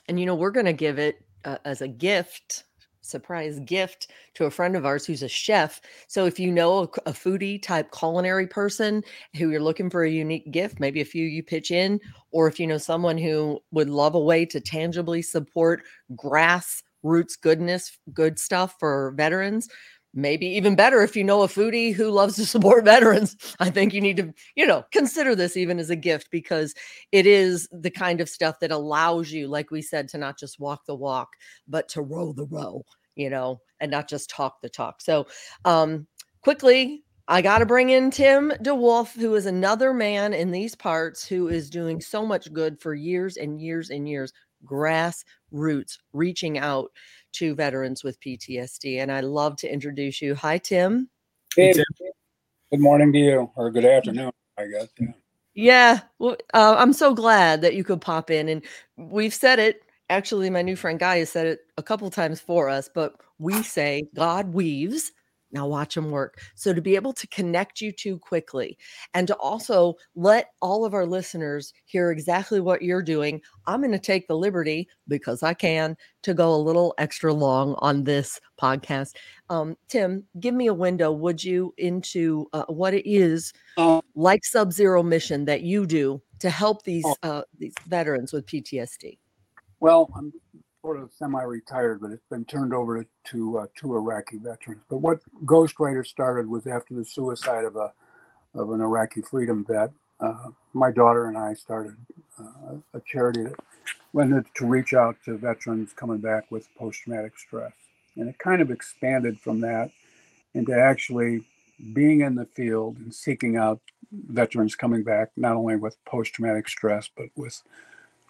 And 0.07 0.19
you 0.19 0.25
know, 0.25 0.35
we're 0.35 0.51
going 0.51 0.65
to 0.65 0.73
give 0.73 0.99
it 0.99 1.23
uh, 1.45 1.57
as 1.63 1.81
a 1.81 1.87
gift, 1.87 2.65
surprise 3.01 3.59
gift 3.61 4.11
to 4.33 4.45
a 4.45 4.51
friend 4.51 4.75
of 4.75 4.85
ours 4.85 5.05
who's 5.05 5.23
a 5.23 5.29
chef. 5.29 5.79
So 6.07 6.25
if 6.25 6.39
you 6.39 6.51
know 6.51 6.79
a, 6.79 6.83
a 7.09 7.13
foodie 7.13 7.61
type 7.61 7.91
culinary 7.91 8.47
person 8.47 9.01
who 9.37 9.49
you're 9.49 9.61
looking 9.61 9.89
for 9.89 10.03
a 10.03 10.11
unique 10.11 10.51
gift, 10.51 10.81
maybe 10.81 10.99
a 10.99 11.05
few 11.05 11.25
you 11.25 11.41
pitch 11.41 11.71
in, 11.71 12.01
or 12.31 12.49
if 12.49 12.59
you 12.59 12.67
know 12.67 12.77
someone 12.77 13.17
who 13.17 13.61
would 13.71 13.89
love 13.89 14.15
a 14.15 14.19
way 14.19 14.45
to 14.45 14.59
tangibly 14.59 15.21
support 15.21 15.83
grass 16.17 16.83
roots 17.07 17.35
goodness, 17.35 17.97
good 18.13 18.37
stuff 18.39 18.75
for 18.79 19.13
veterans. 19.17 19.67
Maybe 20.13 20.47
even 20.47 20.75
better 20.75 21.03
if 21.03 21.15
you 21.15 21.23
know 21.23 21.43
a 21.43 21.47
foodie 21.47 21.93
who 21.93 22.09
loves 22.09 22.35
to 22.37 22.45
support 22.45 22.85
veterans. 22.95 23.35
I 23.59 23.69
think 23.69 23.93
you 23.93 24.01
need 24.01 24.17
to, 24.17 24.33
you 24.55 24.65
know, 24.65 24.83
consider 24.91 25.35
this 25.35 25.55
even 25.55 25.79
as 25.79 25.89
a 25.89 25.95
gift 25.95 26.29
because 26.31 26.73
it 27.11 27.27
is 27.27 27.67
the 27.71 27.91
kind 27.91 28.19
of 28.19 28.29
stuff 28.29 28.59
that 28.61 28.71
allows 28.71 29.31
you, 29.31 29.47
like 29.47 29.69
we 29.69 29.81
said, 29.81 30.07
to 30.09 30.17
not 30.17 30.39
just 30.39 30.59
walk 30.59 30.85
the 30.85 30.95
walk, 30.95 31.29
but 31.67 31.87
to 31.89 32.01
row 32.01 32.33
the 32.33 32.45
row, 32.45 32.83
you 33.15 33.29
know, 33.29 33.61
and 33.79 33.91
not 33.91 34.09
just 34.09 34.29
talk 34.29 34.61
the 34.61 34.69
talk. 34.69 35.01
So, 35.01 35.27
um, 35.65 36.07
quickly, 36.41 37.03
I 37.29 37.41
got 37.41 37.59
to 37.59 37.65
bring 37.65 37.89
in 37.89 38.09
Tim 38.09 38.51
DeWolf, 38.61 39.13
who 39.13 39.35
is 39.35 39.45
another 39.45 39.93
man 39.93 40.33
in 40.33 40.49
these 40.49 40.75
parts 40.75 41.27
who 41.27 41.49
is 41.49 41.69
doing 41.69 41.99
so 41.99 42.25
much 42.25 42.51
good 42.53 42.79
for 42.79 42.95
years 42.95 43.35
and 43.35 43.61
years 43.61 43.89
and 43.89 44.07
years 44.07 44.31
grassroots, 44.65 45.97
reaching 46.13 46.57
out 46.57 46.91
to 47.33 47.55
veterans 47.55 48.03
with 48.03 48.19
PTSD. 48.19 49.01
And 49.01 49.11
I 49.11 49.21
love 49.21 49.55
to 49.57 49.71
introduce 49.71 50.21
you. 50.21 50.35
Hi, 50.35 50.57
Tim. 50.57 51.09
Hey, 51.55 51.73
good 51.73 52.79
morning 52.79 53.11
to 53.13 53.19
you, 53.19 53.51
or 53.55 53.71
good 53.71 53.85
afternoon, 53.85 54.31
I 54.57 54.67
guess. 54.67 54.89
Yeah. 54.99 55.07
Yeah, 55.59 56.01
well, 56.19 56.37
uh, 56.53 56.75
I'm 56.77 56.93
so 56.93 57.15
glad 57.15 57.61
that 57.61 57.73
you 57.73 57.83
could 57.83 57.99
pop 57.99 58.29
in. 58.29 58.47
And 58.47 58.61
we've 58.95 59.33
said 59.33 59.57
it. 59.57 59.81
Actually, 60.07 60.51
my 60.51 60.61
new 60.61 60.75
friend 60.75 60.99
Guy 60.99 61.17
has 61.17 61.31
said 61.31 61.47
it 61.47 61.61
a 61.79 61.83
couple 61.83 62.11
times 62.11 62.39
for 62.39 62.69
us, 62.69 62.87
but 62.93 63.15
we 63.39 63.63
say 63.63 64.07
God 64.15 64.53
weaves, 64.53 65.11
Now 65.51 65.67
watch 65.67 65.95
them 65.95 66.11
work. 66.11 66.41
So 66.55 66.73
to 66.73 66.81
be 66.81 66.95
able 66.95 67.13
to 67.13 67.27
connect 67.27 67.79
you 67.79 67.91
two 67.91 68.19
quickly 68.19 68.77
and 69.13 69.27
to 69.27 69.35
also 69.35 69.95
let 70.15 70.51
all 70.61 70.83
of 70.83 70.93
our 70.93 71.05
listeners 71.05 71.73
hear 71.85 72.11
exactly 72.11 72.59
what 72.59 72.81
you're 72.81 73.01
doing, 73.01 73.41
I'm 73.65 73.81
going 73.81 73.91
to 73.91 73.99
take 73.99 74.27
the 74.27 74.37
liberty 74.37 74.89
because 75.07 75.43
I 75.43 75.53
can 75.53 75.95
to 76.23 76.33
go 76.33 76.53
a 76.53 76.57
little 76.57 76.93
extra 76.97 77.33
long 77.33 77.75
on 77.79 78.03
this 78.03 78.39
podcast. 78.61 79.15
Um, 79.49 79.77
Tim, 79.87 80.25
give 80.39 80.53
me 80.53 80.67
a 80.67 80.73
window, 80.73 81.11
would 81.11 81.43
you, 81.43 81.73
into 81.77 82.47
uh, 82.51 82.65
what 82.67 82.93
it 82.93 83.09
is 83.09 83.53
uh, 83.77 84.01
like 84.15 84.43
Sub 84.43 84.73
Zero 84.73 85.01
Mission 85.01 85.45
that 85.45 85.61
you 85.61 85.85
do 85.85 86.21
to 86.39 86.49
help 86.49 86.83
these 86.83 87.05
oh. 87.05 87.15
uh, 87.23 87.41
these 87.57 87.73
veterans 87.87 88.33
with 88.33 88.45
PTSD? 88.45 89.17
Well, 89.79 90.09
I'm 90.15 90.33
sort 90.81 90.99
of 90.99 91.11
semi-retired, 91.17 91.99
but 92.01 92.11
it's 92.11 92.25
been 92.29 92.45
turned 92.45 92.73
over 92.73 93.05
to 93.25 93.57
uh, 93.59 93.65
two 93.75 93.95
Iraqi 93.95 94.37
veterans. 94.37 94.81
But 94.89 94.97
what 94.97 95.19
Ghostwriter 95.45 96.05
started 96.05 96.47
was 96.47 96.67
after 96.67 96.93
the 96.93 97.05
suicide 97.05 97.65
of 97.65 97.75
a 97.75 97.91
of 98.53 98.71
an 98.71 98.81
Iraqi 98.81 99.21
freedom 99.21 99.65
vet. 99.67 99.91
Uh, 100.19 100.49
my 100.73 100.91
daughter 100.91 101.25
and 101.25 101.37
I 101.37 101.53
started 101.53 101.95
uh, 102.39 102.75
a 102.93 103.01
charity 103.05 103.43
that 103.43 103.55
wanted 104.13 104.45
to 104.55 104.65
reach 104.65 104.93
out 104.93 105.15
to 105.25 105.37
veterans 105.37 105.93
coming 105.93 106.17
back 106.17 106.49
with 106.49 106.67
post-traumatic 106.75 107.37
stress, 107.37 107.73
and 108.15 108.27
it 108.27 108.37
kind 108.39 108.61
of 108.61 108.71
expanded 108.71 109.39
from 109.39 109.61
that 109.61 109.91
into 110.53 110.73
actually 110.73 111.43
being 111.93 112.21
in 112.21 112.33
the 112.33 112.45
field 112.45 112.97
and 112.97 113.13
seeking 113.13 113.57
out 113.57 113.79
veterans 114.11 114.75
coming 114.75 115.03
back 115.03 115.29
not 115.35 115.55
only 115.55 115.75
with 115.75 116.03
post-traumatic 116.05 116.67
stress 116.67 117.09
but 117.15 117.27
with 117.35 117.61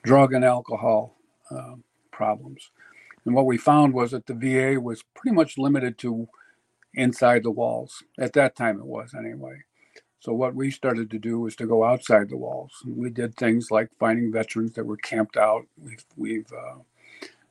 drug 0.03 0.33
and 0.33 0.43
alcohol 0.43 1.13
um, 1.51 1.83
problems. 2.18 2.72
And 3.26 3.36
what 3.36 3.45
we 3.45 3.57
found 3.57 3.93
was 3.93 4.11
that 4.11 4.26
the 4.26 4.34
VA 4.34 4.82
was 4.82 5.03
pretty 5.13 5.36
much 5.36 5.57
limited 5.57 5.97
to 5.99 6.28
inside 6.95 7.43
the 7.43 7.51
walls. 7.51 8.03
At 8.20 8.34
that 8.34 8.55
time, 8.55 8.80
it 8.80 8.86
was 8.86 9.13
anyway. 9.13 9.57
So 10.20 10.34
what 10.34 10.55
we 10.55 10.72
started 10.72 11.11
to 11.11 11.20
do 11.20 11.39
was 11.39 11.55
to 11.57 11.68
go 11.68 11.84
outside 11.84 12.30
the 12.30 12.38
walls. 12.38 12.72
We 12.86 13.11
did 13.11 13.36
things 13.36 13.70
like 13.70 13.89
finding 13.99 14.32
veterans 14.32 14.74
that 14.74 14.86
were 14.86 14.97
camped 14.97 15.38
out. 15.38 15.68
We've, 15.78 16.05
we've 16.15 16.51
uh, 16.51 16.80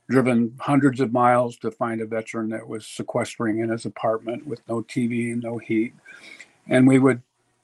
driven 0.09 0.53
hundreds 0.59 0.99
of 0.99 1.13
miles 1.13 1.55
to 1.57 1.71
find 1.71 2.01
a 2.01 2.05
veteran 2.05 2.49
that 2.49 2.67
was 2.67 2.85
sequestering 2.85 3.59
in 3.59 3.69
his 3.69 3.85
apartment 3.85 4.45
with 4.45 4.61
no 4.67 4.81
TV 4.81 5.31
and 5.31 5.41
no 5.41 5.59
heat. 5.59 5.93
And 6.67 6.85
we 6.85 6.99
would 6.99 7.21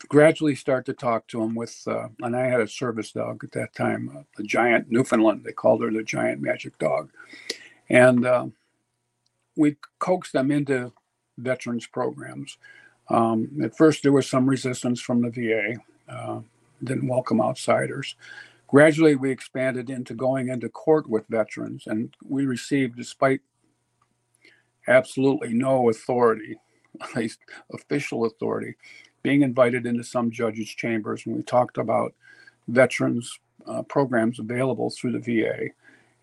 gradually 0.09 0.55
start 0.55 0.85
to 0.85 0.93
talk 0.93 1.27
to 1.27 1.41
him 1.41 1.55
with, 1.55 1.81
uh, 1.87 2.07
and 2.21 2.35
I 2.35 2.47
had 2.47 2.61
a 2.61 2.67
service 2.67 3.11
dog 3.11 3.43
at 3.43 3.51
that 3.53 3.73
time, 3.73 4.11
uh, 4.15 4.21
the 4.37 4.43
giant 4.43 4.91
Newfoundland. 4.91 5.43
They 5.43 5.51
called 5.51 5.81
her 5.81 5.91
the 5.91 6.03
giant 6.03 6.41
magic 6.41 6.77
dog. 6.77 7.09
And 7.89 8.25
uh, 8.25 8.47
we 9.55 9.77
coaxed 9.99 10.33
them 10.33 10.51
into 10.51 10.91
veterans 11.37 11.87
programs. 11.87 12.57
Um, 13.09 13.59
at 13.63 13.75
first, 13.75 14.03
there 14.03 14.11
was 14.11 14.29
some 14.29 14.49
resistance 14.49 15.01
from 15.01 15.21
the 15.21 15.29
VA, 15.29 15.75
uh, 16.11 16.41
didn't 16.83 17.07
welcome 17.07 17.41
outsiders. 17.41 18.15
Gradually, 18.67 19.15
we 19.15 19.29
expanded 19.29 19.89
into 19.89 20.15
going 20.15 20.49
into 20.49 20.69
court 20.69 21.07
with 21.07 21.27
veterans, 21.27 21.83
and 21.85 22.15
we 22.27 22.45
received, 22.45 22.97
despite 22.97 23.41
absolutely 24.87 25.53
no 25.53 25.89
authority, 25.89 26.57
at 27.01 27.15
least 27.15 27.39
official 27.71 28.25
authority, 28.25 28.75
being 29.23 29.41
invited 29.41 29.85
into 29.85 30.03
some 30.03 30.29
judges' 30.29 30.69
chambers 30.69 31.25
when 31.25 31.37
we 31.37 31.43
talked 31.43 31.77
about 31.77 32.13
veterans 32.67 33.39
uh, 33.65 33.81
programs 33.83 34.39
available 34.39 34.89
through 34.89 35.17
the 35.17 35.41
VA. 35.41 35.69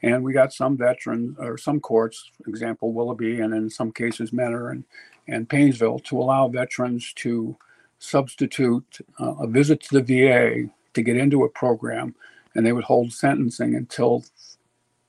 And 0.03 0.23
we 0.23 0.33
got 0.33 0.53
some 0.53 0.77
veterans 0.77 1.37
or 1.39 1.59
some 1.59 1.81
courts, 1.81 2.31
for 2.43 2.49
example, 2.49 2.93
Willoughby, 2.93 3.41
and 3.41 3.53
in 3.53 3.69
some 3.69 3.93
cases, 3.93 4.33
Mentor 4.33 4.71
and, 4.71 4.85
and 5.29 5.49
Painesville, 5.49 5.99
to 6.01 6.19
allow 6.19 6.49
veterans 6.49 7.13
to 7.17 7.57
substitute 7.99 8.99
uh, 9.19 9.35
a 9.41 9.47
visit 9.47 9.81
to 9.83 10.01
the 10.01 10.03
VA 10.03 10.71
to 10.95 11.03
get 11.03 11.17
into 11.17 11.45
a 11.45 11.49
program. 11.49 12.15
And 12.55 12.65
they 12.65 12.73
would 12.73 12.85
hold 12.85 13.13
sentencing 13.13 13.75
until 13.75 14.25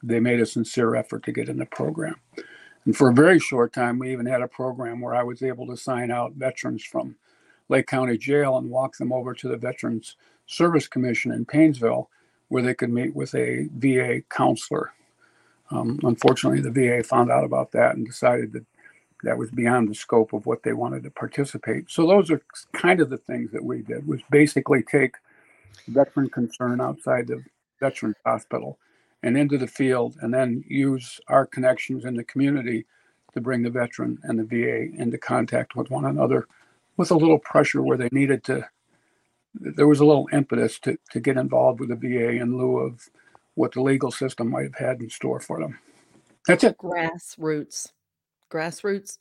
they 0.04 0.20
made 0.20 0.40
a 0.40 0.46
sincere 0.46 0.96
effort 0.96 1.24
to 1.24 1.32
get 1.32 1.50
in 1.50 1.58
the 1.58 1.66
program. 1.66 2.16
And 2.86 2.96
for 2.96 3.10
a 3.10 3.14
very 3.14 3.40
short 3.40 3.74
time, 3.74 4.00
we 4.00 4.12
even 4.12 4.26
had 4.26 4.42
a 4.42 4.48
program 4.48 5.00
where 5.00 5.16
I 5.16 5.24
was 5.24 5.42
able 5.42 5.68
to 5.68 5.78
sign 5.78 6.12
out 6.12 6.34
veterans 6.34 6.84
from 6.84 7.16
Lake 7.72 7.88
County 7.88 8.18
Jail 8.18 8.58
and 8.58 8.70
walk 8.70 8.98
them 8.98 9.14
over 9.14 9.34
to 9.34 9.48
the 9.48 9.58
Veterans 9.58 10.18
Service 10.46 10.88
Commission 10.88 11.32
in 11.32 11.46
Painesville, 11.46 12.10
where 12.50 12.62
they 12.62 12.74
could 12.74 12.92
meet 12.92 13.16
with 13.16 13.34
a 13.34 13.70
VA 13.78 14.22
counselor. 14.30 14.92
Um, 15.72 15.98
unfortunately, 16.04 16.60
the 16.60 16.70
VA 16.70 17.02
found 17.02 17.32
out 17.32 17.46
about 17.46 17.72
that 17.72 17.96
and 17.96 18.06
decided 18.06 18.52
that 18.52 18.66
that 19.24 19.38
was 19.38 19.52
beyond 19.52 19.88
the 19.88 19.96
scope 19.96 20.34
of 20.34 20.46
what 20.46 20.64
they 20.64 20.74
wanted 20.74 21.04
to 21.04 21.12
participate. 21.12 21.90
So 21.90 22.06
those 22.06 22.30
are 22.30 22.42
kind 22.74 23.00
of 23.00 23.10
the 23.10 23.18
things 23.18 23.52
that 23.52 23.64
we 23.64 23.84
did 23.84 24.06
was 24.06 24.20
basically 24.30 24.84
take 24.84 25.16
veteran 25.88 26.30
concern 26.30 26.82
outside 26.82 27.28
the 27.28 27.42
veterans 27.80 28.18
hospital 28.26 28.78
and 29.24 29.38
into 29.38 29.58
the 29.58 29.68
field 29.68 30.18
and 30.22 30.34
then 30.34 30.64
use 30.68 31.22
our 31.28 31.46
connections 31.46 32.04
in 32.04 32.16
the 32.16 32.24
community 32.24 32.86
to 33.34 33.40
bring 33.40 33.62
the 33.62 33.70
veteran 33.70 34.18
and 34.24 34.40
the 34.40 34.44
VA 34.44 34.94
into 35.02 35.18
contact 35.18 35.76
with 35.76 35.90
one 35.90 36.06
another 36.06 36.48
with 36.98 37.12
a 37.12 37.16
little 37.16 37.40
pressure 37.40 37.82
where 37.82 37.98
they 37.98 38.10
needed 38.12 38.44
to 38.46 38.68
there 39.54 39.88
was 39.88 40.00
a 40.00 40.06
little 40.06 40.30
impetus 40.32 40.80
to, 40.80 40.98
to 41.12 41.20
get 41.20 41.38
involved 41.38 41.80
with 41.80 41.90
the 41.90 41.96
VA 41.96 42.32
in 42.32 42.58
lieu 42.58 42.78
of 42.78 43.10
what 43.56 43.74
the 43.74 43.82
legal 43.82 44.12
system 44.12 44.50
might 44.50 44.64
have 44.64 44.76
had 44.76 45.02
in 45.02 45.10
store 45.10 45.40
for 45.40 45.60
them. 45.60 45.78
That's 46.48 46.64
it. 46.64 46.78
Grassroots. 46.78 47.92
Grassroots. 48.50 49.18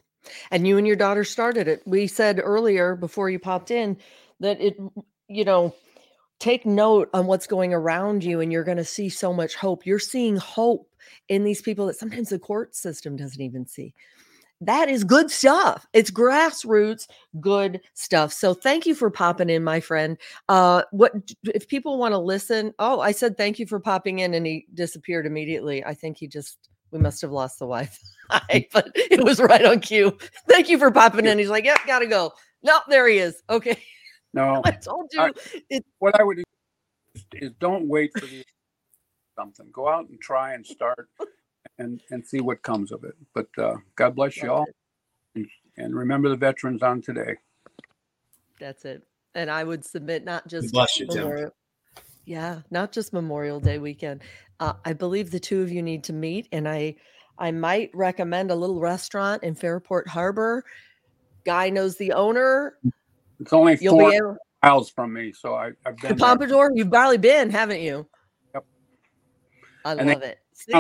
And 0.51 0.67
you 0.67 0.79
and 0.79 0.87
your 0.87 0.97
daughter 0.97 1.25
started 1.25 1.67
it. 1.67 1.83
We 1.87 2.07
said 2.07 2.41
earlier 2.43 2.95
before 2.95 3.31
you 3.31 3.39
popped 3.39 3.71
in 3.71 3.97
that 4.39 4.61
it, 4.61 4.77
you 5.29 5.45
know, 5.45 5.75
take 6.39 6.65
note 6.65 7.11
on 7.13 7.27
what's 7.27 7.47
going 7.47 7.75
around 7.75 8.23
you 8.23 8.41
and 8.41 8.53
you're 8.53 8.65
going 8.65 8.77
to 8.77 8.85
see 8.85 9.09
so 9.09 9.33
much 9.33 9.55
hope. 9.55 9.85
You're 9.85 9.99
seeing 9.99 10.37
hope 10.37 10.89
in 11.29 11.45
these 11.45 11.61
people 11.61 11.87
that 11.87 11.99
sometimes 11.99 12.29
the 12.29 12.39
court 12.39 12.75
system 12.75 13.17
doesn't 13.17 13.41
even 13.41 13.67
see 13.67 13.95
that 14.61 14.89
is 14.89 15.05
good 15.05 15.31
stuff. 15.31 15.87
It's 15.93 16.11
grassroots 16.11 17.07
good 17.41 17.81
stuff. 17.95 18.33
So 18.33 18.55
thank 18.55 18.87
you 18.87 18.95
for 18.95 19.11
popping 19.11 19.51
in, 19.51 19.65
my 19.65 19.81
friend. 19.81 20.19
Uh, 20.49 20.83
what 20.91 21.13
if 21.55 21.69
people 21.69 21.99
want 21.99 22.13
to 22.13 22.19
listen? 22.19 22.73
Oh, 22.79 23.01
I 23.01 23.13
said 23.13 23.37
thank 23.37 23.59
you 23.59 23.67
for 23.67 23.81
popping 23.81 24.19
in, 24.19 24.35
and 24.35 24.47
he 24.47 24.67
disappeared 24.75 25.27
immediately. 25.27 25.85
I 25.85 25.95
think 25.95 26.19
he 26.19 26.29
just 26.29 26.59
we 26.91 26.99
must 26.99 27.21
have 27.23 27.31
lost 27.31 27.59
the 27.59 27.67
Wi-Fi, 27.67 28.69
but 28.73 28.91
it 28.95 29.25
was 29.25 29.41
right 29.41 29.65
on 29.65 29.81
cue. 29.81 30.17
Thank 30.49 30.69
you 30.69 30.79
for 30.79 30.91
popping 30.91 31.27
in. 31.27 31.39
He's 31.39 31.51
like, 31.51 31.65
yeah, 31.65 31.77
gotta 31.87 32.07
go. 32.07 32.33
No, 32.63 32.79
there 32.89 33.09
he 33.09 33.19
is. 33.19 33.43
Okay. 33.49 33.77
No, 34.33 34.63
I 34.65 34.71
told 34.71 35.11
you. 35.13 35.23
I, 35.23 35.33
it, 35.71 35.85
what 35.99 36.15
I 36.21 36.23
would 36.23 36.37
do 36.37 36.45
is 37.33 37.51
don't 37.59 37.89
wait 37.89 38.13
for 38.17 38.25
the 38.25 38.45
something. 39.37 39.69
Go 39.73 39.89
out 39.89 40.09
and 40.09 40.21
try 40.21 40.55
and 40.55 40.65
start 40.65 41.09
and 41.79 42.03
and 42.11 42.27
see 42.27 42.41
what 42.41 42.63
comes 42.63 42.93
of 42.93 43.05
it. 43.05 43.15
But 43.35 43.49
uh, 43.59 43.77
God 43.97 44.15
bless 44.15 44.37
you 44.37 44.51
all, 44.51 44.67
and, 45.35 45.47
and 45.77 45.95
remember 45.95 46.29
the 46.29 46.37
veterans 46.37 46.83
on 46.83 47.03
today. 47.03 47.37
That's 48.59 48.85
it. 48.85 49.03
And 49.35 49.51
I 49.51 49.65
would 49.65 49.85
submit 49.85 50.25
not 50.25 50.47
just 50.49 50.73
bless 50.73 50.99
you, 50.99 51.07
Memorial, 51.07 51.53
Tim. 51.95 52.05
yeah, 52.25 52.61
not 52.71 52.93
just 52.93 53.13
Memorial 53.13 53.61
Day 53.61 53.79
weekend. 53.79 54.23
Uh, 54.59 54.75
I 54.85 54.93
believe 54.93 55.31
the 55.31 55.41
two 55.41 55.63
of 55.63 55.71
you 55.71 55.83
need 55.83 56.05
to 56.05 56.13
meet, 56.13 56.49
and 56.53 56.69
I 56.69 56.97
I 57.39 57.51
might 57.51 57.91
recommend 57.95 58.51
a 58.51 58.55
little 58.55 58.81
restaurant 58.81 59.43
in 59.43 59.55
Fairport 59.55 60.09
Harbor. 60.09 60.65
Guy 61.45 61.71
knows 61.71 61.97
the 61.97 62.13
owner. 62.13 62.77
It's 63.41 63.53
only 63.53 63.79
You'll 63.81 63.99
4 63.99 64.13
able- 64.13 64.37
miles 64.63 64.91
from 64.91 65.15
me, 65.15 65.33
so 65.33 65.55
I, 65.55 65.71
have 65.87 65.97
been. 65.97 66.11
The 66.11 66.17
Pompadour, 66.17 66.73
you've 66.75 66.91
barely 66.91 67.17
been, 67.17 67.49
haven't 67.49 67.81
you? 67.81 68.07
Yep. 68.55 68.67
I 69.87 69.93
and 69.93 70.09
love 70.09 70.23
it. 70.23 70.39
See? 70.53 70.73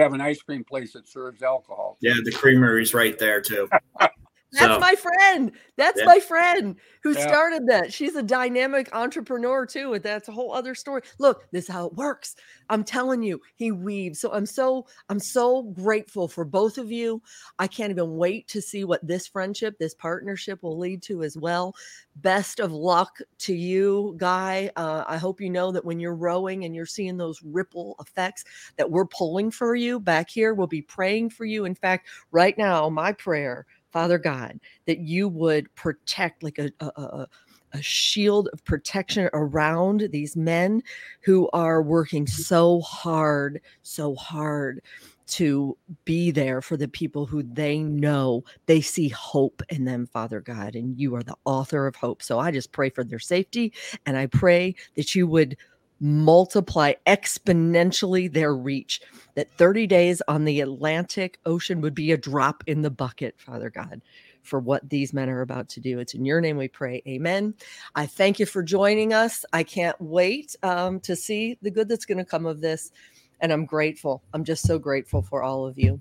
Have 0.00 0.12
an 0.12 0.20
ice 0.20 0.42
cream 0.42 0.64
place 0.64 0.92
that 0.92 1.08
serves 1.08 1.42
alcohol. 1.42 1.96
Yeah, 2.00 2.14
the 2.24 2.32
creamery's 2.32 2.94
right 2.94 3.18
there 3.18 3.40
too. 3.40 3.68
That's 4.52 4.74
so, 4.74 4.80
my 4.80 4.94
friend. 4.96 5.52
That's 5.76 6.00
yeah. 6.00 6.06
my 6.06 6.18
friend 6.18 6.76
who 7.02 7.12
yeah. 7.12 7.26
started 7.26 7.66
that. 7.68 7.92
She's 7.92 8.16
a 8.16 8.22
dynamic 8.22 8.94
entrepreneur 8.94 9.64
too, 9.64 9.94
and 9.94 10.02
that's 10.02 10.28
a 10.28 10.32
whole 10.32 10.52
other 10.52 10.74
story. 10.74 11.02
Look, 11.18 11.50
this 11.52 11.64
is 11.64 11.70
how 11.70 11.86
it 11.86 11.94
works. 11.94 12.34
I'm 12.68 12.84
telling 12.84 13.22
you, 13.22 13.40
he 13.54 13.70
weaves. 13.70 14.20
So 14.20 14.32
I'm 14.32 14.46
so 14.46 14.86
I'm 15.08 15.20
so 15.20 15.62
grateful 15.62 16.26
for 16.26 16.44
both 16.44 16.78
of 16.78 16.90
you. 16.90 17.22
I 17.58 17.66
can't 17.66 17.90
even 17.90 18.16
wait 18.16 18.48
to 18.48 18.60
see 18.60 18.84
what 18.84 19.06
this 19.06 19.26
friendship, 19.26 19.78
this 19.78 19.94
partnership 19.94 20.62
will 20.62 20.78
lead 20.78 21.02
to 21.04 21.22
as 21.22 21.36
well. 21.36 21.74
Best 22.16 22.60
of 22.60 22.72
luck 22.72 23.18
to 23.38 23.54
you, 23.54 24.14
Guy. 24.18 24.70
Uh, 24.76 25.04
I 25.06 25.16
hope 25.16 25.40
you 25.40 25.48
know 25.48 25.70
that 25.72 25.84
when 25.84 26.00
you're 26.00 26.14
rowing 26.14 26.64
and 26.64 26.74
you're 26.74 26.86
seeing 26.86 27.16
those 27.16 27.40
ripple 27.42 27.96
effects, 28.00 28.44
that 28.76 28.90
we're 28.90 29.06
pulling 29.06 29.50
for 29.50 29.74
you 29.74 30.00
back 30.00 30.28
here. 30.28 30.54
We'll 30.54 30.66
be 30.66 30.82
praying 30.82 31.30
for 31.30 31.44
you. 31.44 31.64
In 31.64 31.74
fact, 31.74 32.08
right 32.32 32.56
now, 32.58 32.88
my 32.88 33.12
prayer 33.12 33.66
Father 33.90 34.18
God, 34.18 34.60
that 34.86 34.98
you 35.00 35.28
would 35.28 35.74
protect 35.74 36.42
like 36.42 36.58
a, 36.58 36.70
a, 36.80 36.86
a, 36.86 37.28
a 37.72 37.82
shield 37.82 38.48
of 38.52 38.64
protection 38.64 39.28
around 39.32 40.08
these 40.10 40.36
men 40.36 40.82
who 41.20 41.48
are 41.52 41.82
working 41.82 42.24
mm-hmm. 42.24 42.42
so 42.42 42.80
hard, 42.80 43.60
so 43.82 44.14
hard 44.14 44.82
to 45.30 45.76
be 46.04 46.32
there 46.32 46.60
for 46.60 46.76
the 46.76 46.88
people 46.88 47.24
who 47.24 47.42
they 47.44 47.78
know 47.78 48.42
they 48.66 48.80
see 48.80 49.08
hope 49.08 49.62
in 49.68 49.84
them, 49.84 50.06
Father 50.06 50.40
God, 50.40 50.74
and 50.74 50.98
you 50.98 51.14
are 51.14 51.22
the 51.22 51.36
author 51.44 51.86
of 51.86 51.94
hope. 51.94 52.20
So 52.20 52.40
I 52.40 52.50
just 52.50 52.72
pray 52.72 52.90
for 52.90 53.04
their 53.04 53.20
safety 53.20 53.72
and 54.06 54.16
I 54.16 54.26
pray 54.26 54.74
that 54.96 55.14
you 55.14 55.28
would 55.28 55.56
multiply 56.00 56.94
exponentially 57.06 58.32
their 58.32 58.54
reach, 58.54 59.00
that 59.34 59.50
30 59.52 59.86
days 59.86 60.22
on 60.28 60.44
the 60.44 60.60
Atlantic 60.60 61.38
Ocean 61.46 61.80
would 61.80 61.94
be 61.94 62.12
a 62.12 62.16
drop 62.16 62.64
in 62.66 62.82
the 62.82 62.90
bucket, 62.90 63.34
Father 63.38 63.70
God 63.70 64.00
for 64.42 64.58
what 64.58 64.88
these 64.88 65.12
men 65.12 65.28
are 65.28 65.42
about 65.42 65.68
to 65.70 65.80
do. 65.80 65.98
It's 65.98 66.14
in 66.14 66.24
your 66.24 66.40
name 66.40 66.56
we 66.56 66.68
pray. 66.68 67.02
Amen. 67.06 67.54
I 67.94 68.06
thank 68.06 68.38
you 68.38 68.46
for 68.46 68.62
joining 68.62 69.12
us. 69.12 69.44
I 69.52 69.62
can't 69.62 70.00
wait 70.00 70.56
um, 70.62 71.00
to 71.00 71.16
see 71.16 71.58
the 71.62 71.70
good 71.70 71.88
that's 71.88 72.04
going 72.04 72.18
to 72.18 72.24
come 72.24 72.46
of 72.46 72.60
this. 72.60 72.92
And 73.40 73.52
I'm 73.52 73.64
grateful. 73.64 74.22
I'm 74.34 74.44
just 74.44 74.66
so 74.66 74.78
grateful 74.78 75.22
for 75.22 75.42
all 75.42 75.66
of 75.66 75.78
you. 75.78 76.00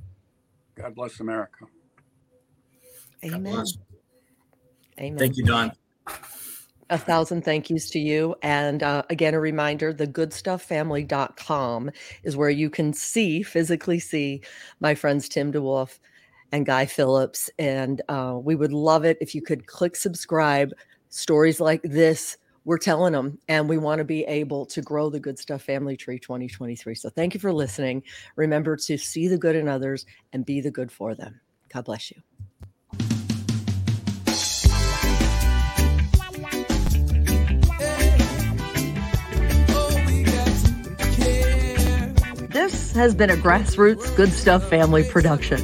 God 0.75 0.95
bless 0.95 1.19
America. 1.19 1.65
Amen. 3.23 3.65
Amen. 4.99 5.17
Thank 5.17 5.37
you, 5.37 5.43
Dawn. 5.43 5.71
A 6.91 6.97
thousand 6.97 7.43
thank 7.43 7.69
yous 7.69 7.87
to 7.91 7.99
you. 7.99 8.35
And 8.41 8.81
uh, 8.81 9.03
again, 9.11 9.35
a 9.35 9.39
reminder 9.39 9.93
the 9.93 10.07
goodstufffamily.com 10.07 11.91
is 12.23 12.35
where 12.35 12.49
you 12.49 12.69
can 12.69 12.93
see, 12.93 13.43
physically 13.43 13.99
see, 13.99 14.41
my 14.79 14.95
friends 14.95 15.29
Tim 15.29 15.53
DeWolf 15.53 15.99
and 16.51 16.65
Guy 16.65 16.87
Phillips. 16.87 17.49
And 17.59 18.01
uh, 18.09 18.39
we 18.41 18.55
would 18.55 18.73
love 18.73 19.05
it 19.05 19.17
if 19.21 19.35
you 19.35 19.41
could 19.41 19.67
click 19.67 19.95
subscribe. 19.95 20.73
Stories 21.09 21.59
like 21.59 21.81
this, 21.83 22.37
we're 22.65 22.77
telling 22.77 23.13
them, 23.13 23.37
and 23.47 23.69
we 23.69 23.77
want 23.77 23.99
to 23.99 24.05
be 24.05 24.23
able 24.25 24.65
to 24.67 24.81
grow 24.81 25.09
the 25.09 25.19
Good 25.19 25.39
Stuff 25.39 25.61
Family 25.61 25.95
Tree 25.95 26.19
2023. 26.19 26.95
So 26.95 27.09
thank 27.09 27.33
you 27.33 27.39
for 27.39 27.53
listening. 27.53 28.03
Remember 28.35 28.75
to 28.75 28.97
see 28.97 29.27
the 29.27 29.37
good 29.37 29.55
in 29.55 29.67
others 29.67 30.05
and 30.33 30.45
be 30.45 30.61
the 30.61 30.71
good 30.71 30.91
for 30.91 31.15
them. 31.15 31.39
God 31.71 31.85
bless 31.85 32.11
you. 32.11 32.21
Has 42.95 43.13
been 43.13 43.29
a 43.29 43.35
grassroots 43.35 44.13
Good 44.15 44.33
Stuff 44.33 44.67
family 44.67 45.03
production. 45.03 45.61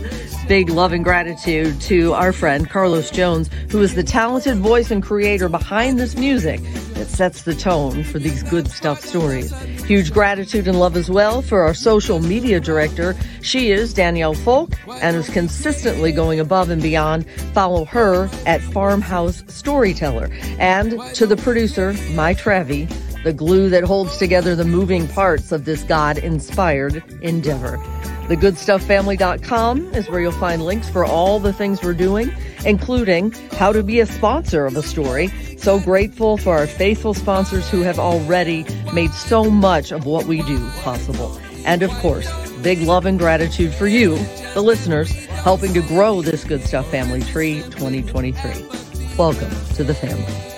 Big 0.47 0.69
love 0.69 0.93
and 0.93 1.03
gratitude 1.03 1.81
to 1.81 2.13
our 2.13 2.31
friend 2.31 2.69
Carlos 2.69 3.09
Jones, 3.09 3.49
who 3.71 3.81
is 3.81 3.95
the 3.95 4.03
talented 4.03 4.57
voice 4.57 4.91
and 4.91 5.01
creator 5.01 5.49
behind 5.49 5.99
this 5.99 6.15
music 6.15 6.61
that 6.93 7.07
sets 7.07 7.41
the 7.41 7.55
tone 7.55 8.03
for 8.03 8.19
these 8.19 8.43
good 8.43 8.69
stuff 8.69 9.01
stories. 9.01 9.51
Huge 9.85 10.13
gratitude 10.13 10.67
and 10.67 10.79
love 10.79 10.95
as 10.95 11.09
well 11.09 11.41
for 11.41 11.61
our 11.61 11.73
social 11.73 12.19
media 12.19 12.59
director. 12.59 13.15
She 13.41 13.71
is 13.71 13.93
Danielle 13.93 14.35
Folk 14.35 14.73
and 14.87 15.17
is 15.17 15.29
consistently 15.29 16.11
going 16.11 16.39
above 16.39 16.69
and 16.69 16.81
beyond. 16.81 17.27
Follow 17.53 17.85
her 17.85 18.29
at 18.45 18.61
Farmhouse 18.61 19.43
Storyteller. 19.47 20.29
And 20.59 21.01
to 21.15 21.25
the 21.25 21.37
producer, 21.37 21.95
My 22.11 22.35
Trevi, 22.35 22.87
the 23.25 23.33
glue 23.33 23.69
that 23.69 23.83
holds 23.83 24.17
together 24.17 24.55
the 24.55 24.63
moving 24.63 25.07
parts 25.07 25.51
of 25.51 25.65
this 25.65 25.81
God 25.81 26.19
inspired 26.19 27.03
endeavor. 27.23 27.77
TheGoodStuffFamily.com 28.27 29.95
is 29.95 30.07
where 30.07 30.21
you'll 30.21 30.31
find 30.33 30.63
links 30.63 30.87
for 30.89 31.03
all 31.03 31.39
the 31.39 31.51
things 31.51 31.81
we're 31.81 31.95
doing, 31.95 32.31
including 32.67 33.31
how 33.53 33.71
to 33.71 33.81
be 33.81 33.99
a 33.99 34.05
sponsor 34.05 34.67
of 34.67 34.77
a 34.77 34.83
story. 34.83 35.29
So 35.57 35.79
grateful 35.79 36.37
for 36.37 36.55
our 36.55 36.67
faithful 36.67 37.15
sponsors 37.15 37.67
who 37.67 37.81
have 37.81 37.97
already 37.97 38.63
made 38.93 39.11
so 39.11 39.49
much 39.49 39.91
of 39.91 40.05
what 40.05 40.27
we 40.27 40.43
do 40.43 40.59
possible. 40.81 41.35
And 41.65 41.81
of 41.81 41.89
course, 41.93 42.31
big 42.61 42.81
love 42.81 43.07
and 43.07 43.17
gratitude 43.17 43.73
for 43.73 43.87
you, 43.87 44.19
the 44.53 44.61
listeners, 44.61 45.11
helping 45.25 45.73
to 45.73 45.81
grow 45.81 46.21
this 46.21 46.43
Good 46.43 46.61
Stuff 46.61 46.91
Family 46.91 47.23
Tree 47.23 47.63
2023. 47.71 49.17
Welcome 49.17 49.49
to 49.73 49.83
the 49.83 49.95
family. 49.95 50.54